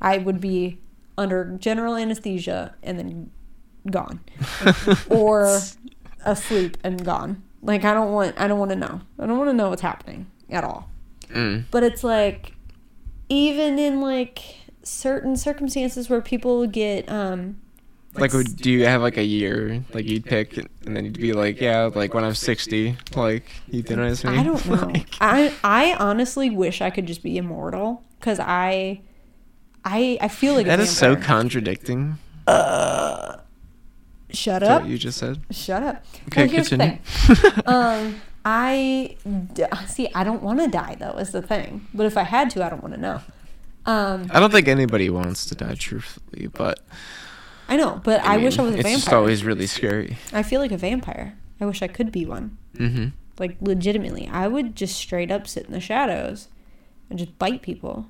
I 0.00 0.18
would 0.18 0.40
be 0.40 0.78
under 1.18 1.56
general 1.58 1.94
anesthesia 1.96 2.74
and 2.82 2.98
then 2.98 3.30
gone, 3.90 4.20
or 5.10 5.60
asleep 6.24 6.76
and 6.84 7.04
gone. 7.04 7.42
Like 7.62 7.84
I 7.84 7.94
don't 7.94 8.12
want 8.12 8.40
I 8.40 8.48
don't 8.48 8.58
want 8.58 8.70
to 8.70 8.76
know. 8.76 9.00
I 9.18 9.26
don't 9.26 9.38
want 9.38 9.50
to 9.50 9.54
know 9.54 9.70
what's 9.70 9.82
happening 9.82 10.26
at 10.50 10.64
all. 10.64 10.88
Mm. 11.28 11.64
But 11.70 11.82
it's 11.82 12.02
like 12.04 12.54
even 13.28 13.78
in 13.78 14.00
like 14.00 14.42
certain 14.82 15.36
circumstances 15.36 16.10
where 16.10 16.20
people 16.20 16.66
get 16.66 17.08
um 17.10 17.60
Like, 18.14 18.32
would, 18.32 18.56
do 18.56 18.70
you 18.70 18.84
have 18.86 19.00
like 19.00 19.16
a 19.16 19.24
year, 19.24 19.84
like 19.94 20.04
you'd 20.06 20.24
pick, 20.24 20.56
and 20.58 20.94
then 20.96 21.04
you'd 21.06 21.18
be 21.20 21.32
like, 21.32 21.60
yeah, 21.60 21.88
like 21.94 22.12
when 22.14 22.24
I'm 22.24 22.34
60, 22.34 22.96
like 23.16 23.44
euthanize 23.70 24.28
me? 24.28 24.36
I 24.38 24.42
don't 24.42 24.66
know. 24.68 24.86
Like- 24.88 25.14
I 25.20 25.52
I 25.64 25.94
honestly 25.94 26.50
wish 26.50 26.80
I 26.82 26.90
could 26.90 27.06
just 27.06 27.22
be 27.22 27.36
immortal 27.38 28.02
cuz 28.20 28.38
I 28.40 29.00
I 29.84 30.18
I 30.20 30.28
feel 30.28 30.54
like 30.54 30.66
a 30.66 30.68
that 30.68 30.80
is 30.80 30.90
so 30.90 31.14
vampire. 31.14 31.24
contradicting. 31.26 32.18
Shut 34.34 34.62
up. 34.62 34.82
what 34.82 34.90
you 34.90 34.98
just 34.98 35.18
said. 35.18 35.40
Shut 35.50 35.82
up. 35.82 36.04
Okay, 36.28 36.42
well, 36.42 36.50
here's 36.50 36.68
continue. 36.68 36.98
the 37.28 37.34
thing. 37.34 37.62
um, 37.66 38.20
I 38.44 39.16
d- 39.54 39.64
see. 39.86 40.08
I 40.14 40.24
don't 40.24 40.42
want 40.42 40.60
to 40.60 40.68
die 40.68 40.96
though. 40.98 41.16
Is 41.18 41.30
the 41.32 41.42
thing. 41.42 41.86
But 41.94 42.06
if 42.06 42.16
I 42.16 42.22
had 42.22 42.50
to, 42.50 42.64
I 42.64 42.68
don't 42.68 42.82
want 42.82 42.94
to 42.94 43.00
know. 43.00 43.20
Um, 43.84 44.28
I 44.32 44.38
don't 44.40 44.50
think 44.52 44.68
anybody 44.68 45.10
wants 45.10 45.44
to 45.46 45.54
die 45.54 45.74
truthfully, 45.74 46.46
but 46.48 46.80
I 47.68 47.76
know, 47.76 48.00
but 48.04 48.20
I, 48.20 48.36
wish 48.36 48.58
I 48.58 48.62
was 48.62 48.74
a 48.74 48.78
it's 48.78 48.82
vampire. 48.84 48.98
just 49.00 49.12
always 49.12 49.44
really 49.44 49.66
scary. 49.66 50.16
I 50.32 50.42
feel 50.42 50.60
like 50.60 50.70
a 50.72 50.76
vampire. 50.76 51.36
I 51.60 51.64
wish 51.64 51.82
I 51.82 51.88
could 51.88 52.12
be 52.12 52.24
one. 52.24 52.58
Mm-hmm. 52.76 53.08
Like 53.38 53.56
legitimately, 53.60 54.28
I 54.28 54.46
would 54.46 54.76
just 54.76 54.96
straight 54.96 55.30
up 55.30 55.48
sit 55.48 55.66
in 55.66 55.72
the 55.72 55.80
shadows 55.80 56.48
and 57.10 57.18
just 57.18 57.36
bite 57.38 57.62
people. 57.62 58.06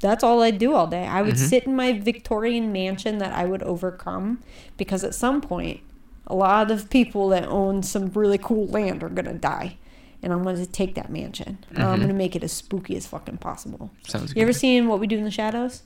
That's 0.00 0.22
all 0.22 0.42
I'd 0.42 0.58
do 0.58 0.74
all 0.74 0.86
day. 0.86 1.06
I 1.06 1.22
would 1.22 1.34
Mhm. 1.34 1.48
sit 1.48 1.64
in 1.64 1.74
my 1.74 1.92
Victorian 1.98 2.70
mansion 2.72 3.18
that 3.18 3.32
I 3.32 3.44
would 3.46 3.62
overcome 3.64 4.40
because 4.76 5.02
at 5.04 5.14
some 5.14 5.40
point, 5.40 5.80
a 6.26 6.34
lot 6.34 6.70
of 6.70 6.88
people 6.90 7.28
that 7.30 7.48
own 7.48 7.82
some 7.82 8.10
really 8.14 8.38
cool 8.38 8.66
land 8.66 9.02
are 9.02 9.08
gonna 9.08 9.34
die, 9.34 9.76
and 10.22 10.32
I'm 10.32 10.42
gonna 10.44 10.66
take 10.66 10.94
that 10.94 11.10
mansion. 11.10 11.58
and 11.70 11.82
I'm 11.82 11.98
Mhm. 11.98 12.02
gonna 12.02 12.14
make 12.14 12.36
it 12.36 12.44
as 12.44 12.52
spooky 12.52 12.96
as 12.96 13.06
fucking 13.06 13.38
possible. 13.38 13.90
Sounds 14.06 14.30
You 14.30 14.34
good. 14.36 14.42
ever 14.42 14.52
seen 14.52 14.86
what 14.88 15.00
we 15.00 15.06
do 15.06 15.16
in 15.18 15.24
the 15.24 15.30
shadows? 15.30 15.82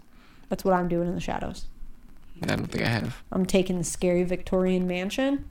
That's 0.49 0.65
what 0.65 0.75
I'm 0.75 0.89
doing 0.89 1.09
in 1.09 1.15
the 1.15 1.21
shadows. 1.21 1.65
I 2.43 2.47
don't 2.47 2.67
think 2.67 2.85
I 2.85 2.89
have. 2.89 3.23
I'm 3.31 3.47
taking 3.47 3.79
the 3.79 3.85
scary 3.85 4.25
Victorian 4.25 4.87
mansion 4.87 5.45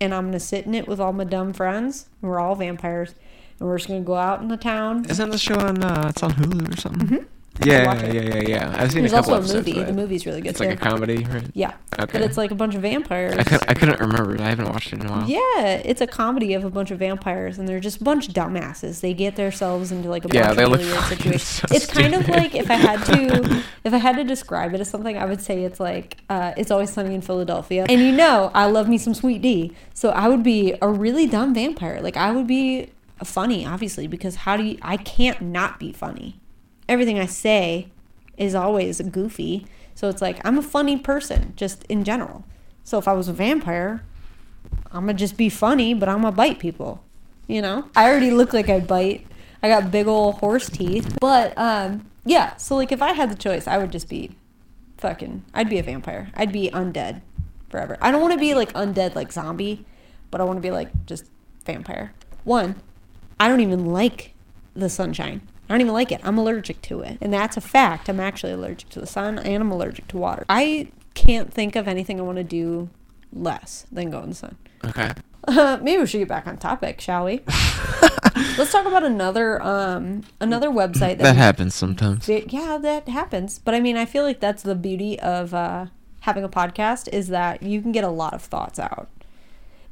and 0.00 0.14
I'm 0.14 0.26
gonna 0.26 0.40
sit 0.40 0.64
in 0.66 0.74
it 0.74 0.88
with 0.88 0.98
all 0.98 1.12
my 1.12 1.24
dumb 1.24 1.52
friends. 1.52 2.06
We're 2.22 2.40
all 2.40 2.54
vampires. 2.54 3.14
And 3.60 3.68
we're 3.68 3.76
just 3.76 3.88
gonna 3.88 4.00
go 4.00 4.14
out 4.16 4.40
in 4.40 4.48
the 4.48 4.56
town. 4.56 5.04
Isn't 5.08 5.30
the 5.30 5.36
show 5.38 5.56
on? 5.56 5.84
Uh, 5.84 6.06
it's 6.08 6.22
on 6.22 6.30
Hulu 6.32 6.72
or 6.72 6.76
something. 6.80 7.06
Mhm. 7.08 7.24
Yeah, 7.64 7.94
yeah, 8.06 8.12
yeah, 8.12 8.20
yeah, 8.36 8.42
yeah. 8.48 8.74
I've 8.78 8.92
seen 8.92 9.02
There's 9.02 9.12
a 9.12 9.16
couple 9.16 9.34
also 9.34 9.56
a 9.56 9.58
episodes. 9.58 9.66
movie. 9.66 9.80
of 9.80 9.86
The 9.86 9.92
that. 9.92 10.00
movie's 10.00 10.26
really 10.26 10.40
good 10.40 10.50
It's 10.50 10.58
too. 10.58 10.66
like 10.66 10.74
a 10.74 10.80
comedy, 10.80 11.24
right? 11.24 11.44
yeah. 11.54 11.74
Okay. 11.98 12.12
But 12.12 12.22
it's 12.22 12.36
like 12.36 12.50
a 12.50 12.54
bunch 12.54 12.74
of 12.74 12.82
vampires. 12.82 13.36
I, 13.36 13.42
could, 13.44 13.60
I 13.68 13.74
couldn't 13.74 14.00
remember. 14.00 14.40
I 14.42 14.48
haven't 14.48 14.68
watched 14.70 14.92
it 14.92 15.00
in 15.00 15.06
a 15.06 15.10
while. 15.10 15.28
Yeah, 15.28 15.66
it's 15.84 16.00
a 16.00 16.06
comedy 16.06 16.54
of 16.54 16.64
a 16.64 16.70
bunch 16.70 16.90
of 16.90 16.98
vampires, 16.98 17.58
and 17.58 17.68
they're 17.68 17.80
just 17.80 18.00
a 18.00 18.04
bunch 18.04 18.28
of 18.28 18.34
dumbasses. 18.34 19.00
They 19.00 19.12
get 19.12 19.36
themselves 19.36 19.92
into 19.92 20.08
like 20.08 20.24
a 20.24 20.28
bunch 20.28 20.36
Yeah, 20.36 20.50
of 20.50 20.56
they 20.56 20.64
really 20.64 20.84
weird 20.84 20.96
fucking 21.04 21.16
situations. 21.38 21.42
so 21.42 21.66
it's 21.70 21.86
kind 21.86 22.14
of 22.14 22.22
stupid. 22.22 22.40
like 22.40 22.54
if 22.54 22.70
I 22.70 22.74
had 22.74 23.04
to, 23.06 23.62
if 23.84 23.92
I 23.92 23.98
had 23.98 24.16
to 24.16 24.24
describe 24.24 24.72
it 24.74 24.80
as 24.80 24.88
something, 24.88 25.18
I 25.18 25.26
would 25.26 25.42
say 25.42 25.64
it's 25.64 25.80
like 25.80 26.16
uh, 26.30 26.54
it's 26.56 26.70
always 26.70 26.90
sunny 26.90 27.14
in 27.14 27.20
Philadelphia. 27.20 27.84
And 27.88 28.00
you 28.00 28.12
know, 28.12 28.50
I 28.54 28.66
love 28.66 28.88
me 28.88 28.96
some 28.96 29.12
Sweet 29.12 29.42
Dee, 29.42 29.72
so 29.92 30.10
I 30.10 30.28
would 30.28 30.42
be 30.42 30.74
a 30.80 30.88
really 30.88 31.26
dumb 31.26 31.52
vampire. 31.54 32.00
Like 32.00 32.16
I 32.16 32.32
would 32.32 32.46
be 32.46 32.90
funny, 33.22 33.66
obviously, 33.66 34.06
because 34.06 34.34
how 34.36 34.56
do 34.56 34.62
you? 34.64 34.78
I 34.80 34.96
can't 34.96 35.42
not 35.42 35.78
be 35.78 35.92
funny. 35.92 36.39
Everything 36.90 37.20
I 37.20 37.26
say 37.26 37.86
is 38.36 38.56
always 38.56 39.00
goofy. 39.00 39.64
So 39.94 40.08
it's 40.08 40.20
like 40.20 40.40
I'm 40.44 40.58
a 40.58 40.62
funny 40.62 40.98
person, 40.98 41.52
just 41.54 41.84
in 41.84 42.02
general. 42.02 42.44
So 42.82 42.98
if 42.98 43.06
I 43.06 43.12
was 43.12 43.28
a 43.28 43.32
vampire, 43.32 44.02
I'm 44.90 45.06
gonna 45.06 45.14
just 45.14 45.36
be 45.36 45.48
funny, 45.48 45.94
but 45.94 46.08
I'm 46.08 46.22
gonna 46.22 46.32
bite 46.32 46.58
people. 46.58 47.04
You 47.46 47.62
know, 47.62 47.88
I 47.94 48.10
already 48.10 48.32
look 48.32 48.52
like 48.52 48.68
I 48.68 48.80
bite. 48.80 49.24
I 49.62 49.68
got 49.68 49.92
big 49.92 50.08
old 50.08 50.36
horse 50.36 50.68
teeth. 50.68 51.16
But 51.20 51.56
um, 51.56 52.10
yeah. 52.24 52.56
So 52.56 52.74
like, 52.74 52.90
if 52.90 53.00
I 53.00 53.12
had 53.12 53.30
the 53.30 53.36
choice, 53.36 53.68
I 53.68 53.78
would 53.78 53.92
just 53.92 54.08
be 54.08 54.32
fucking. 54.98 55.44
I'd 55.54 55.70
be 55.70 55.78
a 55.78 55.84
vampire. 55.84 56.32
I'd 56.34 56.52
be 56.52 56.70
undead 56.70 57.22
forever. 57.68 57.98
I 58.00 58.10
don't 58.10 58.20
want 58.20 58.34
to 58.34 58.40
be 58.40 58.54
like 58.54 58.72
undead 58.72 59.14
like 59.14 59.30
zombie, 59.30 59.86
but 60.32 60.40
I 60.40 60.44
want 60.44 60.56
to 60.56 60.60
be 60.60 60.72
like 60.72 60.88
just 61.06 61.26
vampire. 61.64 62.12
One, 62.42 62.82
I 63.38 63.46
don't 63.46 63.60
even 63.60 63.86
like 63.86 64.34
the 64.74 64.88
sunshine. 64.88 65.42
I 65.70 65.74
don't 65.74 65.82
even 65.82 65.94
like 65.94 66.10
it. 66.10 66.20
I'm 66.24 66.36
allergic 66.36 66.82
to 66.82 67.00
it. 67.00 67.16
And 67.20 67.32
that's 67.32 67.56
a 67.56 67.60
fact. 67.60 68.08
I'm 68.08 68.18
actually 68.20 68.52
allergic 68.52 68.88
to 68.90 69.00
the 69.00 69.06
sun 69.06 69.38
and 69.38 69.62
I'm 69.62 69.70
allergic 69.70 70.08
to 70.08 70.18
water. 70.18 70.44
I 70.48 70.88
can't 71.14 71.52
think 71.54 71.76
of 71.76 71.86
anything 71.86 72.18
I 72.18 72.24
want 72.24 72.38
to 72.38 72.44
do 72.44 72.90
less 73.32 73.86
than 73.92 74.10
go 74.10 74.20
in 74.20 74.30
the 74.30 74.34
sun. 74.34 74.56
Okay. 74.84 75.12
Uh, 75.46 75.78
maybe 75.80 76.00
we 76.00 76.06
should 76.06 76.18
get 76.18 76.28
back 76.28 76.46
on 76.48 76.56
topic, 76.58 77.00
shall 77.00 77.24
we? 77.24 77.40
Let's 78.58 78.72
talk 78.72 78.86
about 78.86 79.04
another 79.04 79.60
um 79.62 80.22
another 80.40 80.68
website 80.70 81.18
That 81.18 81.32
we- 81.34 81.38
happens 81.38 81.74
sometimes. 81.74 82.28
yeah, 82.28 82.76
that 82.80 83.08
happens. 83.08 83.58
But 83.58 83.74
I 83.74 83.80
mean, 83.80 83.96
I 83.96 84.04
feel 84.04 84.22
like 84.24 84.40
that's 84.40 84.62
the 84.62 84.74
beauty 84.74 85.18
of 85.20 85.54
uh, 85.54 85.86
having 86.20 86.44
a 86.44 86.48
podcast 86.48 87.08
is 87.12 87.28
that 87.28 87.62
you 87.62 87.80
can 87.80 87.92
get 87.92 88.04
a 88.04 88.08
lot 88.08 88.34
of 88.34 88.42
thoughts 88.42 88.78
out. 88.78 89.08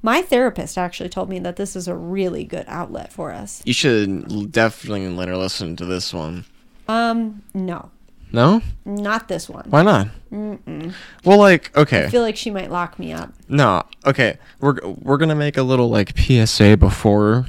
My 0.02 0.22
therapist 0.22 0.78
actually 0.78 1.08
told 1.08 1.28
me 1.28 1.38
that 1.40 1.56
this 1.56 1.74
is 1.74 1.88
a 1.88 1.94
really 1.94 2.44
good 2.44 2.64
outlet 2.68 3.12
for 3.12 3.32
us. 3.32 3.62
You 3.64 3.72
should 3.72 4.52
definitely 4.52 5.08
let 5.08 5.28
her 5.28 5.36
listen 5.36 5.74
to 5.76 5.84
this 5.84 6.14
one. 6.14 6.44
Um, 6.86 7.42
no, 7.52 7.90
No? 8.32 8.62
not 8.84 9.28
this 9.28 9.48
one. 9.48 9.66
Why 9.70 9.82
not? 9.82 10.08
Mm-mm. 10.32 10.94
Well, 11.24 11.38
like, 11.38 11.76
okay. 11.76 12.04
I 12.04 12.08
feel 12.08 12.22
like 12.22 12.36
she 12.36 12.50
might 12.50 12.70
lock 12.70 12.98
me 12.98 13.12
up. 13.12 13.32
No, 13.48 13.82
okay. 14.06 14.38
We're 14.60 14.78
we're 15.02 15.16
gonna 15.16 15.34
make 15.34 15.56
a 15.56 15.62
little 15.62 15.88
like 15.90 16.16
PSA 16.16 16.76
before 16.76 17.46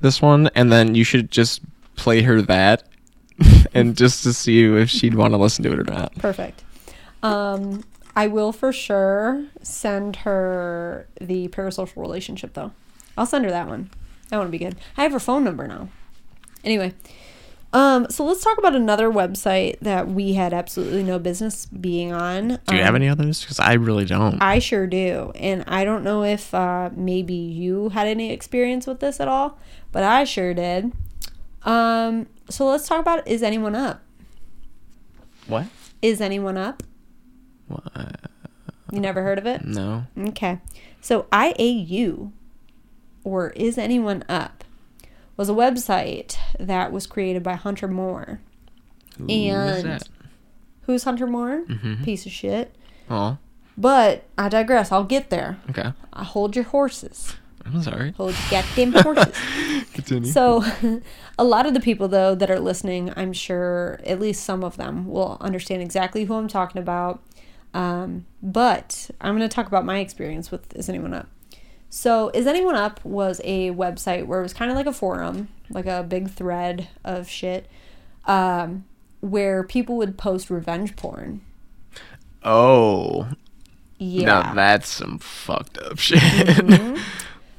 this 0.00 0.20
one, 0.20 0.50
and 0.54 0.70
then 0.72 0.94
you 0.94 1.04
should 1.04 1.30
just 1.30 1.60
play 1.96 2.22
her 2.22 2.42
that, 2.42 2.82
and 3.74 3.96
just 3.96 4.22
to 4.24 4.32
see 4.32 4.64
if 4.64 4.90
she'd 4.90 5.14
want 5.14 5.32
to 5.32 5.38
listen 5.38 5.62
to 5.64 5.72
it 5.72 5.78
or 5.78 5.84
not. 5.84 6.14
Perfect. 6.16 6.62
Um, 7.22 7.84
I 8.16 8.26
will 8.28 8.52
for 8.52 8.72
sure 8.72 9.46
send 9.62 10.16
her 10.16 11.06
the 11.20 11.48
parasocial 11.48 11.96
relationship 11.96 12.54
though. 12.54 12.72
I'll 13.16 13.26
send 13.26 13.44
her 13.44 13.50
that 13.50 13.68
one. 13.68 13.90
That 14.28 14.38
one 14.38 14.46
would 14.46 14.52
be 14.52 14.58
good. 14.58 14.76
I 14.96 15.02
have 15.02 15.12
her 15.12 15.20
phone 15.20 15.44
number 15.44 15.66
now. 15.68 15.88
Anyway, 16.64 16.94
um, 17.72 18.06
so 18.08 18.24
let's 18.24 18.42
talk 18.42 18.56
about 18.58 18.74
another 18.74 19.10
website 19.10 19.78
that 19.80 20.08
we 20.08 20.34
had 20.34 20.52
absolutely 20.54 21.02
no 21.02 21.18
business 21.18 21.66
being 21.66 22.12
on. 22.12 22.60
Do 22.66 22.76
you 22.76 22.82
have 22.82 22.90
Um, 22.90 22.96
any 22.96 23.08
others? 23.08 23.40
Because 23.42 23.58
I 23.60 23.74
really 23.74 24.04
don't. 24.04 24.40
I 24.40 24.60
sure 24.60 24.86
do. 24.86 25.32
And 25.34 25.64
I 25.66 25.84
don't 25.84 26.02
know 26.04 26.22
if 26.24 26.54
uh, 26.54 26.90
maybe 26.94 27.34
you 27.34 27.90
had 27.90 28.06
any 28.06 28.30
experience 28.32 28.86
with 28.86 29.00
this 29.00 29.20
at 29.20 29.28
all, 29.28 29.58
but 29.92 30.02
I 30.04 30.24
sure 30.24 30.54
did. 30.54 30.92
Um, 31.64 32.26
so 32.48 32.66
let's 32.66 32.86
talk 32.88 33.00
about 33.00 33.26
Is 33.26 33.42
Anyone 33.42 33.74
Up? 33.74 34.00
what? 35.46 35.66
Is 36.00 36.20
Anyone 36.20 36.56
Up? 36.56 36.82
You 38.92 39.00
never 39.00 39.22
heard 39.22 39.38
of 39.38 39.46
it? 39.46 39.64
No. 39.64 40.04
Okay. 40.16 40.58
So 41.00 41.22
IAU, 41.32 42.30
or 43.24 43.50
Is 43.50 43.76
Anyone 43.78 44.24
Up, 44.28 44.62
was 45.36 45.48
a 45.48 45.52
website 45.54 46.36
that 46.60 46.92
was 46.92 47.06
created 47.06 47.42
by 47.42 47.54
Hunter 47.54 47.88
Moore. 47.88 48.40
Who 49.18 49.26
is 49.28 49.82
And- 49.84 49.90
that? 49.90 50.08
Who's 50.82 51.04
Hunter 51.04 51.26
Moore? 51.26 51.62
Mhm. 51.66 52.04
Piece 52.04 52.26
of 52.26 52.32
shit. 52.32 52.74
Oh, 53.10 53.38
But 53.76 54.24
I 54.38 54.48
digress. 54.48 54.92
I'll 54.92 55.02
get 55.04 55.30
there. 55.30 55.58
okay. 55.70 55.92
I 56.12 56.22
hold 56.24 56.54
your 56.54 56.66
horses. 56.66 57.34
I'm 57.66 57.82
sorry. 57.82 58.12
Hold 58.18 58.34
your 58.50 58.62
goddamn 58.62 58.92
horses. 58.92 59.34
Continue. 59.94 60.30
So, 60.30 60.62
a 61.38 61.42
lot 61.44 61.64
of 61.66 61.72
the 61.74 61.80
people, 61.80 62.06
though, 62.06 62.34
that 62.34 62.50
are 62.50 62.60
listening, 62.60 63.12
I'm 63.16 63.32
sure 63.32 63.98
at 64.04 64.20
least 64.20 64.44
some 64.44 64.62
of 64.62 64.76
them 64.76 65.08
will 65.08 65.38
understand 65.40 65.80
exactly 65.82 66.24
who 66.26 66.34
I'm 66.34 66.46
talking 66.48 66.80
about. 66.80 67.20
Um, 67.74 68.24
but 68.42 69.10
I'm 69.20 69.36
going 69.36 69.46
to 69.48 69.54
talk 69.54 69.66
about 69.66 69.84
my 69.84 69.98
experience 69.98 70.50
with 70.50 70.74
Is 70.74 70.88
Anyone 70.88 71.12
Up? 71.12 71.26
So, 71.90 72.30
Is 72.32 72.46
Anyone 72.46 72.76
Up 72.76 73.04
was 73.04 73.40
a 73.44 73.70
website 73.72 74.26
where 74.26 74.40
it 74.40 74.42
was 74.44 74.54
kind 74.54 74.70
of 74.70 74.76
like 74.76 74.86
a 74.86 74.92
forum, 74.92 75.48
like 75.70 75.86
a 75.86 76.02
big 76.02 76.30
thread 76.30 76.88
of 77.04 77.28
shit, 77.28 77.68
um, 78.26 78.84
where 79.20 79.62
people 79.64 79.96
would 79.96 80.16
post 80.16 80.50
revenge 80.50 80.96
porn. 80.96 81.40
oh, 82.42 83.28
Yeah. 83.98 84.26
now 84.26 84.54
that's 84.54 84.88
some 84.88 85.18
fucked 85.18 85.78
up 85.78 85.98
shit. 85.98 86.20
Mhm. 86.20 86.98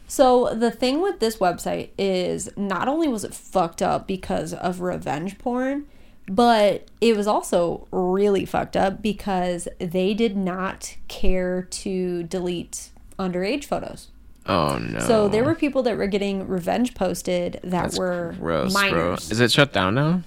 So 0.07 0.53
the 0.53 0.69
thing 0.71 1.01
with 1.01 1.19
this 1.19 1.37
website 1.37 1.89
is 1.97 2.49
not 2.55 2.87
only 2.87 3.07
was 3.07 3.23
it 3.25 3.33
fucked 3.33 3.81
up 3.81 4.07
because 4.07 4.53
of 4.53 4.79
revenge 4.79 5.37
porn, 5.39 5.87
but 6.27 6.87
it 7.01 7.15
was 7.15 7.27
also 7.27 7.87
really 7.91 8.45
fucked 8.45 8.75
up 8.75 9.01
because 9.01 9.67
they 9.79 10.13
did 10.13 10.35
not 10.35 10.95
care 11.07 11.63
to 11.63 12.23
delete 12.23 12.89
underage 13.19 13.65
photos. 13.65 14.09
oh 14.47 14.77
no. 14.77 14.99
So 14.99 15.27
there 15.27 15.43
were 15.43 15.55
people 15.55 15.83
that 15.83 15.97
were 15.97 16.07
getting 16.07 16.47
revenge 16.47 16.93
posted 16.95 17.53
that 17.63 17.69
That's 17.71 17.97
were 17.97 18.35
gross, 18.39 18.73
bro. 18.73 18.81
minors. 18.81 19.31
Is 19.31 19.39
it 19.39 19.51
shut 19.51 19.71
down 19.73 19.95
now? 19.95 20.21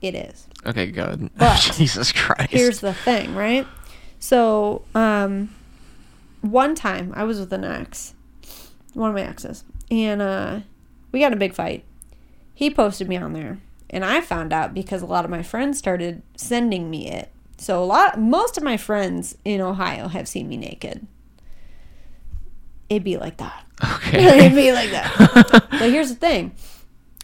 It 0.00 0.14
is. 0.14 0.46
Okay, 0.66 0.90
good. 0.90 1.30
But 1.36 1.60
Jesus 1.76 2.12
Christ. 2.12 2.50
Here's 2.50 2.80
the 2.80 2.94
thing, 2.94 3.34
right? 3.34 3.66
So, 4.18 4.82
um, 4.94 5.54
one 6.40 6.74
time 6.74 7.12
I 7.14 7.24
was 7.24 7.38
with 7.38 7.52
an 7.52 7.64
ex, 7.64 8.14
one 8.94 9.10
of 9.10 9.14
my 9.16 9.22
exes, 9.22 9.64
and 9.90 10.22
uh, 10.22 10.60
we 11.12 11.20
got 11.20 11.26
in 11.28 11.32
a 11.34 11.36
big 11.36 11.54
fight. 11.54 11.84
He 12.54 12.70
posted 12.70 13.08
me 13.08 13.16
on 13.16 13.32
there, 13.34 13.58
and 13.94 14.04
I 14.04 14.20
found 14.20 14.52
out 14.52 14.74
because 14.74 15.02
a 15.02 15.06
lot 15.06 15.24
of 15.24 15.30
my 15.30 15.44
friends 15.44 15.78
started 15.78 16.20
sending 16.36 16.90
me 16.90 17.08
it. 17.08 17.30
So 17.56 17.80
a 17.80 17.86
lot, 17.86 18.18
most 18.18 18.58
of 18.58 18.64
my 18.64 18.76
friends 18.76 19.38
in 19.44 19.60
Ohio 19.60 20.08
have 20.08 20.26
seen 20.26 20.48
me 20.48 20.56
naked. 20.56 21.06
It'd 22.88 23.04
be 23.04 23.16
like 23.16 23.36
that. 23.36 23.64
Okay. 23.82 24.24
It'd 24.46 24.56
be 24.56 24.72
like 24.72 24.90
that. 24.90 25.66
but 25.70 25.90
here's 25.90 26.08
the 26.08 26.16
thing: 26.16 26.52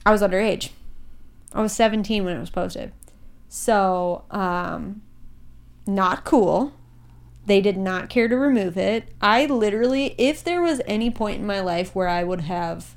I 0.07 0.13
was 0.13 0.23
underage. 0.23 0.71
I 1.53 1.61
was 1.61 1.73
17 1.73 2.25
when 2.25 2.37
it 2.37 2.41
was 2.41 2.51
posted, 2.51 2.93
so 3.49 4.25
um, 4.31 5.03
not 5.89 6.25
cool. 6.25 6.73
They 7.47 7.61
did 7.61 7.77
not 7.77 8.09
care 8.09 8.29
to 8.29 8.37
remove 8.37 8.79
it. 8.79 9.09
I 9.21 9.47
literally, 9.47 10.15
if 10.19 10.45
there 10.45 10.63
was 10.63 10.81
any 10.87 11.11
point 11.11 11.41
in 11.41 11.47
my 11.47 11.61
life 11.61 11.97
where 11.97 12.07
I 12.07 12.23
would 12.23 12.43
have 12.43 12.95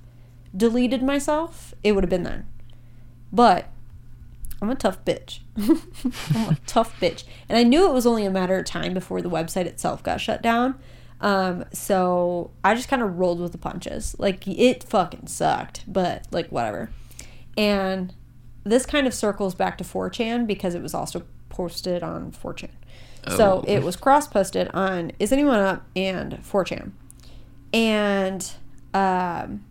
deleted 0.55 1.01
myself, 1.01 1.73
it 1.83 1.93
would 1.93 2.03
have 2.03 2.11
been 2.11 2.21
then. 2.21 2.45
But 3.33 3.67
I'm 4.61 4.69
a 4.69 4.75
tough 4.75 5.03
bitch. 5.03 5.39
I'm 5.57 6.53
a 6.53 6.57
tough 6.67 6.97
bitch. 7.01 7.23
And 7.49 7.57
I 7.57 7.63
knew 7.63 7.89
it 7.89 7.93
was 7.93 8.05
only 8.05 8.25
a 8.25 8.31
matter 8.31 8.57
of 8.57 8.65
time 8.65 8.93
before 8.93 9.21
the 9.21 9.29
website 9.29 9.65
itself 9.65 10.03
got 10.03 10.21
shut 10.21 10.41
down. 10.41 10.75
Um, 11.19 11.65
so 11.73 12.51
I 12.63 12.75
just 12.75 12.87
kind 12.89 13.01
of 13.01 13.17
rolled 13.17 13.39
with 13.39 13.51
the 13.53 13.57
punches. 13.57 14.15
Like 14.19 14.47
it 14.47 14.83
fucking 14.83 15.27
sucked, 15.27 15.83
but 15.91 16.27
like 16.31 16.47
whatever. 16.49 16.91
And 17.57 18.13
this 18.63 18.85
kind 18.85 19.07
of 19.07 19.13
circles 19.13 19.55
back 19.55 19.77
to 19.79 19.83
4chan 19.83 20.47
because 20.47 20.75
it 20.75 20.81
was 20.81 20.93
also 20.93 21.23
posted 21.49 22.03
on 22.03 22.31
4chan. 22.31 22.69
So 23.35 23.63
Oh. 23.65 23.65
it 23.67 23.79
was 23.83 23.95
cross 23.95 24.27
posted 24.27 24.67
on 24.73 25.11
Is 25.17 25.31
Anyone 25.31 25.59
Up 25.59 25.85
and 25.95 26.33
4chan. 26.43 26.91
And 27.73 28.51
um, 28.93 29.63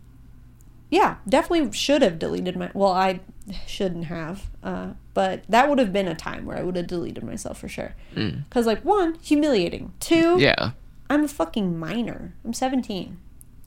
yeah, 0.91 1.17
definitely 1.29 1.71
should 1.73 2.03
have 2.03 2.19
deleted 2.19 2.57
my. 2.57 2.71
Well, 2.75 2.93
I 2.93 3.21
shouldn't 3.67 4.05
have, 4.07 4.51
uh, 4.63 4.91
but 5.15 5.43
that 5.49 5.69
would 5.69 5.79
have 5.79 5.93
been 5.93 6.09
a 6.09 6.15
time 6.15 6.47
where 6.47 6.57
I 6.57 6.63
would 6.63 6.77
have 6.77 6.87
deleted 6.87 7.25
myself 7.25 7.59
for 7.59 7.69
sure. 7.69 7.95
Mm. 8.15 8.45
Because, 8.49 8.67
like, 8.67 8.85
one, 8.85 9.17
humiliating. 9.23 9.93
Two, 10.01 10.37
Yeah. 10.39 10.71
I'm 11.11 11.25
a 11.25 11.29
fucking 11.29 11.79
minor. 11.79 12.35
I'm 12.45 12.53
17. 12.53 13.19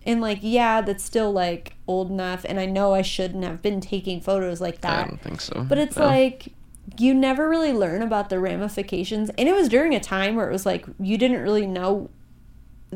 And, 0.05 0.21
like, 0.21 0.39
yeah, 0.41 0.82
that's 0.82 1.03
still, 1.03 1.32
like, 1.32 1.76
old 1.88 2.09
enough. 2.09 2.45
And 2.47 2.59
I 2.59 2.65
know 2.65 2.93
I 2.93 3.01
shouldn't 3.01 3.43
have 3.43 3.61
been 3.61 3.82
taking 3.82 4.21
photos 4.21 4.61
like 4.61 4.82
that. 4.82 5.05
I 5.05 5.07
don't 5.09 5.21
think 5.21 5.41
so. 5.41 5.65
But 5.67 5.78
it's 5.78 5.97
No. 5.97 6.05
like 6.05 6.53
you 6.97 7.13
never 7.13 7.49
really 7.49 7.73
learn 7.73 8.01
about 8.03 8.30
the 8.30 8.39
ramifications. 8.39 9.30
And 9.38 9.49
it 9.49 9.53
was 9.55 9.67
during 9.67 9.93
a 9.95 9.99
time 9.99 10.36
where 10.36 10.47
it 10.47 10.51
was 10.53 10.65
like 10.65 10.86
you 10.99 11.17
didn't 11.17 11.41
really 11.41 11.65
know 11.65 12.09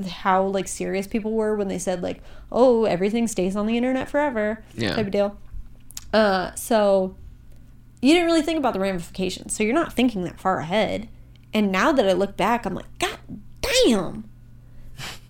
how 0.07 0.43
like 0.43 0.67
serious 0.67 1.07
people 1.07 1.31
were 1.31 1.55
when 1.55 1.67
they 1.67 1.79
said 1.79 2.01
like, 2.03 2.21
"Oh, 2.51 2.85
everything 2.85 3.27
stays 3.27 3.55
on 3.55 3.65
the 3.65 3.75
internet 3.75 4.07
forever." 4.07 4.63
Yeah. 4.75 4.93
Type 4.95 5.07
of 5.07 5.11
deal. 5.11 5.37
Uh, 6.13 6.53
so 6.55 7.15
you 8.01 8.13
didn't 8.13 8.27
really 8.27 8.41
think 8.41 8.57
about 8.59 8.73
the 8.73 8.79
ramifications. 8.79 9.55
So 9.55 9.63
you're 9.63 9.73
not 9.73 9.93
thinking 9.93 10.23
that 10.23 10.39
far 10.39 10.59
ahead. 10.59 11.07
And 11.53 11.71
now 11.71 11.91
that 11.91 12.07
I 12.07 12.13
look 12.13 12.37
back, 12.37 12.65
I'm 12.65 12.75
like, 12.75 12.85
"God 12.99 13.17
damn." 13.61 14.25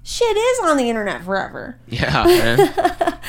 Shit 0.04 0.36
is 0.38 0.60
on 0.64 0.78
the 0.78 0.90
internet 0.90 1.24
forever. 1.24 1.78
Yeah, 1.88 2.24
man. 2.26 3.20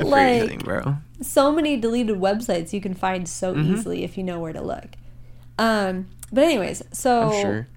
Like- 0.06 0.64
bro. 0.64 0.96
so 1.20 1.52
many 1.52 1.76
deleted 1.76 2.16
websites 2.18 2.72
you 2.72 2.80
can 2.80 2.94
find 2.94 3.28
so 3.28 3.54
Mm-hmm. 3.54 3.74
easily 3.74 4.04
if 4.04 4.16
you 4.16 4.24
know 4.24 4.38
where 4.40 4.52
to 4.52 4.62
look. 4.62 4.86
Um, 5.58 6.08
but 6.32 6.44
anyways, 6.44 6.82
so 6.92 7.32
sure. 7.40 7.68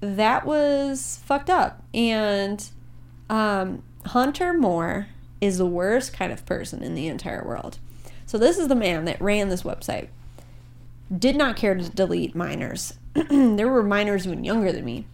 that 0.00 0.46
was 0.46 1.20
fucked 1.24 1.50
up, 1.50 1.82
and 1.94 2.66
um, 3.28 3.82
Hunter 4.06 4.52
Moore 4.54 5.08
is 5.40 5.58
the 5.58 5.66
worst 5.66 6.12
kind 6.12 6.32
of 6.32 6.46
person 6.46 6.82
in 6.82 6.94
the 6.94 7.08
entire 7.08 7.44
world. 7.44 7.78
So 8.36 8.40
this 8.40 8.58
is 8.58 8.68
the 8.68 8.74
man 8.74 9.06
that 9.06 9.18
ran 9.18 9.48
this 9.48 9.62
website. 9.62 10.08
Did 11.10 11.36
not 11.36 11.56
care 11.56 11.74
to 11.74 11.88
delete 11.88 12.34
minors. 12.34 12.92
there 13.30 13.66
were 13.66 13.82
minors 13.82 14.26
even 14.26 14.44
younger 14.44 14.72
than 14.72 14.84
me. 14.84 15.06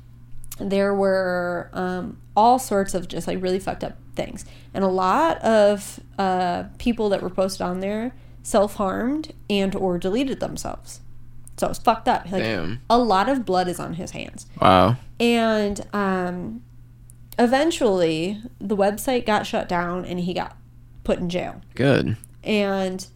There 0.58 0.92
were 0.92 1.70
um, 1.72 2.18
all 2.36 2.58
sorts 2.58 2.94
of 2.94 3.06
just 3.06 3.28
like 3.28 3.40
really 3.40 3.60
fucked 3.60 3.84
up 3.84 3.96
things, 4.16 4.44
and 4.74 4.82
a 4.82 4.88
lot 4.88 5.40
of 5.42 6.00
uh, 6.18 6.64
people 6.78 7.10
that 7.10 7.22
were 7.22 7.30
posted 7.30 7.62
on 7.62 7.78
there 7.78 8.12
self 8.42 8.74
harmed 8.74 9.32
and 9.48 9.76
or 9.76 9.98
deleted 9.98 10.40
themselves. 10.40 11.00
So 11.58 11.68
it's 11.68 11.78
fucked 11.78 12.08
up. 12.08 12.24
Like 12.24 12.42
Damn. 12.42 12.80
a 12.90 12.98
lot 12.98 13.28
of 13.28 13.44
blood 13.44 13.68
is 13.68 13.78
on 13.78 13.94
his 13.94 14.10
hands. 14.10 14.46
Wow. 14.60 14.96
And 15.20 15.80
um, 15.92 16.64
eventually, 17.38 18.42
the 18.58 18.76
website 18.76 19.26
got 19.26 19.46
shut 19.46 19.68
down 19.68 20.04
and 20.04 20.18
he 20.18 20.34
got 20.34 20.56
put 21.04 21.20
in 21.20 21.30
jail. 21.30 21.60
Good. 21.76 22.16
And 22.44 23.06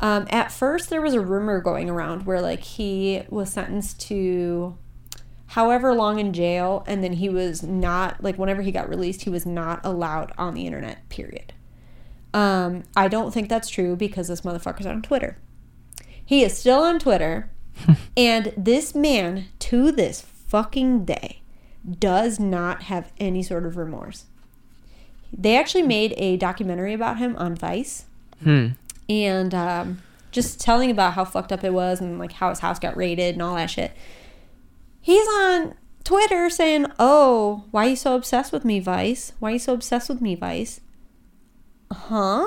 um, 0.00 0.26
at 0.30 0.52
first, 0.52 0.90
there 0.90 1.02
was 1.02 1.14
a 1.14 1.20
rumor 1.20 1.60
going 1.60 1.90
around 1.90 2.24
where 2.26 2.40
like 2.40 2.60
he 2.60 3.22
was 3.28 3.50
sentenced 3.50 4.00
to 4.02 4.76
however 5.48 5.94
long 5.94 6.18
in 6.18 6.32
jail, 6.32 6.84
and 6.86 7.02
then 7.02 7.14
he 7.14 7.28
was 7.28 7.62
not 7.62 8.22
like 8.22 8.38
whenever 8.38 8.62
he 8.62 8.70
got 8.70 8.88
released, 8.88 9.22
he 9.22 9.30
was 9.30 9.46
not 9.46 9.80
allowed 9.84 10.32
on 10.38 10.54
the 10.54 10.66
internet. 10.66 11.08
Period. 11.08 11.52
Um, 12.32 12.84
I 12.96 13.08
don't 13.08 13.32
think 13.32 13.48
that's 13.48 13.70
true 13.70 13.96
because 13.96 14.28
this 14.28 14.42
motherfucker's 14.42 14.86
on 14.86 15.02
Twitter. 15.02 15.38
He 16.24 16.42
is 16.44 16.56
still 16.56 16.80
on 16.80 16.98
Twitter, 16.98 17.50
and 18.16 18.52
this 18.56 18.94
man 18.94 19.46
to 19.60 19.90
this 19.90 20.20
fucking 20.20 21.04
day 21.04 21.42
does 21.98 22.38
not 22.38 22.84
have 22.84 23.12
any 23.18 23.42
sort 23.42 23.66
of 23.66 23.76
remorse. 23.76 24.26
They 25.32 25.56
actually 25.56 25.82
made 25.82 26.14
a 26.16 26.36
documentary 26.36 26.92
about 26.92 27.18
him 27.18 27.36
on 27.36 27.54
Vice 27.54 28.06
Hmm. 28.42 28.68
and 29.08 29.52
um, 29.54 30.02
just 30.30 30.60
telling 30.60 30.90
about 30.90 31.14
how 31.14 31.24
fucked 31.24 31.52
up 31.52 31.64
it 31.64 31.72
was 31.72 32.00
and 32.00 32.18
like 32.18 32.32
how 32.32 32.50
his 32.50 32.60
house 32.60 32.78
got 32.78 32.96
raided 32.96 33.34
and 33.34 33.42
all 33.42 33.56
that 33.56 33.70
shit. 33.70 33.92
He's 35.00 35.26
on 35.26 35.74
Twitter 36.04 36.48
saying, 36.50 36.86
"Oh, 36.98 37.64
why 37.70 37.86
are 37.86 37.90
you 37.90 37.96
so 37.96 38.14
obsessed 38.14 38.52
with 38.52 38.64
me, 38.64 38.78
Vice? 38.80 39.32
Why 39.38 39.50
are 39.50 39.52
you 39.54 39.58
so 39.58 39.72
obsessed 39.74 40.08
with 40.08 40.20
me, 40.20 40.34
Vice? 40.34 40.80
Huh? 41.92 42.46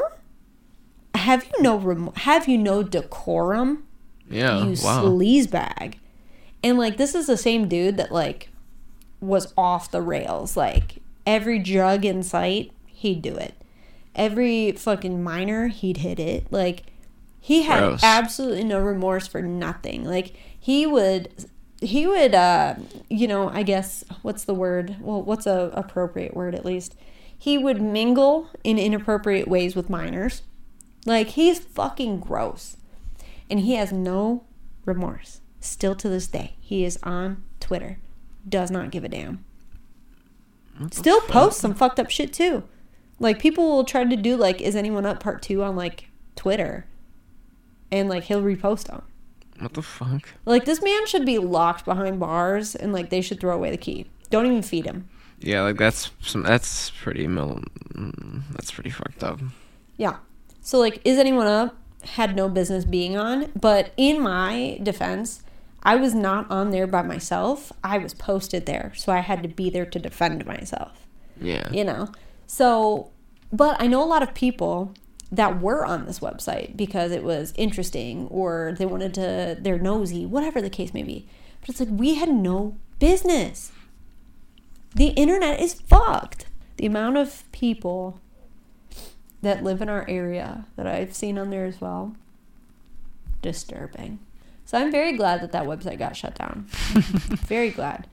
Have 1.15 1.45
you 1.45 1.61
no 1.63 1.77
rem- 1.77 2.13
have 2.15 2.47
you 2.47 2.57
no 2.57 2.83
decorum, 2.83 3.83
Yeah. 4.29 4.59
you 4.63 4.69
wow. 4.83 5.03
sleazebag?" 5.05 5.95
And 6.63 6.77
like 6.77 6.97
this 6.97 7.15
is 7.15 7.27
the 7.27 7.37
same 7.37 7.67
dude 7.67 7.97
that 7.97 8.11
like 8.11 8.49
was 9.19 9.53
off 9.57 9.91
the 9.91 10.01
rails. 10.01 10.55
Like 10.55 10.99
every 11.25 11.59
drug 11.59 12.05
in 12.05 12.23
sight, 12.23 12.71
he'd 12.87 13.21
do 13.21 13.35
it. 13.35 13.55
Every 14.15 14.73
fucking 14.73 15.23
minor, 15.23 15.67
he'd 15.67 15.97
hit 15.97 16.19
it. 16.19 16.51
Like 16.51 16.83
he 17.39 17.63
had 17.63 17.79
Gross. 17.79 18.03
absolutely 18.03 18.63
no 18.63 18.79
remorse 18.79 19.27
for 19.27 19.41
nothing. 19.41 20.03
Like 20.03 20.35
he 20.59 20.85
would 20.85 21.47
he 21.79 22.05
would 22.05 22.35
uh 22.35 22.75
you 23.09 23.27
know, 23.27 23.49
I 23.49 23.63
guess 23.63 24.03
what's 24.21 24.43
the 24.43 24.53
word? 24.53 24.97
Well, 24.99 25.21
what's 25.21 25.45
a 25.45 25.71
appropriate 25.73 26.35
word 26.35 26.53
at 26.55 26.65
least? 26.65 26.95
He 27.37 27.57
would 27.57 27.81
mingle 27.81 28.49
in 28.63 28.77
inappropriate 28.77 29.47
ways 29.47 29.75
with 29.75 29.89
minors. 29.89 30.43
Like 31.05 31.29
he's 31.29 31.59
fucking 31.59 32.19
gross. 32.19 32.77
And 33.49 33.61
he 33.61 33.73
has 33.75 33.91
no 33.91 34.43
remorse. 34.85 35.41
Still 35.59 35.95
to 35.95 36.09
this 36.09 36.27
day. 36.27 36.55
He 36.59 36.85
is 36.85 36.99
on 37.03 37.43
Twitter. 37.59 37.97
Does 38.47 38.71
not 38.71 38.91
give 38.91 39.03
a 39.03 39.09
damn. 39.09 39.43
Still 40.91 41.19
fuck? 41.21 41.29
posts 41.29 41.61
some 41.61 41.73
fucked 41.75 41.99
up 41.99 42.09
shit 42.09 42.33
too. 42.33 42.63
Like 43.21 43.37
people 43.37 43.69
will 43.69 43.83
try 43.83 44.03
to 44.03 44.15
do 44.15 44.35
like 44.35 44.59
is 44.61 44.75
anyone 44.75 45.05
up 45.05 45.21
part 45.21 45.41
2 45.43 45.63
on 45.63 45.75
like 45.75 46.09
Twitter. 46.35 46.85
And 47.91 48.09
like 48.09 48.23
he'll 48.23 48.41
repost 48.41 48.85
them. 48.85 49.03
What 49.59 49.75
the 49.75 49.83
fuck? 49.83 50.27
Like 50.45 50.65
this 50.65 50.81
man 50.81 51.05
should 51.05 51.25
be 51.25 51.37
locked 51.37 51.85
behind 51.85 52.19
bars 52.19 52.75
and 52.75 52.91
like 52.91 53.11
they 53.11 53.21
should 53.21 53.39
throw 53.39 53.53
away 53.53 53.69
the 53.69 53.77
key. 53.77 54.07
Don't 54.31 54.47
even 54.47 54.63
feed 54.63 54.85
him. 54.85 55.07
Yeah, 55.39 55.61
like 55.61 55.77
that's 55.77 56.11
some. 56.21 56.43
That's 56.43 56.89
pretty. 56.89 57.27
Mil- 57.27 57.63
mm, 57.93 58.41
that's 58.51 58.71
pretty 58.71 58.89
fucked 58.89 59.23
up. 59.23 59.39
Yeah. 59.97 60.17
So 60.61 60.79
like 60.79 60.99
is 61.05 61.19
anyone 61.19 61.47
up 61.47 61.75
had 62.03 62.35
no 62.35 62.49
business 62.49 62.85
being 62.85 63.15
on, 63.15 63.51
but 63.59 63.93
in 63.97 64.19
my 64.19 64.79
defense, 64.81 65.43
I 65.83 65.95
was 65.95 66.15
not 66.15 66.49
on 66.49 66.71
there 66.71 66.87
by 66.87 67.03
myself. 67.03 67.71
I 67.83 67.99
was 67.99 68.15
posted 68.15 68.65
there, 68.65 68.93
so 68.95 69.11
I 69.11 69.19
had 69.19 69.43
to 69.43 69.49
be 69.49 69.69
there 69.69 69.85
to 69.85 69.99
defend 69.99 70.43
myself. 70.47 71.05
Yeah. 71.39 71.71
you 71.71 71.83
know 71.83 72.09
so 72.51 73.11
but 73.51 73.75
i 73.81 73.87
know 73.87 74.03
a 74.03 74.11
lot 74.13 74.21
of 74.21 74.33
people 74.33 74.93
that 75.31 75.61
were 75.61 75.85
on 75.85 76.05
this 76.05 76.19
website 76.19 76.75
because 76.75 77.11
it 77.11 77.23
was 77.23 77.53
interesting 77.55 78.27
or 78.27 78.75
they 78.77 78.85
wanted 78.85 79.13
to 79.13 79.57
they're 79.59 79.79
nosy 79.79 80.25
whatever 80.25 80.61
the 80.61 80.69
case 80.69 80.93
may 80.93 81.03
be. 81.03 81.25
But 81.61 81.69
it's 81.69 81.79
like 81.79 81.89
we 81.89 82.15
had 82.15 82.29
no 82.29 82.75
business. 82.99 83.71
The 84.93 85.09
internet 85.09 85.61
is 85.61 85.73
fucked. 85.73 86.47
The 86.75 86.85
amount 86.85 87.17
of 87.17 87.49
people 87.51 88.19
that 89.41 89.63
live 89.63 89.81
in 89.81 89.89
our 89.89 90.07
area 90.07 90.65
that 90.75 90.85
i've 90.85 91.15
seen 91.15 91.37
on 91.37 91.49
there 91.49 91.65
as 91.65 91.79
well 91.79 92.15
disturbing. 93.41 94.19
So 94.65 94.77
i'm 94.77 94.91
very 94.91 95.13
glad 95.13 95.41
that 95.41 95.53
that 95.53 95.65
website 95.65 95.97
got 95.97 96.17
shut 96.17 96.35
down. 96.35 96.65
Very 97.47 97.71
glad. 97.71 98.07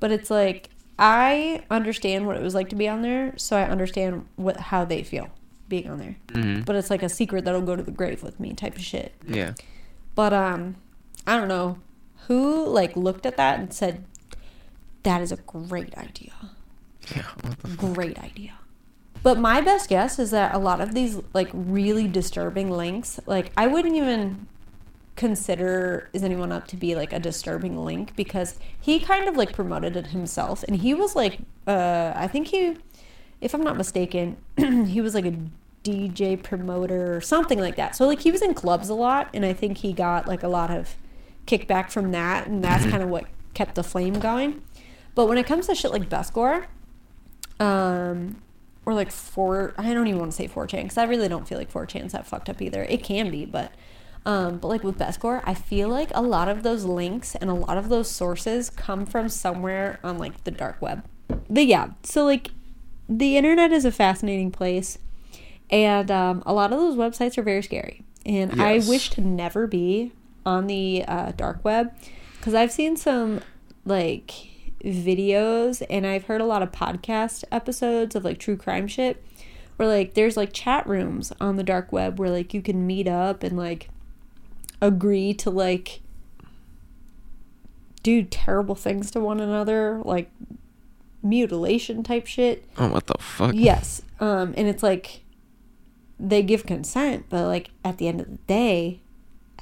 But 0.00 0.12
it's 0.12 0.30
like 0.30 0.70
I 1.04 1.64
understand 1.68 2.28
what 2.28 2.36
it 2.36 2.42
was 2.44 2.54
like 2.54 2.68
to 2.68 2.76
be 2.76 2.86
on 2.86 3.02
there, 3.02 3.34
so 3.36 3.56
I 3.56 3.64
understand 3.64 4.24
what 4.36 4.56
how 4.56 4.84
they 4.84 5.02
feel 5.02 5.30
being 5.68 5.90
on 5.90 5.98
there. 5.98 6.14
Mhm. 6.28 6.64
But 6.64 6.76
it's 6.76 6.90
like 6.90 7.02
a 7.02 7.08
secret 7.08 7.44
that'll 7.44 7.60
go 7.62 7.74
to 7.74 7.82
the 7.82 7.90
grave 7.90 8.22
with 8.22 8.38
me 8.38 8.52
type 8.54 8.76
of 8.76 8.82
shit. 8.82 9.12
Yeah. 9.26 9.54
But 10.14 10.32
um, 10.32 10.76
I 11.26 11.36
don't 11.36 11.48
know 11.48 11.78
who 12.28 12.68
like 12.68 12.94
looked 12.96 13.26
at 13.26 13.36
that 13.36 13.58
and 13.58 13.74
said, 13.74 14.04
"That 15.02 15.20
is 15.22 15.32
a 15.32 15.38
great 15.38 15.98
idea." 15.98 16.30
Yeah. 17.16 17.24
Great 17.76 18.20
idea. 18.22 18.52
But 19.24 19.38
my 19.38 19.60
best 19.60 19.88
guess 19.88 20.20
is 20.20 20.30
that 20.30 20.54
a 20.54 20.58
lot 20.58 20.80
of 20.80 20.94
these 20.94 21.18
like 21.34 21.48
really 21.52 22.06
disturbing 22.06 22.70
links, 22.70 23.18
like 23.26 23.50
I 23.56 23.66
wouldn't 23.66 23.96
even 23.96 24.46
consider 25.22 26.10
is 26.12 26.24
anyone 26.24 26.50
up 26.50 26.66
to 26.66 26.76
be 26.76 26.96
like 26.96 27.12
a 27.12 27.20
disturbing 27.20 27.76
link 27.84 28.16
because 28.16 28.58
he 28.80 28.98
kind 28.98 29.28
of 29.28 29.36
like 29.36 29.52
promoted 29.52 29.96
it 29.96 30.08
himself 30.08 30.64
and 30.64 30.78
he 30.78 30.92
was 30.92 31.14
like 31.14 31.38
uh 31.68 32.12
I 32.16 32.26
think 32.26 32.48
he 32.48 32.76
if 33.40 33.54
I'm 33.54 33.62
not 33.62 33.76
mistaken, 33.76 34.36
he 34.56 35.00
was 35.00 35.14
like 35.14 35.26
a 35.26 35.34
DJ 35.84 36.40
promoter 36.40 37.16
or 37.16 37.20
something 37.20 37.60
like 37.60 37.76
that. 37.76 37.94
So 37.94 38.06
like 38.06 38.20
he 38.20 38.32
was 38.32 38.42
in 38.42 38.52
clubs 38.52 38.88
a 38.88 38.94
lot 38.94 39.28
and 39.32 39.44
I 39.44 39.52
think 39.52 39.78
he 39.78 39.92
got 39.92 40.26
like 40.26 40.42
a 40.42 40.48
lot 40.48 40.72
of 40.72 40.96
kickback 41.46 41.92
from 41.92 42.10
that 42.10 42.48
and 42.48 42.62
that's 42.64 42.84
kind 42.86 43.02
of 43.02 43.08
what 43.08 43.26
kept 43.54 43.76
the 43.76 43.84
flame 43.84 44.14
going. 44.14 44.60
But 45.14 45.26
when 45.26 45.38
it 45.38 45.46
comes 45.46 45.68
to 45.68 45.74
shit 45.76 45.92
like 45.92 46.08
Best 46.08 46.32
Gore, 46.32 46.66
um 47.60 48.42
or 48.84 48.92
like 48.92 49.12
four 49.12 49.72
I 49.78 49.94
don't 49.94 50.08
even 50.08 50.18
want 50.18 50.32
to 50.32 50.36
say 50.36 50.48
4chan 50.48 50.82
because 50.82 50.98
I 50.98 51.04
really 51.04 51.28
don't 51.28 51.46
feel 51.46 51.58
like 51.58 51.72
4chan's 51.72 52.10
that 52.10 52.26
fucked 52.26 52.48
up 52.48 52.60
either. 52.60 52.82
It 52.82 53.04
can 53.04 53.30
be, 53.30 53.44
but 53.44 53.72
um, 54.24 54.58
but 54.58 54.68
like 54.68 54.84
with 54.84 54.98
Best 54.98 55.20
Gore, 55.20 55.42
I 55.44 55.54
feel 55.54 55.88
like 55.88 56.10
a 56.14 56.22
lot 56.22 56.48
of 56.48 56.62
those 56.62 56.84
links 56.84 57.34
and 57.34 57.50
a 57.50 57.54
lot 57.54 57.76
of 57.76 57.88
those 57.88 58.10
sources 58.10 58.70
come 58.70 59.04
from 59.06 59.28
somewhere 59.28 59.98
on 60.04 60.18
like 60.18 60.44
the 60.44 60.50
dark 60.50 60.80
web. 60.80 61.04
But 61.48 61.66
yeah, 61.66 61.90
so 62.02 62.24
like 62.24 62.50
the 63.08 63.36
internet 63.36 63.72
is 63.72 63.84
a 63.84 63.92
fascinating 63.92 64.50
place, 64.50 64.98
and 65.70 66.10
um, 66.10 66.42
a 66.46 66.52
lot 66.52 66.72
of 66.72 66.78
those 66.78 66.96
websites 66.96 67.36
are 67.36 67.42
very 67.42 67.62
scary. 67.62 68.04
And 68.24 68.62
I 68.62 68.78
wish 68.78 69.10
to 69.10 69.20
never 69.20 69.66
be 69.66 70.12
on 70.46 70.68
the 70.68 71.04
uh, 71.08 71.32
dark 71.32 71.64
web 71.64 71.92
because 72.38 72.54
I've 72.54 72.70
seen 72.70 72.96
some 72.96 73.40
like 73.84 74.30
videos 74.84 75.84
and 75.88 76.06
I've 76.06 76.24
heard 76.24 76.40
a 76.40 76.44
lot 76.44 76.62
of 76.62 76.72
podcast 76.72 77.44
episodes 77.50 78.14
of 78.14 78.24
like 78.24 78.38
true 78.38 78.56
crime 78.56 78.88
shit 78.88 79.24
where 79.76 79.88
like 79.88 80.14
there's 80.14 80.36
like 80.36 80.52
chat 80.52 80.86
rooms 80.86 81.32
on 81.40 81.56
the 81.56 81.62
dark 81.62 81.92
web 81.92 82.18
where 82.18 82.30
like 82.30 82.52
you 82.52 82.62
can 82.62 82.86
meet 82.86 83.08
up 83.08 83.42
and 83.42 83.56
like 83.56 83.88
agree 84.82 85.32
to 85.32 85.48
like 85.48 86.00
do 88.02 88.22
terrible 88.24 88.74
things 88.74 89.10
to 89.12 89.20
one 89.20 89.40
another 89.40 90.02
like 90.04 90.30
mutilation 91.22 92.02
type 92.02 92.26
shit 92.26 92.68
Oh, 92.76 92.88
what 92.88 93.06
the 93.06 93.14
fuck? 93.20 93.54
yes 93.54 94.02
um 94.20 94.52
and 94.56 94.66
it's 94.66 94.82
like 94.82 95.20
they 96.18 96.42
give 96.42 96.66
consent 96.66 97.26
but 97.28 97.46
like 97.46 97.70
at 97.84 97.98
the 97.98 98.08
end 98.08 98.20
of 98.20 98.28
the 98.28 98.36
day 98.48 99.00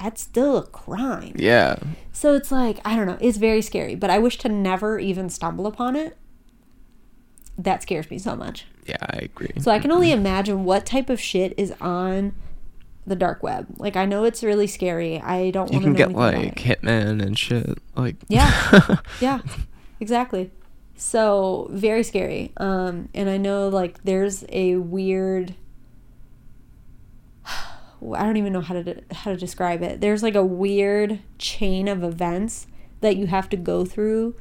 that's 0.00 0.22
still 0.22 0.56
a 0.56 0.62
crime 0.66 1.34
Yeah. 1.36 1.76
so 2.12 2.34
it's 2.34 2.50
like 2.50 2.80
i 2.84 2.96
don't 2.96 3.06
know 3.06 3.18
it's 3.20 3.36
very 3.36 3.60
scary 3.60 3.94
but 3.94 4.08
i 4.08 4.18
wish 4.18 4.38
to 4.38 4.48
never 4.48 4.98
even 4.98 5.28
stumble 5.28 5.66
upon 5.66 5.94
it 5.96 6.16
that 7.58 7.82
scares 7.82 8.10
me 8.10 8.18
so 8.18 8.34
much 8.34 8.64
Yeah, 8.86 8.96
I 9.02 9.18
agree. 9.18 9.50
so 9.60 9.70
I 9.70 9.78
can 9.80 9.92
only 9.92 10.12
imagine 10.12 10.64
what 10.64 10.86
type 10.86 11.10
of 11.10 11.20
shit 11.20 11.52
is 11.58 11.74
on 11.78 12.34
the 13.06 13.16
dark 13.16 13.42
web. 13.42 13.66
Like 13.78 13.96
I 13.96 14.04
know 14.04 14.24
it's 14.24 14.42
really 14.42 14.66
scary. 14.66 15.18
I 15.20 15.50
don't 15.50 15.72
you 15.72 15.80
want 15.80 15.96
to 15.96 16.04
can 16.04 16.12
know 16.12 16.20
get 16.30 16.36
like 16.36 16.66
it. 16.68 16.80
hitman 16.82 17.22
and 17.22 17.38
shit. 17.38 17.78
Like 17.96 18.16
Yeah. 18.28 18.96
Yeah. 19.20 19.40
Exactly. 20.00 20.50
So 20.96 21.68
very 21.72 22.02
scary. 22.02 22.52
Um 22.58 23.08
and 23.14 23.28
I 23.30 23.36
know 23.38 23.68
like 23.68 24.02
there's 24.04 24.44
a 24.50 24.76
weird 24.76 25.54
I 27.46 28.22
don't 28.24 28.36
even 28.36 28.52
know 28.52 28.60
how 28.60 28.74
to 28.74 28.82
de- 28.82 29.14
how 29.14 29.30
to 29.30 29.36
describe 29.36 29.82
it. 29.82 30.00
There's 30.00 30.22
like 30.22 30.34
a 30.34 30.44
weird 30.44 31.20
chain 31.38 31.88
of 31.88 32.02
events 32.02 32.66
that 33.00 33.16
you 33.16 33.26
have 33.26 33.48
to 33.50 33.56
go 33.56 33.84
through. 33.84 34.34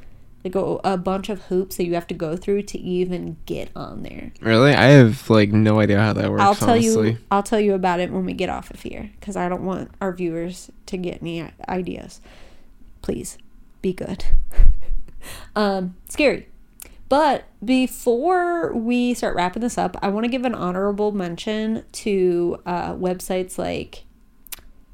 Like 0.43 0.55
a, 0.55 0.79
a 0.85 0.97
bunch 0.97 1.29
of 1.29 1.43
hoops 1.43 1.77
that 1.77 1.85
you 1.85 1.95
have 1.95 2.07
to 2.07 2.13
go 2.13 2.37
through 2.37 2.63
to 2.63 2.79
even 2.79 3.37
get 3.45 3.69
on 3.75 4.03
there. 4.03 4.31
really, 4.39 4.73
I 4.73 4.85
have 4.85 5.29
like 5.29 5.51
no 5.51 5.79
idea 5.79 5.99
how 5.99 6.13
that 6.13 6.31
works. 6.31 6.41
I'll 6.41 6.55
tell 6.55 6.69
honestly. 6.71 7.11
you. 7.11 7.17
I'll 7.29 7.43
tell 7.43 7.59
you 7.59 7.73
about 7.73 7.99
it 7.99 8.11
when 8.11 8.25
we 8.25 8.33
get 8.33 8.49
off 8.49 8.71
of 8.71 8.81
here 8.81 9.11
because 9.19 9.35
I 9.35 9.49
don't 9.49 9.63
want 9.65 9.91
our 9.99 10.13
viewers 10.13 10.71
to 10.85 10.97
get 10.97 11.21
any 11.21 11.49
ideas. 11.67 12.21
Please, 13.01 13.37
be 13.81 13.91
good. 13.91 14.25
um, 15.55 15.95
scary. 16.07 16.47
But 17.09 17.45
before 17.65 18.71
we 18.71 19.15
start 19.15 19.35
wrapping 19.35 19.63
this 19.63 19.79
up, 19.79 19.97
I 20.01 20.09
want 20.09 20.25
to 20.25 20.29
give 20.29 20.45
an 20.45 20.53
honorable 20.53 21.11
mention 21.11 21.83
to 21.91 22.61
uh, 22.67 22.93
websites 22.93 23.57
like 23.57 24.03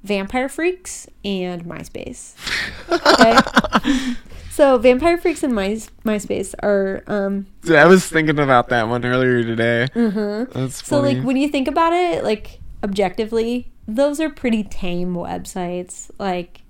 Vampire 0.06 0.48
Freaks 0.48 1.08
and 1.24 1.66
MySpace. 1.66 2.34
Okay. 2.88 4.14
so 4.56 4.78
Vampire 4.78 5.18
Freaks 5.18 5.44
and 5.44 5.54
My 5.54 5.72
MySpace 6.06 6.56
are 6.64 7.04
um, 7.08 7.46
Dude, 7.62 7.76
I 7.76 7.86
was 7.88 8.08
thinking 8.08 8.40
about 8.40 8.70
that 8.70 8.88
one 8.88 9.04
earlier 9.04 9.44
today. 9.44 9.88
mm-hmm. 9.94 10.58
That's 10.58 10.78
So 10.86 11.02
funny. 11.02 11.16
like 11.16 11.26
when 11.26 11.36
you 11.36 11.50
think 11.50 11.68
about 11.68 11.92
it, 11.92 12.24
like 12.24 12.60
objectively, 12.84 13.72
those 13.88 14.20
are 14.22 14.30
pretty 14.30 14.64
tame 14.64 15.14
websites. 15.14 16.10
Like 16.18 16.62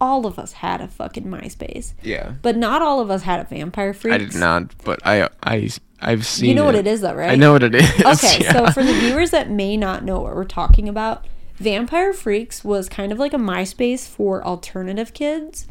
all 0.00 0.24
of 0.26 0.38
us 0.38 0.52
had 0.52 0.80
a 0.80 0.86
fucking 0.88 1.24
MySpace, 1.24 1.94
yeah, 2.02 2.34
but 2.42 2.56
not 2.56 2.80
all 2.80 3.00
of 3.00 3.10
us 3.10 3.22
had 3.22 3.40
a 3.40 3.44
Vampire 3.44 3.92
Freaks. 3.92 4.14
I 4.14 4.18
did 4.18 4.34
not, 4.36 4.76
but 4.84 5.00
I 5.04 5.28
I 5.42 5.68
I've 6.00 6.24
seen. 6.26 6.48
You 6.50 6.54
know 6.54 6.64
what 6.64 6.74
it 6.76 6.86
is 6.86 7.00
though, 7.00 7.14
right? 7.14 7.30
I 7.30 7.34
know 7.34 7.52
what 7.52 7.62
it 7.64 7.74
is. 7.74 7.90
Okay, 8.00 8.42
so 8.52 8.66
for 8.70 8.82
the 8.84 8.94
viewers 8.94 9.30
that 9.30 9.50
may 9.50 9.76
not 9.76 10.04
know 10.04 10.20
what 10.20 10.34
we're 10.34 10.44
talking 10.44 10.88
about, 10.88 11.26
Vampire 11.56 12.12
Freaks 12.12 12.64
was 12.64 12.88
kind 12.88 13.10
of 13.12 13.18
like 13.18 13.32
a 13.34 13.38
MySpace 13.38 14.08
for 14.08 14.44
alternative 14.44 15.12
kids. 15.12 15.66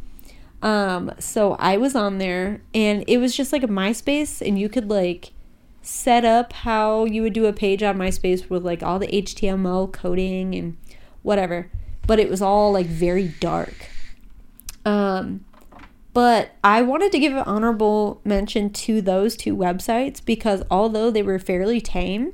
Um, 0.61 1.11
so 1.19 1.53
I 1.53 1.77
was 1.77 1.95
on 1.95 2.19
there 2.19 2.61
and 2.73 3.03
it 3.07 3.17
was 3.17 3.35
just 3.35 3.51
like 3.51 3.63
a 3.63 3.67
MySpace 3.67 4.45
and 4.45 4.59
you 4.59 4.69
could 4.69 4.89
like 4.89 5.31
set 5.81 6.23
up 6.23 6.53
how 6.53 7.05
you 7.05 7.23
would 7.23 7.33
do 7.33 7.47
a 7.47 7.53
page 7.53 7.81
on 7.81 7.97
MySpace 7.97 8.49
with 8.49 8.63
like 8.63 8.83
all 8.83 8.99
the 8.99 9.07
HTML 9.07 9.91
coding 9.91 10.53
and 10.53 10.77
whatever. 11.23 11.71
But 12.05 12.19
it 12.19 12.29
was 12.29 12.41
all 12.41 12.71
like 12.71 12.85
very 12.85 13.29
dark. 13.39 13.73
Um 14.85 15.45
but 16.13 16.51
I 16.63 16.81
wanted 16.81 17.11
to 17.13 17.19
give 17.19 17.31
an 17.31 17.39
honorable 17.39 18.19
mention 18.25 18.69
to 18.71 19.01
those 19.01 19.37
two 19.37 19.55
websites 19.55 20.23
because 20.23 20.61
although 20.69 21.09
they 21.09 21.23
were 21.23 21.39
fairly 21.39 21.79
tame, 21.79 22.33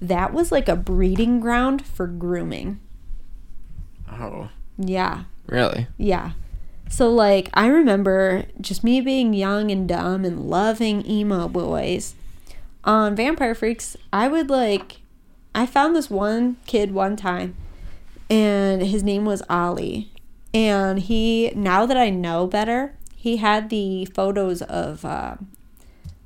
that 0.00 0.32
was 0.32 0.50
like 0.50 0.68
a 0.68 0.74
breeding 0.74 1.38
ground 1.38 1.86
for 1.86 2.08
grooming. 2.08 2.80
oh, 4.10 4.48
Yeah. 4.76 5.24
really? 5.46 5.86
Yeah. 5.96 6.32
So 6.94 7.10
like 7.10 7.50
I 7.54 7.66
remember 7.66 8.44
just 8.60 8.84
me 8.84 9.00
being 9.00 9.34
young 9.34 9.72
and 9.72 9.88
dumb 9.88 10.24
and 10.24 10.48
loving 10.48 11.04
emo 11.04 11.48
boys. 11.48 12.14
On 12.84 13.16
Vampire 13.16 13.56
Freaks, 13.56 13.96
I 14.12 14.28
would 14.28 14.48
like 14.48 15.00
I 15.56 15.66
found 15.66 15.96
this 15.96 16.08
one 16.08 16.56
kid 16.66 16.92
one 16.92 17.16
time 17.16 17.56
and 18.30 18.80
his 18.80 19.02
name 19.02 19.24
was 19.24 19.42
Ali. 19.50 20.12
And 20.54 21.00
he 21.00 21.50
now 21.56 21.84
that 21.84 21.96
I 21.96 22.10
know 22.10 22.46
better, 22.46 22.94
he 23.16 23.38
had 23.38 23.70
the 23.70 24.04
photos 24.04 24.62
of 24.62 25.04
uh, 25.04 25.34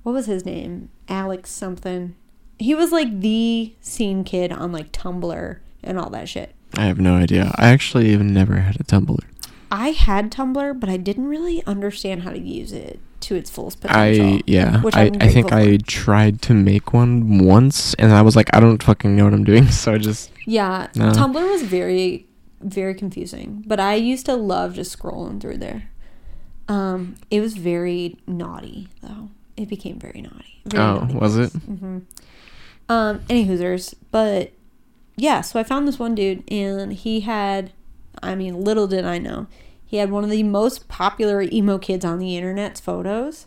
what 0.03 0.12
was 0.12 0.27
his 0.27 0.45
name? 0.45 0.91
Alex 1.09 1.51
something. 1.51 2.14
He 2.59 2.75
was 2.75 2.93
like 2.93 3.21
the 3.21 3.73
scene 3.81 4.23
kid 4.23 4.53
on 4.53 4.73
like 4.73 4.93
Tumblr 4.93 5.61
and 5.83 5.99
all 5.99 6.11
that 6.11 6.29
shit. 6.29 6.55
I 6.77 6.85
have 6.85 7.01
no 7.01 7.14
idea. 7.14 7.55
I 7.57 7.69
actually 7.69 8.11
even 8.11 8.35
never 8.35 8.57
had 8.57 8.79
a 8.79 8.85
Tumblr. 8.85 9.25
I 9.71 9.91
had 9.91 10.31
Tumblr, 10.31 10.81
but 10.81 10.89
I 10.89 10.97
didn't 10.97 11.27
really 11.27 11.64
understand 11.66 12.23
how 12.23 12.31
to 12.31 12.39
use 12.39 12.73
it 12.73 13.01
to 13.21 13.35
its 13.35 13.51
fullest 13.51 13.81
potential. 13.81 14.27
I 14.27 14.43
yeah. 14.47 14.81
which 14.81 14.95
I, 14.95 15.05
I'm 15.07 15.12
think 15.31 15.49
grateful 15.49 15.75
I 15.75 15.77
tried 15.87 16.43
to 16.43 16.55
make 16.55 16.93
one 16.93 17.45
once, 17.45 17.95
and 17.95 18.12
I 18.12 18.23
was 18.23 18.37
like, 18.37 18.55
I 18.55 18.61
don't 18.61 18.83
fucking 18.83 19.16
know 19.16 19.25
what 19.25 19.35
I'm 19.35 19.45
doing, 19.45 19.69
so 19.71 19.95
I 19.95 19.99
just 19.99 20.31
yeah, 20.47 20.89
No. 20.95 21.11
Tumblr 21.12 21.51
was 21.51 21.62
very, 21.62 22.27
very 22.61 22.95
confusing. 22.95 23.62
But 23.66 23.81
I 23.81 23.95
used 23.95 24.27
to 24.27 24.35
love 24.35 24.75
just 24.75 24.99
scrolling 24.99 25.41
through 25.41 25.59
there. 25.59 25.91
Um, 26.69 27.16
it 27.31 27.41
was 27.41 27.55
very 27.55 28.16
naughty 28.27 28.89
though. 29.03 29.31
It 29.57 29.69
became 29.69 29.99
very 29.99 30.23
naughty. 30.23 30.62
Very 30.66 30.83
oh, 30.83 30.95
naughty. 31.01 31.14
was 31.14 31.37
it? 31.37 31.53
Mm-hmm. 31.53 31.99
Um, 32.89 33.21
any 33.29 33.47
Hoosers, 33.47 33.95
but 34.11 34.53
yeah. 35.16 35.43
So 35.43 35.61
I 35.61 35.64
found 35.64 35.87
this 35.87 35.99
one 35.99 36.14
dude, 36.14 36.45
and 36.51 36.93
he 36.93 37.21
had, 37.21 37.73
I 38.23 38.35
mean, 38.35 38.62
little 38.62 38.87
did 38.87 39.05
I 39.05 39.19
know, 39.19 39.47
he 39.85 39.97
had 39.97 40.11
one 40.11 40.25
of 40.25 40.31
the 40.31 40.43
most 40.43 40.89
popular 40.89 41.43
emo 41.43 41.79
kids 41.79 42.05
on 42.05 42.19
the 42.19 42.37
internet's 42.37 42.81
photos. 42.81 43.47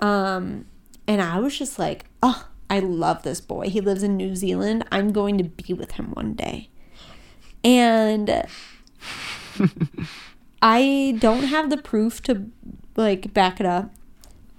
Um, 0.00 0.66
and 1.06 1.22
I 1.22 1.38
was 1.38 1.58
just 1.58 1.78
like, 1.78 2.04
oh, 2.22 2.48
I 2.68 2.80
love 2.80 3.22
this 3.22 3.40
boy. 3.40 3.68
He 3.70 3.80
lives 3.80 4.02
in 4.02 4.16
New 4.16 4.36
Zealand. 4.36 4.84
I'm 4.90 5.12
going 5.12 5.38
to 5.38 5.44
be 5.44 5.72
with 5.72 5.92
him 5.92 6.10
one 6.12 6.34
day. 6.34 6.68
And 7.64 8.44
I 10.62 11.16
don't 11.18 11.44
have 11.44 11.70
the 11.70 11.76
proof 11.76 12.22
to 12.24 12.50
like 12.96 13.32
back 13.32 13.60
it 13.60 13.66
up. 13.66 13.94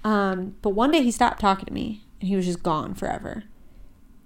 Um, 0.04 0.56
but 0.62 0.70
one 0.70 0.92
day 0.92 1.04
he 1.04 1.12
stopped 1.12 1.40
talking 1.40 1.66
to 1.66 1.74
me 1.74 2.06
and 2.20 2.30
he 2.30 2.36
was 2.36 2.46
just 2.46 2.64
gone 2.64 2.94
forever. 2.94 3.44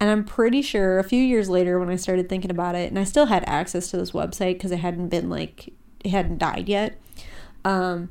And 0.01 0.09
I'm 0.09 0.23
pretty 0.23 0.63
sure 0.63 0.97
a 0.97 1.03
few 1.03 1.21
years 1.21 1.47
later 1.47 1.79
when 1.79 1.89
I 1.89 1.95
started 1.95 2.27
thinking 2.27 2.49
about 2.49 2.73
it, 2.73 2.89
and 2.89 2.97
I 2.97 3.03
still 3.03 3.27
had 3.27 3.43
access 3.45 3.91
to 3.91 3.97
this 3.97 4.11
website 4.11 4.55
because 4.55 4.71
it 4.71 4.79
hadn't 4.79 5.09
been 5.09 5.29
like, 5.29 5.71
it 6.03 6.09
hadn't 6.09 6.39
died 6.39 6.67
yet. 6.67 6.99
Um, 7.63 8.09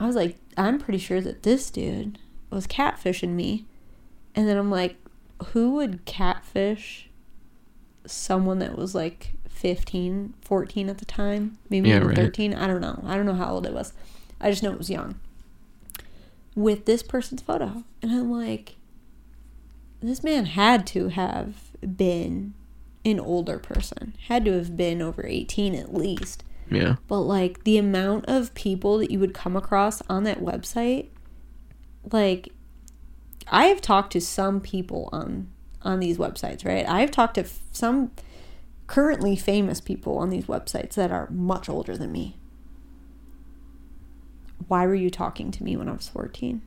I 0.00 0.08
was 0.08 0.16
like, 0.16 0.36
I'm 0.56 0.80
pretty 0.80 0.98
sure 0.98 1.20
that 1.20 1.44
this 1.44 1.70
dude 1.70 2.18
was 2.50 2.66
catfishing 2.66 3.30
me. 3.30 3.64
And 4.34 4.48
then 4.48 4.56
I'm 4.56 4.72
like, 4.72 4.96
who 5.52 5.76
would 5.76 6.04
catfish 6.04 7.08
someone 8.04 8.58
that 8.58 8.76
was 8.76 8.92
like 8.92 9.34
15, 9.48 10.34
14 10.40 10.88
at 10.88 10.98
the 10.98 11.04
time? 11.04 11.58
Maybe 11.70 11.90
Yeah, 11.90 11.96
even 11.96 12.08
right. 12.08 12.16
13. 12.16 12.54
I 12.54 12.66
don't 12.66 12.80
know. 12.80 13.00
I 13.06 13.14
don't 13.14 13.26
know 13.26 13.34
how 13.34 13.52
old 13.52 13.66
it 13.66 13.72
was. 13.72 13.92
I 14.40 14.50
just 14.50 14.64
know 14.64 14.72
it 14.72 14.78
was 14.78 14.90
young. 14.90 15.20
With 16.56 16.86
this 16.86 17.04
person's 17.04 17.42
photo. 17.42 17.84
And 18.02 18.10
I'm 18.10 18.32
like, 18.32 18.74
this 20.08 20.22
man 20.22 20.46
had 20.46 20.86
to 20.88 21.08
have 21.08 21.70
been 21.96 22.54
an 23.04 23.20
older 23.20 23.58
person, 23.58 24.14
had 24.28 24.44
to 24.44 24.52
have 24.52 24.76
been 24.76 25.02
over 25.02 25.26
18 25.26 25.74
at 25.74 25.94
least. 25.94 26.44
Yeah. 26.70 26.96
But 27.08 27.20
like 27.20 27.64
the 27.64 27.78
amount 27.78 28.24
of 28.26 28.54
people 28.54 28.98
that 28.98 29.10
you 29.10 29.18
would 29.18 29.34
come 29.34 29.56
across 29.56 30.02
on 30.08 30.24
that 30.24 30.40
website, 30.40 31.08
like 32.10 32.50
I 33.48 33.66
have 33.66 33.80
talked 33.80 34.12
to 34.12 34.20
some 34.20 34.60
people 34.60 35.08
on 35.12 35.50
on 35.82 36.00
these 36.00 36.16
websites, 36.16 36.64
right? 36.64 36.88
I've 36.88 37.10
talked 37.10 37.34
to 37.34 37.42
f- 37.42 37.60
some 37.70 38.10
currently 38.86 39.36
famous 39.36 39.82
people 39.82 40.16
on 40.16 40.30
these 40.30 40.46
websites 40.46 40.94
that 40.94 41.12
are 41.12 41.28
much 41.30 41.68
older 41.68 41.96
than 41.96 42.10
me. 42.10 42.38
Why 44.66 44.86
were 44.86 44.94
you 44.94 45.10
talking 45.10 45.50
to 45.50 45.62
me 45.62 45.76
when 45.76 45.90
I 45.90 45.92
was 45.92 46.08
14? 46.08 46.62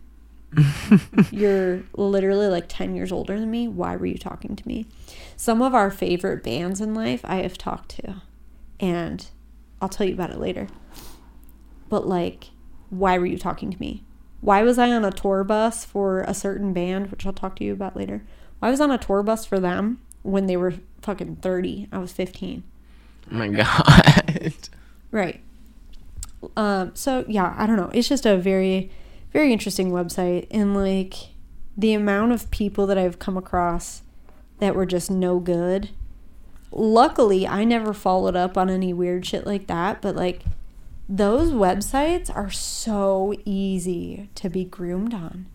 You're 1.32 1.84
literally 1.94 2.48
like 2.48 2.66
10 2.68 2.96
years 2.96 3.12
older 3.12 3.40
than 3.40 3.52
me. 3.52 3.68
Why 3.68 3.96
were 3.96 4.06
you 4.06 4.18
talking 4.18 4.56
to 4.56 4.68
me? 4.68 4.88
Some 5.36 5.62
of 5.62 5.76
our 5.76 5.92
favorite 5.92 6.44
bands 6.44 6.82
in 6.82 6.94
life 6.94 7.22
I 7.24 7.38
have 7.38 7.58
talked 7.58 7.90
to. 8.02 8.22
And 8.80 9.26
I'll 9.82 9.90
tell 9.90 10.08
you 10.08 10.14
about 10.14 10.32
it 10.32 10.40
later. 10.40 10.68
But 11.90 12.08
like, 12.08 12.50
why 12.90 13.18
were 13.18 13.26
you 13.26 13.38
talking 13.38 13.72
to 13.72 13.80
me? 13.80 14.04
Why 14.42 14.62
was 14.64 14.78
I 14.78 14.92
on 14.92 15.04
a 15.04 15.12
tour 15.12 15.44
bus 15.44 15.84
for 15.84 16.22
a 16.22 16.34
certain 16.34 16.74
band, 16.74 17.12
which 17.12 17.26
I'll 17.26 17.34
talk 17.34 17.56
to 17.58 17.64
you 17.64 17.74
about 17.74 17.96
later? 17.96 18.24
Why 18.60 18.70
was 18.70 18.80
I 18.80 18.86
on 18.86 18.92
a 18.92 18.98
tour 18.98 19.24
bus 19.24 19.46
for 19.46 19.60
them 19.60 20.00
when 20.24 20.46
they 20.46 20.58
were 20.58 20.76
fucking 21.02 21.38
30? 21.38 21.90
I 21.92 21.98
was 21.98 22.12
15. 22.12 22.64
Oh 23.32 23.36
my 23.36 23.48
god. 23.50 24.54
Right. 25.10 25.40
Um, 26.58 26.92
so 26.94 27.24
yeah, 27.30 27.56
I 27.58 27.66
don't 27.66 27.78
know. 27.78 27.90
It's 27.94 28.10
just 28.10 28.26
a 28.26 28.36
very, 28.36 28.92
very 29.38 29.54
interesting 29.54 29.92
website, 29.92 30.48
and 30.50 30.76
like 30.76 31.14
the 31.78 31.94
amount 31.94 32.32
of 32.32 32.50
people 32.50 32.88
that 32.88 32.98
I've 32.98 33.20
come 33.20 33.38
across 33.38 34.02
that 34.58 34.74
were 34.74 34.88
just 34.88 35.12
no 35.12 35.40
good. 35.40 35.92
Luckily, 36.72 37.48
I 37.48 37.64
never 37.64 37.94
followed 37.94 38.36
up 38.36 38.58
on 38.58 38.68
any 38.68 38.94
weird 38.94 39.28
shit 39.28 39.46
like 39.46 39.68
that, 39.68 40.02
but 40.02 40.16
like 40.16 40.42
those 41.08 41.52
websites 41.52 42.36
are 42.36 42.50
so 42.50 43.36
easy 43.46 44.28
to 44.34 44.50
be 44.50 44.66
groomed 44.66 45.14
on. 45.14 45.46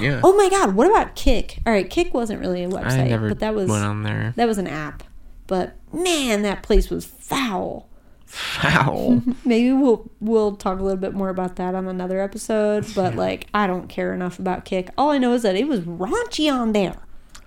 Yeah. 0.00 0.22
Oh 0.24 0.34
my 0.34 0.48
god, 0.48 0.74
what 0.74 0.88
about 0.88 1.14
Kik? 1.14 1.58
All 1.66 1.74
right, 1.74 1.90
Kik 1.90 2.14
wasn't 2.14 2.40
really 2.40 2.64
a 2.64 2.70
website, 2.70 3.28
but 3.28 3.40
that 3.40 3.54
was 3.54 3.68
went 3.68 3.84
on 3.84 4.02
there. 4.02 4.32
that 4.36 4.48
was 4.48 4.56
an 4.56 4.66
app. 4.66 5.02
But 5.46 5.74
man, 5.92 6.40
that 6.40 6.62
place 6.62 6.88
was 6.88 7.04
foul. 7.04 7.86
Foul. 8.26 9.22
Maybe 9.44 9.72
we'll 9.72 10.10
we'll 10.20 10.56
talk 10.56 10.78
a 10.78 10.82
little 10.82 10.98
bit 10.98 11.14
more 11.14 11.28
about 11.28 11.56
that 11.56 11.74
on 11.74 11.86
another 11.86 12.20
episode. 12.20 12.86
But 12.94 13.14
like, 13.14 13.46
I 13.54 13.66
don't 13.66 13.88
care 13.88 14.12
enough 14.12 14.38
about 14.38 14.64
Kik. 14.64 14.90
All 14.98 15.10
I 15.10 15.18
know 15.18 15.32
is 15.32 15.42
that 15.42 15.56
it 15.56 15.68
was 15.68 15.80
raunchy 15.80 16.52
on 16.52 16.72
there. 16.72 16.96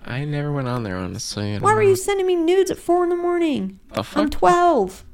I 0.04 0.24
never 0.24 0.52
went 0.52 0.68
on 0.68 0.82
there 0.82 0.96
honestly. 0.96 1.58
Why 1.58 1.74
were 1.74 1.82
you 1.82 1.96
sending 1.96 2.26
me 2.26 2.34
nudes 2.34 2.70
at 2.70 2.78
four 2.78 3.04
in 3.04 3.10
the 3.10 3.16
morning? 3.16 3.78
The 3.92 4.06
I'm 4.14 4.30
twelve. 4.30 5.04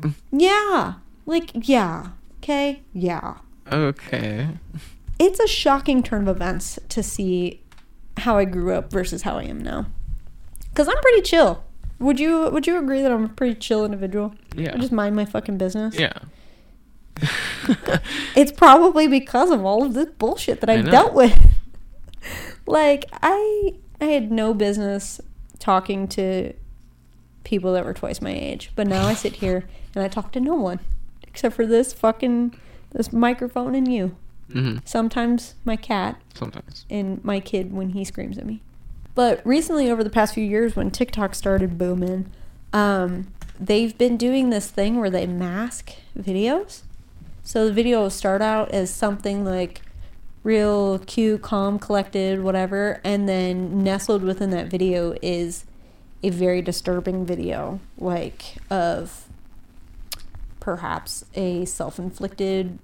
Mm. 0.00 0.14
Yeah, 0.30 0.94
like 1.26 1.50
yeah. 1.54 2.08
Okay, 2.38 2.82
yeah. 2.92 3.38
Okay. 3.72 4.48
It's 5.18 5.40
a 5.40 5.46
shocking 5.46 6.02
turn 6.02 6.28
of 6.28 6.36
events 6.36 6.78
to 6.90 7.02
see 7.02 7.62
how 8.18 8.36
I 8.36 8.44
grew 8.44 8.74
up 8.74 8.90
versus 8.90 9.22
how 9.22 9.38
I 9.38 9.44
am 9.44 9.60
now. 9.62 9.86
Cause 10.74 10.88
I'm 10.88 10.98
pretty 10.98 11.22
chill. 11.22 11.64
Would 12.04 12.20
you 12.20 12.48
Would 12.50 12.66
you 12.66 12.78
agree 12.78 13.02
that 13.02 13.10
I'm 13.10 13.24
a 13.24 13.28
pretty 13.28 13.54
chill 13.54 13.84
individual? 13.84 14.34
Yeah. 14.54 14.72
I 14.74 14.78
just 14.78 14.92
mind 14.92 15.16
my 15.16 15.24
fucking 15.24 15.58
business. 15.58 15.98
Yeah. 15.98 16.12
It's 18.36 18.52
probably 18.52 19.06
because 19.06 19.50
of 19.50 19.64
all 19.64 19.84
of 19.84 19.94
this 19.94 20.08
bullshit 20.18 20.60
that 20.60 20.68
I 20.68 20.74
I've 20.74 20.84
know. 20.84 20.90
dealt 20.90 21.14
with. 21.14 21.38
like 22.66 23.04
I 23.22 23.74
I 24.00 24.06
had 24.06 24.30
no 24.32 24.52
business 24.54 25.20
talking 25.58 26.08
to 26.08 26.52
people 27.44 27.72
that 27.74 27.84
were 27.84 27.94
twice 27.94 28.20
my 28.20 28.32
age, 28.32 28.70
but 28.74 28.86
now 28.86 29.06
I 29.06 29.14
sit 29.14 29.34
here 29.34 29.68
and 29.94 30.04
I 30.04 30.08
talk 30.08 30.32
to 30.32 30.40
no 30.40 30.54
one 30.54 30.80
except 31.22 31.54
for 31.54 31.66
this 31.66 31.92
fucking 31.92 32.54
this 32.92 33.12
microphone 33.12 33.74
and 33.74 33.90
you. 33.92 34.16
hmm 34.52 34.78
Sometimes 34.84 35.54
my 35.64 35.76
cat 35.76 36.20
Sometimes. 36.34 36.84
and 36.90 37.24
my 37.24 37.40
kid 37.40 37.72
when 37.72 37.90
he 37.90 38.04
screams 38.04 38.36
at 38.38 38.46
me. 38.46 38.62
But 39.14 39.40
recently, 39.46 39.90
over 39.90 40.02
the 40.02 40.10
past 40.10 40.34
few 40.34 40.44
years, 40.44 40.74
when 40.74 40.90
TikTok 40.90 41.34
started 41.34 41.78
booming, 41.78 42.30
um, 42.72 43.32
they've 43.60 43.96
been 43.96 44.16
doing 44.16 44.50
this 44.50 44.68
thing 44.68 44.98
where 44.98 45.10
they 45.10 45.26
mask 45.26 45.92
videos. 46.18 46.82
So 47.44 47.66
the 47.66 47.72
video 47.72 48.02
will 48.02 48.10
start 48.10 48.42
out 48.42 48.70
as 48.72 48.90
something 48.90 49.44
like 49.44 49.82
real 50.42 50.98
cute, 51.00 51.42
calm, 51.42 51.78
collected, 51.78 52.42
whatever, 52.42 53.00
and 53.04 53.28
then 53.28 53.82
nestled 53.84 54.22
within 54.22 54.50
that 54.50 54.66
video 54.66 55.14
is 55.22 55.64
a 56.22 56.30
very 56.30 56.62
disturbing 56.62 57.24
video, 57.24 57.80
like 57.98 58.56
of 58.70 59.28
perhaps 60.58 61.24
a 61.34 61.64
self-inflicted 61.66 62.78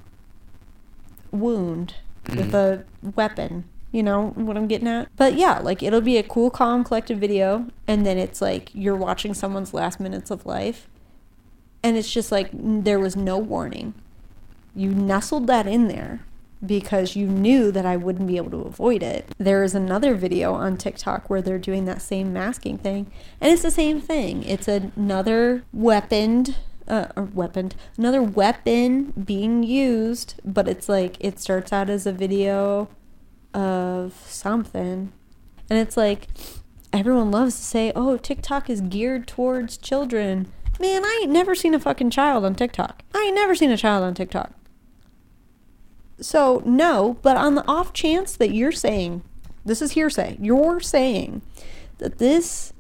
wound 1.33 1.95
with 2.29 2.55
a 2.55 2.85
weapon. 3.03 3.65
You 3.93 4.05
know 4.05 4.29
what 4.37 4.57
I'm 4.57 4.69
getting 4.69 4.87
at? 4.87 5.09
But 5.17 5.35
yeah, 5.35 5.59
like 5.59 5.83
it'll 5.83 6.01
be 6.01 6.17
a 6.17 6.23
cool, 6.23 6.51
calm, 6.51 6.85
collected 6.85 7.19
video, 7.19 7.67
and 7.89 8.07
then 8.07 8.19
it's 8.19 8.41
like 8.41 8.71
you're 8.73 8.97
watching 8.97 9.35
someone's 9.35 9.75
last 9.75 9.99
minutes 9.99 10.31
of 10.31 10.47
life, 10.47 10.89
and 11.83 11.97
it's 11.97 12.13
just 12.13 12.31
like 12.31 12.51
there 12.53 13.01
was 13.01 13.17
no 13.17 13.37
warning. 13.37 13.95
You 14.77 14.91
nestled 14.91 15.49
that 15.49 15.67
in 15.67 15.89
there 15.89 16.21
because 16.65 17.17
you 17.17 17.27
knew 17.27 17.73
that 17.73 17.87
I 17.87 17.97
wouldn't 17.97 18.29
be 18.29 18.37
able 18.37 18.51
to 18.51 18.59
avoid 18.59 19.03
it. 19.03 19.35
There 19.39 19.65
is 19.65 19.75
another 19.75 20.15
video 20.15 20.53
on 20.53 20.77
TikTok 20.77 21.29
where 21.29 21.43
they're 21.43 21.59
doing 21.59 21.87
that 21.87 22.03
same 22.03 22.33
masking 22.33 22.79
thing, 22.79 23.11
and 23.41 23.53
it's 23.53 23.63
the 23.63 23.71
same 23.73 24.01
thing. 24.01 24.45
It's 24.45 24.69
another 24.69 25.65
weaponed, 25.73 26.57
uh, 26.87 27.07
or 27.17 27.25
weaponed, 27.25 27.75
another 27.99 28.23
weapon 28.23 29.13
being 29.13 29.65
used, 29.65 30.35
but 30.45 30.69
it's 30.69 30.89
like 30.89 31.17
it 31.19 31.41
starts 31.41 31.73
out 31.73 31.91
as 31.91 32.07
a 32.07 32.13
video 32.13 32.89
of 33.55 34.15
something, 34.27 35.13
and 35.69 35.79
it's 35.79 35.97
like 35.97 36.29
everyone 36.93 37.31
loves 37.31 37.57
to 37.57 37.63
say, 37.63 37.93
"Oh, 37.95 38.17
TikTok 38.17 38.71
is 38.71 38.81
geared 38.81 39.27
towards 39.27 39.77
children." 39.77 40.53
Man, 40.79 41.05
I 41.05 41.21
ain't 41.23 41.33
never 41.33 41.55
seen 41.55 41.75
a 41.75 41.79
fucking 41.79 42.11
child 42.11 42.45
on 42.45 42.55
TikTok. 42.55 43.03
I 43.15 43.25
ain't 43.27 43.35
never 43.35 43.55
seen 43.55 43.71
a 43.71 43.77
child 43.77 44.03
on 44.03 44.15
TikTok. 44.15 44.53
So, 46.21 46.63
no, 46.65 47.19
but 47.23 47.37
on 47.37 47.55
the 47.55 47.67
off 47.67 47.93
chance 47.93 48.37
that 48.37 48.55
you're 48.55 48.73
saying, 48.73 49.23
this 49.65 49.83
is 49.83 49.93
hearsay, 49.93 50.37
you're 50.41 50.81
saying 50.81 51.43
that 51.99 52.19
this 52.19 52.73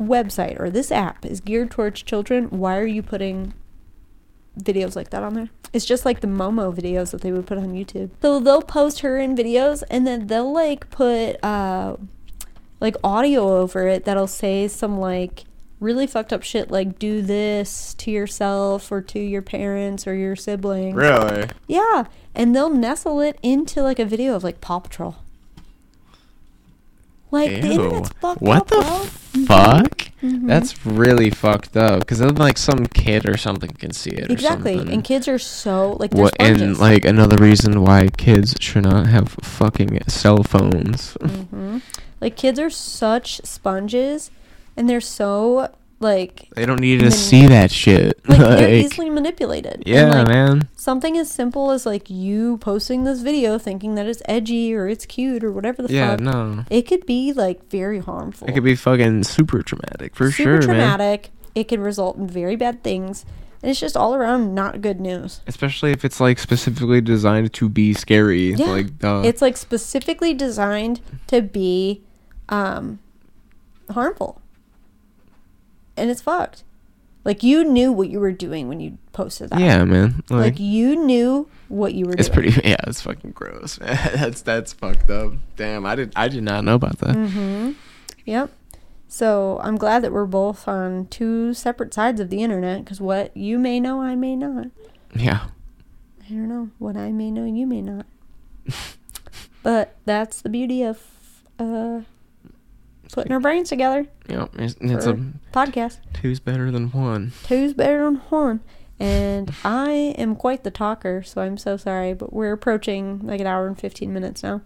website 0.00 0.58
or 0.58 0.70
this 0.70 0.90
app 0.90 1.24
is 1.24 1.40
geared 1.40 1.70
towards 1.70 2.02
children, 2.02 2.46
why 2.46 2.76
are 2.76 2.86
you 2.86 3.02
putting 3.02 3.54
videos 4.58 4.96
like 4.96 5.10
that 5.10 5.22
on 5.22 5.34
there? 5.34 5.48
It's 5.72 5.84
just 5.84 6.04
like 6.04 6.20
the 6.20 6.26
Momo 6.26 6.74
videos 6.74 7.12
that 7.12 7.22
they 7.22 7.32
would 7.32 7.46
put 7.46 7.58
on 7.58 7.72
YouTube. 7.72 8.10
So 8.20 8.40
they'll 8.40 8.62
post 8.62 9.00
her 9.00 9.18
in 9.18 9.34
videos 9.36 9.82
and 9.90 10.06
then 10.06 10.26
they'll 10.26 10.52
like 10.52 10.90
put 10.90 11.42
uh 11.42 11.96
like 12.80 12.96
audio 13.04 13.58
over 13.58 13.86
it 13.88 14.04
that'll 14.04 14.26
say 14.26 14.68
some 14.68 14.98
like 14.98 15.44
really 15.80 16.06
fucked 16.06 16.32
up 16.32 16.42
shit 16.42 16.70
like 16.70 16.98
do 16.98 17.22
this 17.22 17.94
to 17.94 18.10
yourself 18.10 18.92
or 18.92 19.00
to 19.02 19.18
your 19.18 19.42
parents 19.42 20.06
or 20.06 20.14
your 20.14 20.36
siblings. 20.36 20.94
Really? 20.94 21.48
Yeah, 21.66 22.04
and 22.34 22.54
they'll 22.54 22.70
nestle 22.70 23.20
it 23.20 23.38
into 23.42 23.82
like 23.82 23.98
a 23.98 24.04
video 24.04 24.34
of 24.34 24.44
like 24.44 24.60
Paw 24.60 24.78
Patrol. 24.80 25.16
Like 27.30 27.50
the 27.62 27.72
internet's 27.72 28.10
fucked 28.20 28.42
What 28.42 28.58
up, 28.58 28.68
the 28.68 28.76
bro. 28.76 29.44
fuck? 29.46 30.11
Mhm. 30.22 30.46
That's 30.46 30.86
really 30.86 31.30
fucked 31.30 31.76
up. 31.76 32.00
Because 32.00 32.18
then, 32.20 32.36
like, 32.36 32.56
some 32.56 32.86
kid 32.86 33.28
or 33.28 33.36
something 33.36 33.70
can 33.72 33.92
see 33.92 34.10
it. 34.10 34.30
exactly, 34.30 34.74
Or 34.74 34.78
something. 34.78 34.94
and 34.94 35.04
kids 35.04 35.26
are 35.26 35.38
so 35.38 35.96
like 35.98 36.14
What 36.14 36.34
and 36.38 36.78
like 36.78 37.04
another 37.04 37.36
reason 37.36 37.82
why 37.82 38.08
kids 38.16 38.54
should 38.60 38.84
not 38.84 39.06
have 39.08 39.30
fucking 39.42 40.00
cell 40.08 40.42
phones. 40.44 41.16
hmm 41.50 41.78
Like 42.20 42.36
kids 42.36 42.58
are 42.60 42.70
such 42.70 43.40
sponges, 43.44 44.30
and 44.76 44.88
they're 44.88 45.00
so 45.00 45.70
like 45.98 46.48
They 46.54 46.66
don't 46.66 46.80
need 46.80 46.98
to 47.00 47.04
Mani- 47.06 47.16
see 47.16 47.46
that 47.48 47.70
shit. 47.72 48.20
like 48.28 48.38
they're 48.38 48.74
easily 48.86 49.10
manipulated. 49.10 49.74
And, 49.74 49.86
yeah, 49.86 50.18
like, 50.22 50.28
man. 50.28 50.68
Something 50.82 51.16
as 51.16 51.30
simple 51.30 51.70
as 51.70 51.86
like 51.86 52.10
you 52.10 52.58
posting 52.58 53.04
this 53.04 53.20
video 53.20 53.56
thinking 53.56 53.94
that 53.94 54.06
it's 54.06 54.20
edgy 54.24 54.74
or 54.74 54.88
it's 54.88 55.06
cute 55.06 55.44
or 55.44 55.52
whatever 55.52 55.80
the 55.80 55.94
Yeah, 55.94 56.16
fuck. 56.16 56.20
no. 56.20 56.64
It 56.70 56.88
could 56.88 57.06
be 57.06 57.32
like 57.32 57.70
very 57.70 58.00
harmful. 58.00 58.48
It 58.48 58.52
could 58.52 58.64
be 58.64 58.74
fucking 58.74 59.22
super 59.22 59.62
traumatic 59.62 60.16
for 60.16 60.32
super 60.32 60.34
sure, 60.34 60.54
man. 60.54 60.62
traumatic. 60.62 61.30
It 61.54 61.68
could 61.68 61.78
result 61.78 62.16
in 62.16 62.26
very 62.26 62.56
bad 62.56 62.82
things. 62.82 63.24
And 63.62 63.70
it's 63.70 63.78
just 63.78 63.96
all 63.96 64.12
around 64.12 64.56
not 64.56 64.80
good 64.80 65.00
news. 65.00 65.40
Especially 65.46 65.92
if 65.92 66.04
it's 66.04 66.18
like 66.18 66.40
specifically 66.40 67.00
designed 67.00 67.52
to 67.52 67.68
be 67.68 67.94
scary. 67.94 68.54
Yeah. 68.54 68.66
Like, 68.66 68.98
duh. 68.98 69.22
It's 69.24 69.40
like 69.40 69.56
specifically 69.56 70.34
designed 70.34 71.00
to 71.28 71.42
be 71.42 72.02
um 72.48 72.98
harmful. 73.88 74.40
And 75.96 76.10
it's 76.10 76.22
fucked. 76.22 76.64
Like 77.24 77.42
you 77.42 77.62
knew 77.64 77.92
what 77.92 78.08
you 78.10 78.18
were 78.18 78.32
doing 78.32 78.68
when 78.68 78.80
you 78.80 78.98
posted 79.12 79.50
that. 79.50 79.60
yeah, 79.60 79.84
man. 79.84 80.22
Like, 80.28 80.54
Like, 80.54 80.60
you 80.60 80.96
knew 80.96 81.48
what 81.68 81.94
you 81.94 82.06
were 82.06 82.14
it's 82.18 82.28
doing. 82.28 82.50
pretty. 82.52 82.68
Yeah, 82.68 82.76
it's 82.86 83.00
fucking 83.00 83.30
gross. 83.32 83.76
That's 83.80 84.42
that's 84.42 84.72
fucked 84.72 85.08
up. 85.10 85.34
Damn, 85.56 85.86
I 85.86 85.94
did 85.94 86.12
I 86.16 86.28
did 86.28 86.42
not 86.42 86.64
know 86.64 86.74
about 86.74 86.98
that. 86.98 87.14
Mm-hmm. 87.16 87.72
Yep. 88.26 88.50
So 89.08 89.60
I'm 89.62 89.76
glad 89.76 90.02
that 90.02 90.12
we're 90.12 90.24
both 90.26 90.66
on 90.66 91.06
two 91.08 91.52
separate 91.54 91.92
sides 91.94 92.18
of 92.20 92.30
the 92.30 92.42
internet 92.42 92.84
because 92.84 93.00
what 93.00 93.36
you 93.36 93.58
may 93.58 93.78
know, 93.78 94.00
I 94.00 94.14
may 94.16 94.34
not. 94.36 94.68
Yeah. 95.14 95.48
I 96.24 96.28
don't 96.30 96.48
know. 96.48 96.70
What 96.78 96.96
I 96.96 97.12
may 97.12 97.30
know, 97.30 97.44
you 97.44 97.66
may 97.66 97.82
not. 97.82 98.06
but 99.62 99.96
that's 100.06 100.40
the 100.40 100.48
beauty 100.48 100.82
of 100.82 100.98
uh, 101.58 102.00
putting 103.12 103.32
our 103.32 103.40
brains 103.40 103.68
together. 103.68 104.06
Yeah. 104.28 104.46
It's, 104.54 104.74
it's 104.80 105.06
a 105.06 105.18
podcast. 105.52 105.98
two's 106.14 106.40
better 106.40 106.70
than 106.70 106.90
one. 106.90 107.32
Two's 107.44 107.74
better 107.74 108.04
than 108.04 108.16
one. 108.30 108.60
And 108.98 109.52
I 109.64 109.90
am 110.16 110.36
quite 110.36 110.62
the 110.64 110.70
talker, 110.70 111.22
so 111.22 111.40
I'm 111.42 111.56
so 111.58 111.76
sorry, 111.76 112.14
but 112.14 112.32
we're 112.32 112.52
approaching 112.52 113.20
like 113.26 113.40
an 113.40 113.46
hour 113.46 113.66
and 113.66 113.78
15 113.78 114.12
minutes 114.12 114.42
now. 114.42 114.60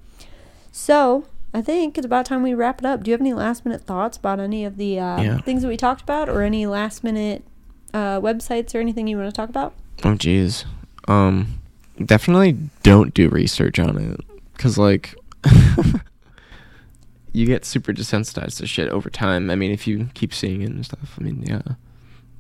So 0.73 1.25
I 1.55 1.63
think 1.63 1.97
it's 1.97 2.05
about 2.05 2.27
time 2.27 2.43
we 2.43 2.53
wrap 2.53 2.81
it 2.81 2.85
up. 2.87 3.03
Do 3.03 3.11
you 3.11 3.13
have 3.15 3.21
any 3.23 3.33
last 3.33 3.65
minute 3.65 3.83
thoughts 3.83 4.19
about 4.19 4.39
any 4.41 4.65
of 4.65 4.77
the 4.77 4.99
uh, 5.01 5.23
Yeah. 5.23 5.39
things 5.39 5.63
that 5.63 5.69
we 5.69 5.77
talked 5.79 6.03
about 6.03 6.29
or 6.29 6.43
any 6.43 6.67
last 6.67 7.03
minute 7.03 7.45
uh, 7.95 8.21
websites 8.21 8.75
or 8.75 8.79
anything 8.81 9.07
you 9.07 9.17
want 9.17 9.29
to 9.33 9.37
talk 9.37 9.49
about? 9.49 9.73
Oh 10.05 10.11
jeez. 10.15 10.65
Um 11.09 11.61
definitely 12.05 12.59
don't 12.83 13.15
do 13.15 13.31
research 13.31 13.79
on 13.79 13.97
it 13.97 14.21
cuz 14.59 14.77
like 14.77 15.15
you 17.37 17.45
get 17.45 17.67
super 17.67 17.93
desensitized 17.93 18.57
to 18.57 18.67
shit 18.67 18.89
over 18.89 19.11
time. 19.11 19.51
I 19.51 19.57
mean, 19.57 19.71
if 19.71 19.87
you 19.87 20.09
keep 20.15 20.33
seeing 20.33 20.63
it 20.63 20.71
and 20.71 20.83
stuff. 20.87 21.19
I 21.21 21.23
mean, 21.23 21.43
yeah. 21.43 21.61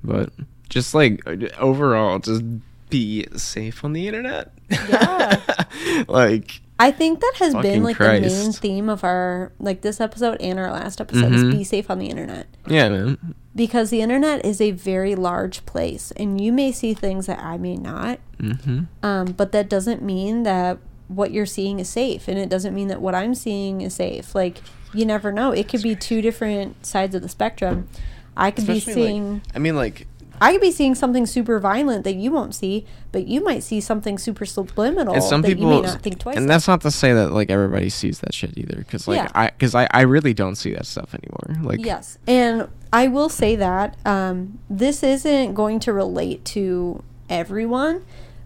But 0.02 0.30
just 0.70 0.94
like 0.94 1.20
overall 1.58 2.18
just 2.18 2.42
be 2.88 3.26
safe 3.36 3.84
on 3.84 3.92
the 3.92 4.06
internet. 4.08 4.52
Yeah. 4.70 5.40
like 6.08 6.62
I 6.78 6.92
think 6.92 7.20
that 7.20 7.34
has 7.36 7.54
been 7.56 7.82
like 7.82 7.98
the 7.98 8.20
main 8.20 8.52
theme 8.52 8.88
of 8.88 9.04
our 9.04 9.52
like 9.58 9.82
this 9.82 10.00
episode 10.00 10.40
and 10.40 10.58
our 10.58 10.70
last 10.72 10.98
episode 10.98 11.30
Mhm. 11.30 11.34
is 11.34 11.44
be 11.58 11.64
safe 11.64 11.90
on 11.90 11.98
the 11.98 12.06
internet. 12.06 12.46
yeah, 12.66 12.88
man. 12.88 13.34
Because 13.54 13.90
the 13.90 14.00
internet 14.00 14.44
is 14.46 14.62
a 14.62 14.70
very 14.70 15.14
large 15.14 15.66
place 15.66 16.10
and 16.16 16.40
you 16.40 16.52
may 16.52 16.72
see 16.72 16.94
things 16.94 17.26
that 17.26 17.38
I 17.38 17.58
may 17.58 17.76
not. 17.76 18.18
Mm-hmm. 18.40 18.84
Um, 19.02 19.26
but 19.32 19.52
that 19.52 19.68
doesn't 19.68 20.02
mean 20.02 20.44
that 20.44 20.78
what 21.08 21.32
you're 21.32 21.46
seeing 21.46 21.80
is 21.80 21.88
safe 21.90 22.28
and 22.28 22.38
it 22.38 22.48
doesn't 22.48 22.74
mean 22.74 22.88
that 22.88 23.02
what 23.02 23.14
I'm 23.14 23.34
seeing 23.34 23.82
is 23.82 23.94
safe. 23.94 24.34
Like 24.34 24.62
you 24.96 25.04
never 25.06 25.30
know. 25.32 25.52
It 25.52 25.68
could 25.68 25.82
be 25.82 25.94
two 25.94 26.20
different 26.22 26.84
sides 26.86 27.14
of 27.14 27.22
the 27.22 27.28
spectrum. 27.28 27.88
I 28.36 28.50
could 28.50 28.68
Especially, 28.68 28.94
be 28.94 29.00
like- 29.00 29.08
seeing 29.10 29.42
I 29.54 29.58
mean 29.58 29.76
like 29.76 30.06
I 30.38 30.52
could 30.52 30.60
be 30.60 30.70
seeing 30.70 30.94
something 30.94 31.24
super 31.24 31.58
violent 31.58 32.04
that 32.04 32.16
you 32.16 32.30
won't 32.30 32.54
see, 32.54 32.84
but 33.10 33.26
you 33.26 33.42
might 33.42 33.62
see 33.62 33.80
something 33.80 34.18
super 34.18 34.44
subliminal 34.44 35.14
and 35.14 35.22
some 35.22 35.40
that 35.40 35.48
people 35.48 35.62
you 35.64 35.80
may 35.80 35.86
not 35.88 36.02
think 36.02 36.18
twice. 36.18 36.36
and 36.36 36.44
of. 36.44 36.48
that's 36.48 36.68
not 36.68 36.82
to 36.82 36.90
say 36.90 37.14
that 37.14 37.32
like 37.32 37.48
everybody 37.48 37.88
sees 37.88 38.18
that 38.20 38.34
shit 38.34 38.52
either 38.58 38.84
cuz 38.90 39.08
like 39.08 39.16
Yeah. 39.16 39.28
I 39.34 39.48
cuz 39.58 39.74
I 39.74 39.88
I 39.92 40.02
really 40.02 40.34
don't 40.34 40.56
see 40.56 40.72
that 40.74 40.84
stuff 40.84 41.14
anymore. 41.14 41.64
Like 41.66 41.82
Yes, 41.84 42.18
and 42.26 42.68
I 42.92 43.08
will 43.08 43.30
say 43.30 43.56
that 43.56 43.96
um, 44.04 44.58
this 44.68 45.02
isn't 45.02 45.54
going 45.54 45.80
to 45.80 45.92
relate 45.92 46.44
to 46.46 47.02
everyone, 47.30 48.02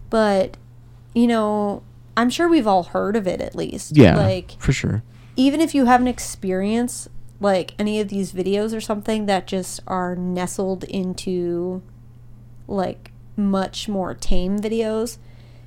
but 0.09 0.55
you 1.13 1.27
know, 1.27 1.83
I'm 2.15 2.29
sure 2.29 2.47
we've 2.47 2.67
all 2.67 2.83
heard 2.83 3.15
of 3.17 3.27
it 3.27 3.41
at 3.41 3.53
least. 3.55 3.97
yeah, 3.97 4.15
like 4.15 4.55
for 4.59 4.71
sure. 4.71 5.03
Even 5.41 5.59
if 5.59 5.73
you 5.73 5.85
haven't 5.85 6.07
experienced 6.07 7.07
like 7.39 7.73
any 7.79 7.99
of 7.99 8.09
these 8.09 8.31
videos 8.31 8.75
or 8.75 8.79
something 8.79 9.25
that 9.25 9.47
just 9.47 9.79
are 9.87 10.15
nestled 10.15 10.83
into 10.83 11.81
like 12.67 13.11
much 13.35 13.89
more 13.89 14.13
tame 14.13 14.59
videos, 14.59 15.17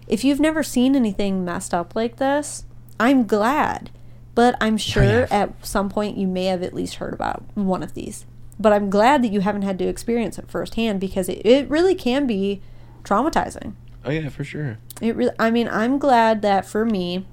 if 0.07 0.23
you've 0.23 0.39
never 0.39 0.63
seen 0.63 0.95
anything 0.95 1.45
messed 1.45 1.75
up 1.75 1.97
like 1.97 2.17
this, 2.17 2.65
I'm 3.01 3.27
glad. 3.27 3.91
But 4.37 4.57
I'm 4.61 4.75
oh, 4.75 4.79
sure 4.79 5.21
yeah. 5.21 5.27
at 5.31 5.67
some 5.67 5.89
point 5.89 6.17
you 6.17 6.29
may 6.29 6.45
have 6.47 6.63
at 6.63 6.75
least 6.75 6.97
heard 6.97 7.13
about 7.13 7.43
one 7.55 7.83
of 7.83 7.95
these. 7.95 8.27
But 8.61 8.73
I'm 8.73 8.91
glad 8.91 9.23
that 9.25 9.33
you 9.33 9.41
haven't 9.41 9.63
had 9.63 9.79
to 9.81 9.89
experience 9.89 10.39
it 10.39 10.49
firsthand 10.49 11.01
because 11.01 11.29
it, 11.29 11.45
it 11.45 11.69
really 11.69 11.97
can 11.97 12.29
be 12.29 12.63
traumatizing. 13.03 13.75
Oh 14.05 14.13
yeah, 14.13 14.29
for 14.29 14.45
sure. 14.45 14.79
It 15.01 15.17
really 15.17 15.35
I 15.41 15.51
mean, 15.51 15.67
I'm 15.67 15.99
glad 15.99 16.43
that 16.43 16.65
for 16.65 16.85
me 16.85 17.27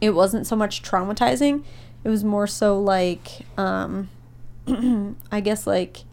it 0.00 0.10
wasn't 0.10 0.46
so 0.46 0.56
much 0.56 0.82
traumatizing. 0.82 1.62
It 2.04 2.08
was 2.08 2.24
more 2.24 2.46
so 2.46 2.78
like 2.80 3.46
um 3.58 4.08
I 5.32 5.40
guess 5.40 5.66
like 5.66 6.04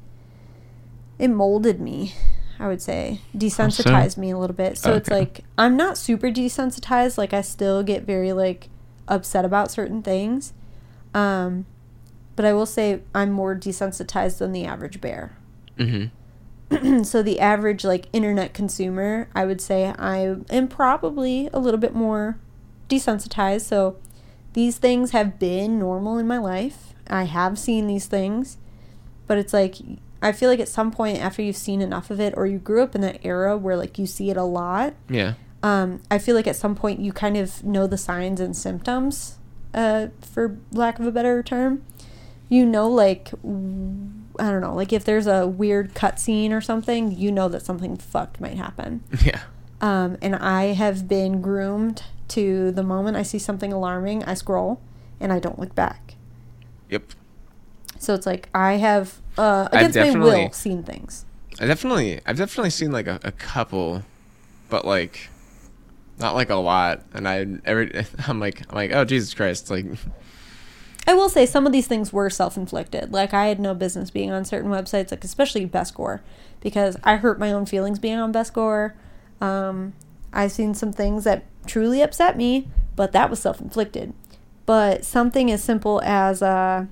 it 1.20 1.30
molded 1.30 1.80
me, 1.80 2.14
I 2.60 2.68
would 2.68 2.82
say. 2.82 3.22
Desensitized 3.36 4.18
me 4.18 4.32
a 4.32 4.38
little 4.38 4.56
bit. 4.56 4.78
So 4.78 4.94
it's 4.94 5.10
like 5.10 5.44
I'm 5.58 5.76
not 5.78 5.98
super 5.98 6.28
desensitized, 6.30 7.18
like 7.18 7.34
I 7.34 7.42
still 7.42 7.84
get 7.84 8.04
very 8.04 8.34
like 8.34 8.70
upset 9.08 9.46
about 9.46 9.72
certain 9.72 10.02
things. 10.04 10.54
Um 11.14 11.66
but 12.36 12.46
I 12.46 12.54
will 12.54 12.68
say 12.68 13.02
I'm 13.16 13.32
more 13.32 13.56
desensitized 13.56 14.38
than 14.40 14.52
the 14.52 14.66
average 14.66 15.02
bear 15.02 15.36
Mhm. 15.80 16.12
so 17.06 17.24
the 17.24 17.40
average 17.40 17.84
like 17.86 18.08
internet 18.12 18.54
consumer 18.54 19.30
i 19.34 19.46
would 19.46 19.62
say 19.62 19.94
i 19.98 20.36
am 20.50 20.68
probably 20.68 21.50
a 21.54 21.60
little 21.60 21.80
bit 21.80 21.96
more 21.96 22.38
desensitized 22.90 23.62
so 23.62 23.96
these 24.54 24.78
things 24.78 25.12
have 25.12 25.38
been 25.40 25.78
normal 25.80 26.18
in 26.18 26.28
my 26.28 26.38
life 26.38 26.94
i 27.10 27.24
have 27.24 27.58
seen 27.60 27.88
these 27.88 28.06
things 28.06 28.58
but 29.28 29.38
it's 29.38 29.54
like 29.54 29.76
i 30.22 30.32
feel 30.32 30.50
like 30.50 30.60
at 30.60 30.68
some 30.68 30.92
point 30.92 31.18
after 31.20 31.42
you've 31.42 31.58
seen 31.58 31.82
enough 31.82 32.10
of 32.10 32.20
it 32.20 32.34
or 32.38 32.46
you 32.48 32.58
grew 32.58 32.82
up 32.82 32.96
in 32.96 33.02
that 33.02 33.20
era 33.24 33.58
where 33.58 33.76
like 33.78 33.98
you 34.00 34.06
see 34.06 34.30
it 34.30 34.38
a 34.38 34.44
lot 34.44 34.94
Yeah. 35.10 35.34
um, 35.64 36.02
i 36.10 36.18
feel 36.18 36.36
like 36.36 36.48
at 36.48 36.56
some 36.56 36.76
point 36.76 37.00
you 37.00 37.12
kind 37.14 37.38
of 37.38 37.64
know 37.64 37.88
the 37.88 37.98
signs 37.98 38.40
and 38.40 38.56
symptoms 38.56 39.38
uh, 39.74 40.08
for 40.22 40.58
lack 40.72 40.98
of 41.00 41.06
a 41.06 41.12
better 41.12 41.44
term 41.44 41.84
you 42.50 42.66
know 42.66 42.90
like 42.90 43.30
I 44.40 44.50
don't 44.52 44.62
know 44.62 44.74
like 44.76 44.94
if 44.94 45.04
there's 45.04 45.28
a 45.28 45.46
weird 45.46 45.94
cutscene 45.94 46.52
or 46.52 46.62
something 46.62 47.12
you 47.12 47.32
know 47.32 47.50
that 47.50 47.64
something 47.64 47.98
fucked 47.98 48.40
might 48.40 48.56
happen 48.56 49.04
Yeah. 49.24 49.42
um, 49.82 50.18
and 50.22 50.36
i 50.36 50.66
have 50.68 51.08
been 51.08 51.42
groomed 51.42 52.04
to 52.28 52.72
the 52.72 52.84
moment 52.84 53.18
i 53.18 53.24
see 53.24 53.40
something 53.40 53.72
alarming 53.72 54.24
i 54.24 54.34
scroll 54.34 54.80
and 55.20 55.32
i 55.32 55.40
don't 55.40 55.60
look 55.60 55.74
back 55.76 56.16
Yep. 56.90 57.12
so 58.00 58.14
it's 58.14 58.26
like 58.26 58.50
i 58.54 58.74
have 58.74 59.20
uh, 59.38 59.68
against 59.72 59.98
my 59.98 60.12
will 60.18 60.52
seen 60.52 60.84
things 60.84 61.26
I 61.60 61.66
definitely, 61.66 62.22
I've 62.26 62.38
definitely 62.38 62.70
seen 62.70 62.92
like 62.92 63.08
a, 63.08 63.20
a 63.24 63.32
couple, 63.32 64.04
but 64.70 64.86
like, 64.86 65.30
not 66.20 66.36
like 66.36 66.50
a 66.50 66.56
lot. 66.56 67.04
And 67.14 67.28
I 67.28 67.46
every, 67.66 68.06
I'm 68.28 68.40
like, 68.40 68.62
I'm 68.70 68.76
like, 68.76 68.92
oh 68.92 69.06
Jesus 69.06 69.34
Christ, 69.34 69.70
like, 69.70 69.86
I 71.08 71.14
will 71.14 71.30
say 71.30 71.46
some 71.46 71.66
of 71.66 71.72
these 71.72 71.88
things 71.88 72.12
were 72.12 72.30
self-inflicted. 72.30 73.12
Like 73.12 73.34
I 73.34 73.48
had 73.48 73.60
no 73.60 73.74
business 73.74 74.12
being 74.12 74.32
on 74.32 74.46
certain 74.46 74.70
websites, 74.70 75.12
like 75.12 75.24
especially 75.24 75.66
Best 75.66 75.96
Gore, 75.96 76.22
because 76.62 76.98
I 77.04 77.16
hurt 77.16 77.40
my 77.40 77.52
own 77.52 77.66
feelings 77.66 77.98
being 77.98 78.20
on 78.20 78.32
Best 78.32 78.54
Gore. 78.54 78.94
Um, 79.40 79.94
I've 80.34 80.52
seen 80.52 80.74
some 80.74 80.92
things 80.94 81.24
that 81.24 81.46
truly 81.66 82.02
upset 82.02 82.38
me, 82.38 82.68
but 82.96 83.12
that 83.12 83.30
was 83.30 83.40
self-inflicted. 83.40 84.14
But 84.66 85.06
something 85.06 85.50
as 85.52 85.64
simple 85.64 86.02
as 86.04 86.42
uh, 86.42 86.86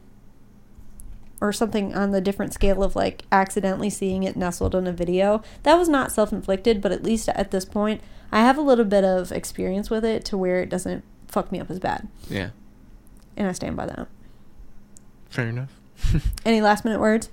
or 1.41 1.51
something 1.51 1.93
on 1.93 2.11
the 2.11 2.21
different 2.21 2.53
scale 2.53 2.81
of 2.83 2.95
like 2.95 3.23
accidentally 3.31 3.89
seeing 3.89 4.23
it 4.23 4.35
nestled 4.35 4.73
in 4.75 4.87
a 4.87 4.93
video, 4.93 5.41
that 5.63 5.75
was 5.75 5.89
not 5.89 6.11
self-inflicted. 6.11 6.81
But 6.81 6.91
at 6.91 7.03
least 7.03 7.27
at 7.29 7.51
this 7.51 7.65
point, 7.65 8.01
I 8.31 8.39
have 8.39 8.57
a 8.57 8.61
little 8.61 8.85
bit 8.85 9.03
of 9.03 9.31
experience 9.31 9.89
with 9.89 10.05
it 10.05 10.23
to 10.25 10.37
where 10.37 10.61
it 10.61 10.69
doesn't 10.69 11.03
fuck 11.27 11.51
me 11.51 11.59
up 11.59 11.69
as 11.69 11.79
bad, 11.79 12.07
yeah, 12.29 12.51
and 13.35 13.47
I 13.47 13.51
stand 13.51 13.75
by 13.75 13.85
that. 13.87 14.07
fair 15.29 15.47
enough. 15.49 15.71
Any 16.45 16.61
last 16.61 16.85
minute 16.85 16.99
words? 16.99 17.29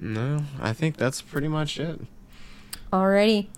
No, 0.00 0.44
I 0.60 0.72
think 0.72 0.96
that's 0.96 1.20
pretty 1.22 1.48
much 1.48 1.78
it. 1.80 2.00
Alrighty. 2.92 3.48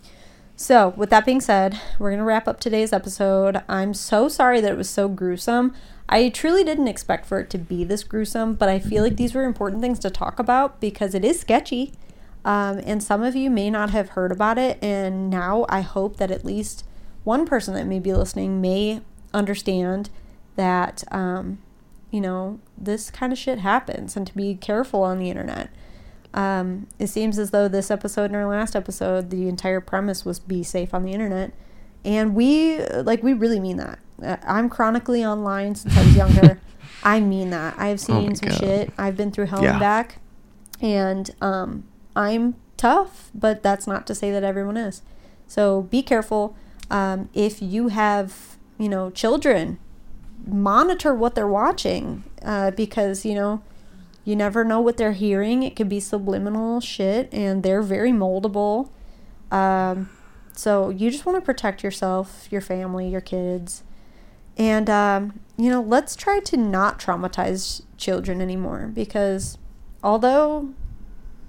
So, 0.58 0.94
with 0.96 1.10
that 1.10 1.26
being 1.26 1.42
said, 1.42 1.78
we're 1.98 2.08
going 2.10 2.18
to 2.18 2.24
wrap 2.24 2.48
up 2.48 2.60
today's 2.60 2.92
episode. 2.92 3.62
I'm 3.68 3.92
so 3.92 4.26
sorry 4.28 4.62
that 4.62 4.72
it 4.72 4.78
was 4.78 4.88
so 4.88 5.06
gruesome. 5.06 5.74
I 6.08 6.30
truly 6.30 6.64
didn't 6.64 6.88
expect 6.88 7.26
for 7.26 7.40
it 7.40 7.50
to 7.50 7.58
be 7.58 7.84
this 7.84 8.02
gruesome, 8.04 8.54
but 8.54 8.68
I 8.68 8.78
feel 8.78 9.02
like 9.02 9.16
these 9.16 9.34
were 9.34 9.44
important 9.44 9.82
things 9.82 9.98
to 10.00 10.10
talk 10.10 10.38
about 10.38 10.80
because 10.80 11.14
it 11.14 11.24
is 11.24 11.40
sketchy 11.40 11.92
Um, 12.44 12.80
and 12.86 13.02
some 13.02 13.22
of 13.24 13.34
you 13.34 13.50
may 13.50 13.70
not 13.70 13.90
have 13.90 14.10
heard 14.10 14.30
about 14.32 14.56
it. 14.56 14.78
And 14.82 15.28
now 15.28 15.66
I 15.68 15.80
hope 15.80 16.16
that 16.18 16.30
at 16.30 16.44
least 16.44 16.84
one 17.24 17.44
person 17.44 17.74
that 17.74 17.86
may 17.86 17.98
be 17.98 18.14
listening 18.14 18.60
may 18.60 19.00
understand 19.34 20.10
that, 20.54 21.02
um, 21.12 21.58
you 22.10 22.20
know, 22.20 22.60
this 22.78 23.10
kind 23.10 23.32
of 23.32 23.38
shit 23.38 23.58
happens 23.58 24.16
and 24.16 24.26
to 24.28 24.34
be 24.34 24.54
careful 24.54 25.02
on 25.02 25.18
the 25.18 25.28
internet. 25.28 25.70
Um, 26.36 26.86
it 26.98 27.06
seems 27.08 27.38
as 27.38 27.50
though 27.50 27.66
this 27.66 27.90
episode 27.90 28.24
and 28.26 28.36
our 28.36 28.46
last 28.46 28.76
episode, 28.76 29.30
the 29.30 29.48
entire 29.48 29.80
premise 29.80 30.24
was 30.24 30.38
be 30.38 30.62
safe 30.62 30.92
on 30.94 31.02
the 31.02 31.12
internet. 31.12 31.52
And 32.04 32.34
we, 32.34 32.78
like, 32.86 33.22
we 33.22 33.32
really 33.32 33.58
mean 33.58 33.78
that. 33.78 33.98
Uh, 34.22 34.36
I'm 34.46 34.68
chronically 34.68 35.24
online 35.24 35.74
since 35.74 35.96
I 35.96 36.02
was 36.04 36.16
younger. 36.24 36.60
I 37.02 37.20
mean 37.20 37.50
that. 37.50 37.74
I've 37.78 37.94
Oh 37.94 38.20
seen 38.20 38.28
my 38.28 38.34
some 38.34 38.48
God. 38.50 38.58
shit. 38.58 38.92
I've 38.98 39.16
been 39.16 39.32
through 39.32 39.46
hell 39.46 39.62
Yeah. 39.62 39.70
and 39.72 39.80
back. 39.80 40.18
And 40.80 41.30
um, 41.40 41.84
I'm 42.14 42.54
tough, 42.76 43.30
but 43.34 43.62
that's 43.62 43.86
not 43.86 44.06
to 44.08 44.14
say 44.14 44.30
that 44.30 44.44
everyone 44.44 44.76
is. 44.76 45.02
So 45.48 45.82
be 45.82 46.02
careful. 46.02 46.54
Um, 46.90 47.30
if 47.32 47.62
you 47.62 47.88
have, 47.88 48.56
you 48.78 48.88
know, 48.90 49.10
children, 49.10 49.78
monitor 50.46 51.14
what 51.14 51.34
they're 51.34 51.48
watching 51.48 52.24
uh, 52.42 52.70
because, 52.72 53.24
you 53.24 53.34
know, 53.34 53.62
you 54.26 54.34
never 54.34 54.64
know 54.64 54.80
what 54.80 54.96
they're 54.96 55.12
hearing. 55.12 55.62
It 55.62 55.76
could 55.76 55.88
be 55.88 56.00
subliminal 56.00 56.80
shit, 56.80 57.32
and 57.32 57.62
they're 57.62 57.80
very 57.80 58.10
moldable. 58.10 58.90
Um, 59.52 60.10
so 60.52 60.90
you 60.90 61.12
just 61.12 61.24
want 61.24 61.36
to 61.36 61.42
protect 61.42 61.84
yourself, 61.84 62.48
your 62.50 62.60
family, 62.60 63.08
your 63.08 63.20
kids. 63.20 63.84
And, 64.58 64.90
um, 64.90 65.38
you 65.56 65.70
know, 65.70 65.80
let's 65.80 66.16
try 66.16 66.40
to 66.40 66.56
not 66.56 66.98
traumatize 66.98 67.82
children 67.98 68.40
anymore 68.40 68.90
because 68.92 69.58
although 70.02 70.74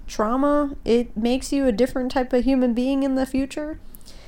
trauma, 0.06 0.76
it 0.84 1.16
makes 1.16 1.52
you 1.52 1.66
a 1.66 1.72
different 1.72 2.12
type 2.12 2.32
of 2.32 2.44
human 2.44 2.74
being 2.74 3.02
in 3.02 3.16
the 3.16 3.26
future, 3.26 3.80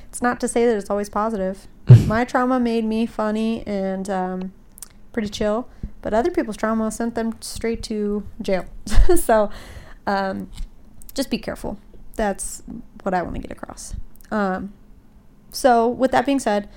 it's 0.09 0.21
not 0.21 0.41
to 0.41 0.49
say 0.49 0.65
that 0.65 0.75
it's 0.75 0.89
always 0.89 1.09
positive. 1.09 1.69
My 2.05 2.25
trauma 2.25 2.59
made 2.59 2.83
me 2.83 3.05
funny 3.05 3.65
and 3.65 4.09
um, 4.09 4.53
pretty 5.13 5.29
chill, 5.29 5.69
but 6.01 6.13
other 6.13 6.31
people's 6.31 6.57
trauma 6.57 6.91
sent 6.91 7.15
them 7.15 7.35
straight 7.41 7.83
to 7.83 8.23
jail. 8.41 8.65
so 9.15 9.49
um, 10.07 10.49
just 11.13 11.29
be 11.29 11.37
careful. 11.37 11.77
That's 12.15 12.63
what 13.03 13.13
I 13.13 13.21
want 13.21 13.35
to 13.35 13.41
get 13.41 13.51
across. 13.51 13.95
Um, 14.31 14.73
so, 15.51 15.87
with 15.87 16.11
that 16.11 16.25
being 16.25 16.39
said, 16.39 16.69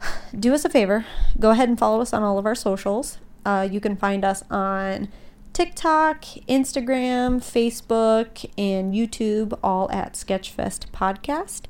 do 0.38 0.54
us 0.54 0.64
a 0.64 0.68
favor. 0.68 1.06
Go 1.38 1.50
ahead 1.50 1.68
and 1.68 1.78
follow 1.78 2.00
us 2.00 2.12
on 2.12 2.22
all 2.22 2.38
of 2.38 2.46
our 2.46 2.54
socials. 2.54 3.18
Uh, 3.44 3.66
you 3.70 3.80
can 3.80 3.96
find 3.96 4.24
us 4.24 4.42
on 4.50 5.08
TikTok, 5.52 6.22
Instagram, 6.48 7.40
Facebook, 7.40 8.48
and 8.56 8.94
YouTube, 8.94 9.58
all 9.62 9.90
at 9.90 10.14
Sketchfest 10.14 10.90
Podcast. 10.90 11.62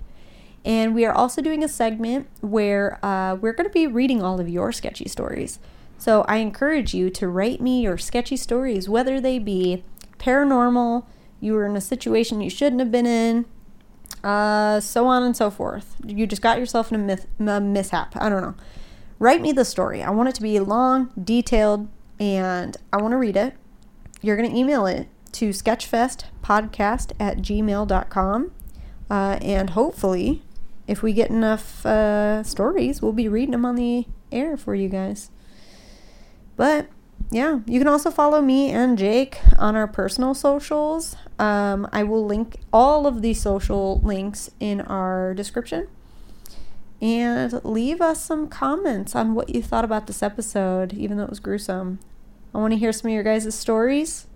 And 0.64 0.94
we 0.94 1.04
are 1.06 1.12
also 1.12 1.40
doing 1.40 1.64
a 1.64 1.68
segment 1.68 2.28
where 2.40 3.04
uh, 3.04 3.34
we're 3.36 3.54
going 3.54 3.68
to 3.68 3.72
be 3.72 3.86
reading 3.86 4.22
all 4.22 4.40
of 4.40 4.48
your 4.48 4.72
sketchy 4.72 5.08
stories. 5.08 5.58
So 6.00 6.24
I 6.26 6.38
encourage 6.38 6.94
you 6.94 7.10
to 7.10 7.28
write 7.28 7.60
me 7.60 7.82
your 7.82 7.98
sketchy 7.98 8.38
stories, 8.38 8.88
whether 8.88 9.20
they 9.20 9.38
be 9.38 9.84
paranormal, 10.18 11.04
you 11.40 11.52
were 11.52 11.66
in 11.66 11.76
a 11.76 11.80
situation 11.82 12.40
you 12.40 12.48
shouldn't 12.48 12.80
have 12.80 12.90
been 12.90 13.04
in, 13.04 13.44
uh, 14.24 14.80
so 14.80 15.06
on 15.06 15.22
and 15.22 15.36
so 15.36 15.50
forth. 15.50 15.96
You 16.02 16.26
just 16.26 16.40
got 16.40 16.58
yourself 16.58 16.90
in 16.90 16.98
a, 16.98 17.04
myth, 17.04 17.26
a 17.38 17.60
mishap. 17.60 18.16
I 18.16 18.30
don't 18.30 18.40
know. 18.40 18.54
Write 19.18 19.42
me 19.42 19.52
the 19.52 19.66
story. 19.66 20.02
I 20.02 20.08
want 20.08 20.30
it 20.30 20.34
to 20.36 20.42
be 20.42 20.58
long, 20.58 21.10
detailed, 21.22 21.86
and 22.18 22.78
I 22.94 22.96
want 22.96 23.12
to 23.12 23.18
read 23.18 23.36
it. 23.36 23.52
You're 24.22 24.38
going 24.38 24.50
to 24.50 24.56
email 24.56 24.86
it 24.86 25.06
to 25.32 25.50
sketchfestpodcast 25.50 27.12
at 27.20 27.38
gmail.com. 27.42 28.52
Uh, 29.10 29.38
and 29.42 29.70
hopefully, 29.70 30.44
if 30.86 31.02
we 31.02 31.12
get 31.12 31.28
enough 31.28 31.84
uh, 31.84 32.42
stories, 32.42 33.02
we'll 33.02 33.12
be 33.12 33.28
reading 33.28 33.50
them 33.50 33.66
on 33.66 33.74
the 33.74 34.06
air 34.32 34.56
for 34.56 34.74
you 34.74 34.88
guys. 34.88 35.30
But 36.60 36.88
yeah, 37.30 37.60
you 37.64 37.78
can 37.80 37.88
also 37.88 38.10
follow 38.10 38.42
me 38.42 38.68
and 38.70 38.98
Jake 38.98 39.40
on 39.58 39.76
our 39.76 39.86
personal 39.86 40.34
socials. 40.34 41.16
Um, 41.38 41.88
I 41.90 42.02
will 42.02 42.26
link 42.26 42.56
all 42.70 43.06
of 43.06 43.22
the 43.22 43.32
social 43.32 43.98
links 44.02 44.50
in 44.60 44.82
our 44.82 45.32
description. 45.32 45.88
And 47.00 47.64
leave 47.64 48.02
us 48.02 48.22
some 48.22 48.46
comments 48.46 49.16
on 49.16 49.32
what 49.34 49.48
you 49.48 49.62
thought 49.62 49.86
about 49.86 50.06
this 50.06 50.22
episode, 50.22 50.92
even 50.92 51.16
though 51.16 51.22
it 51.24 51.30
was 51.30 51.40
gruesome. 51.40 51.98
I 52.54 52.58
want 52.58 52.74
to 52.74 52.78
hear 52.78 52.92
some 52.92 53.08
of 53.10 53.14
your 53.14 53.22
guys' 53.22 53.54
stories, 53.54 54.26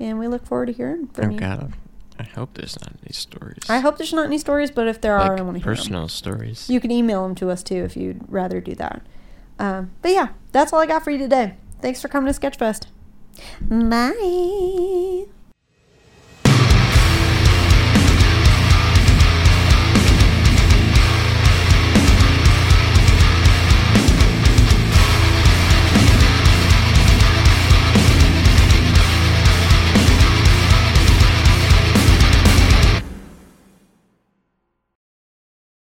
and 0.00 0.18
we 0.18 0.26
look 0.26 0.44
forward 0.44 0.66
to 0.66 0.72
hearing 0.72 1.06
from 1.06 1.26
Oh 1.26 1.30
you. 1.34 1.38
god, 1.38 1.74
I 2.18 2.24
hope 2.24 2.54
there's 2.54 2.76
not 2.80 2.90
any 3.04 3.12
stories. 3.12 3.70
I 3.70 3.78
hope 3.78 3.98
there's 3.98 4.12
not 4.12 4.26
any 4.26 4.38
stories, 4.38 4.72
but 4.72 4.88
if 4.88 5.00
there 5.00 5.16
are, 5.16 5.38
I 5.38 5.42
want 5.42 5.58
to 5.58 5.62
hear 5.62 5.74
them. 5.74 5.76
personal 5.76 6.08
stories. 6.08 6.68
You 6.68 6.80
can 6.80 6.90
email 6.90 7.22
them 7.22 7.36
to 7.36 7.50
us 7.50 7.62
too 7.62 7.84
if 7.84 7.96
you'd 7.96 8.20
rather 8.26 8.60
do 8.60 8.74
that. 8.74 9.06
Um, 9.60 9.92
but 10.02 10.10
yeah, 10.10 10.30
that's 10.50 10.72
all 10.72 10.80
I 10.80 10.86
got 10.86 11.04
for 11.04 11.12
you 11.12 11.18
today. 11.18 11.54
Thanks 11.80 12.00
for 12.02 12.08
coming 12.08 12.32
to 12.32 12.38
Sketchfest. 12.38 12.86
Bye. 13.70 15.26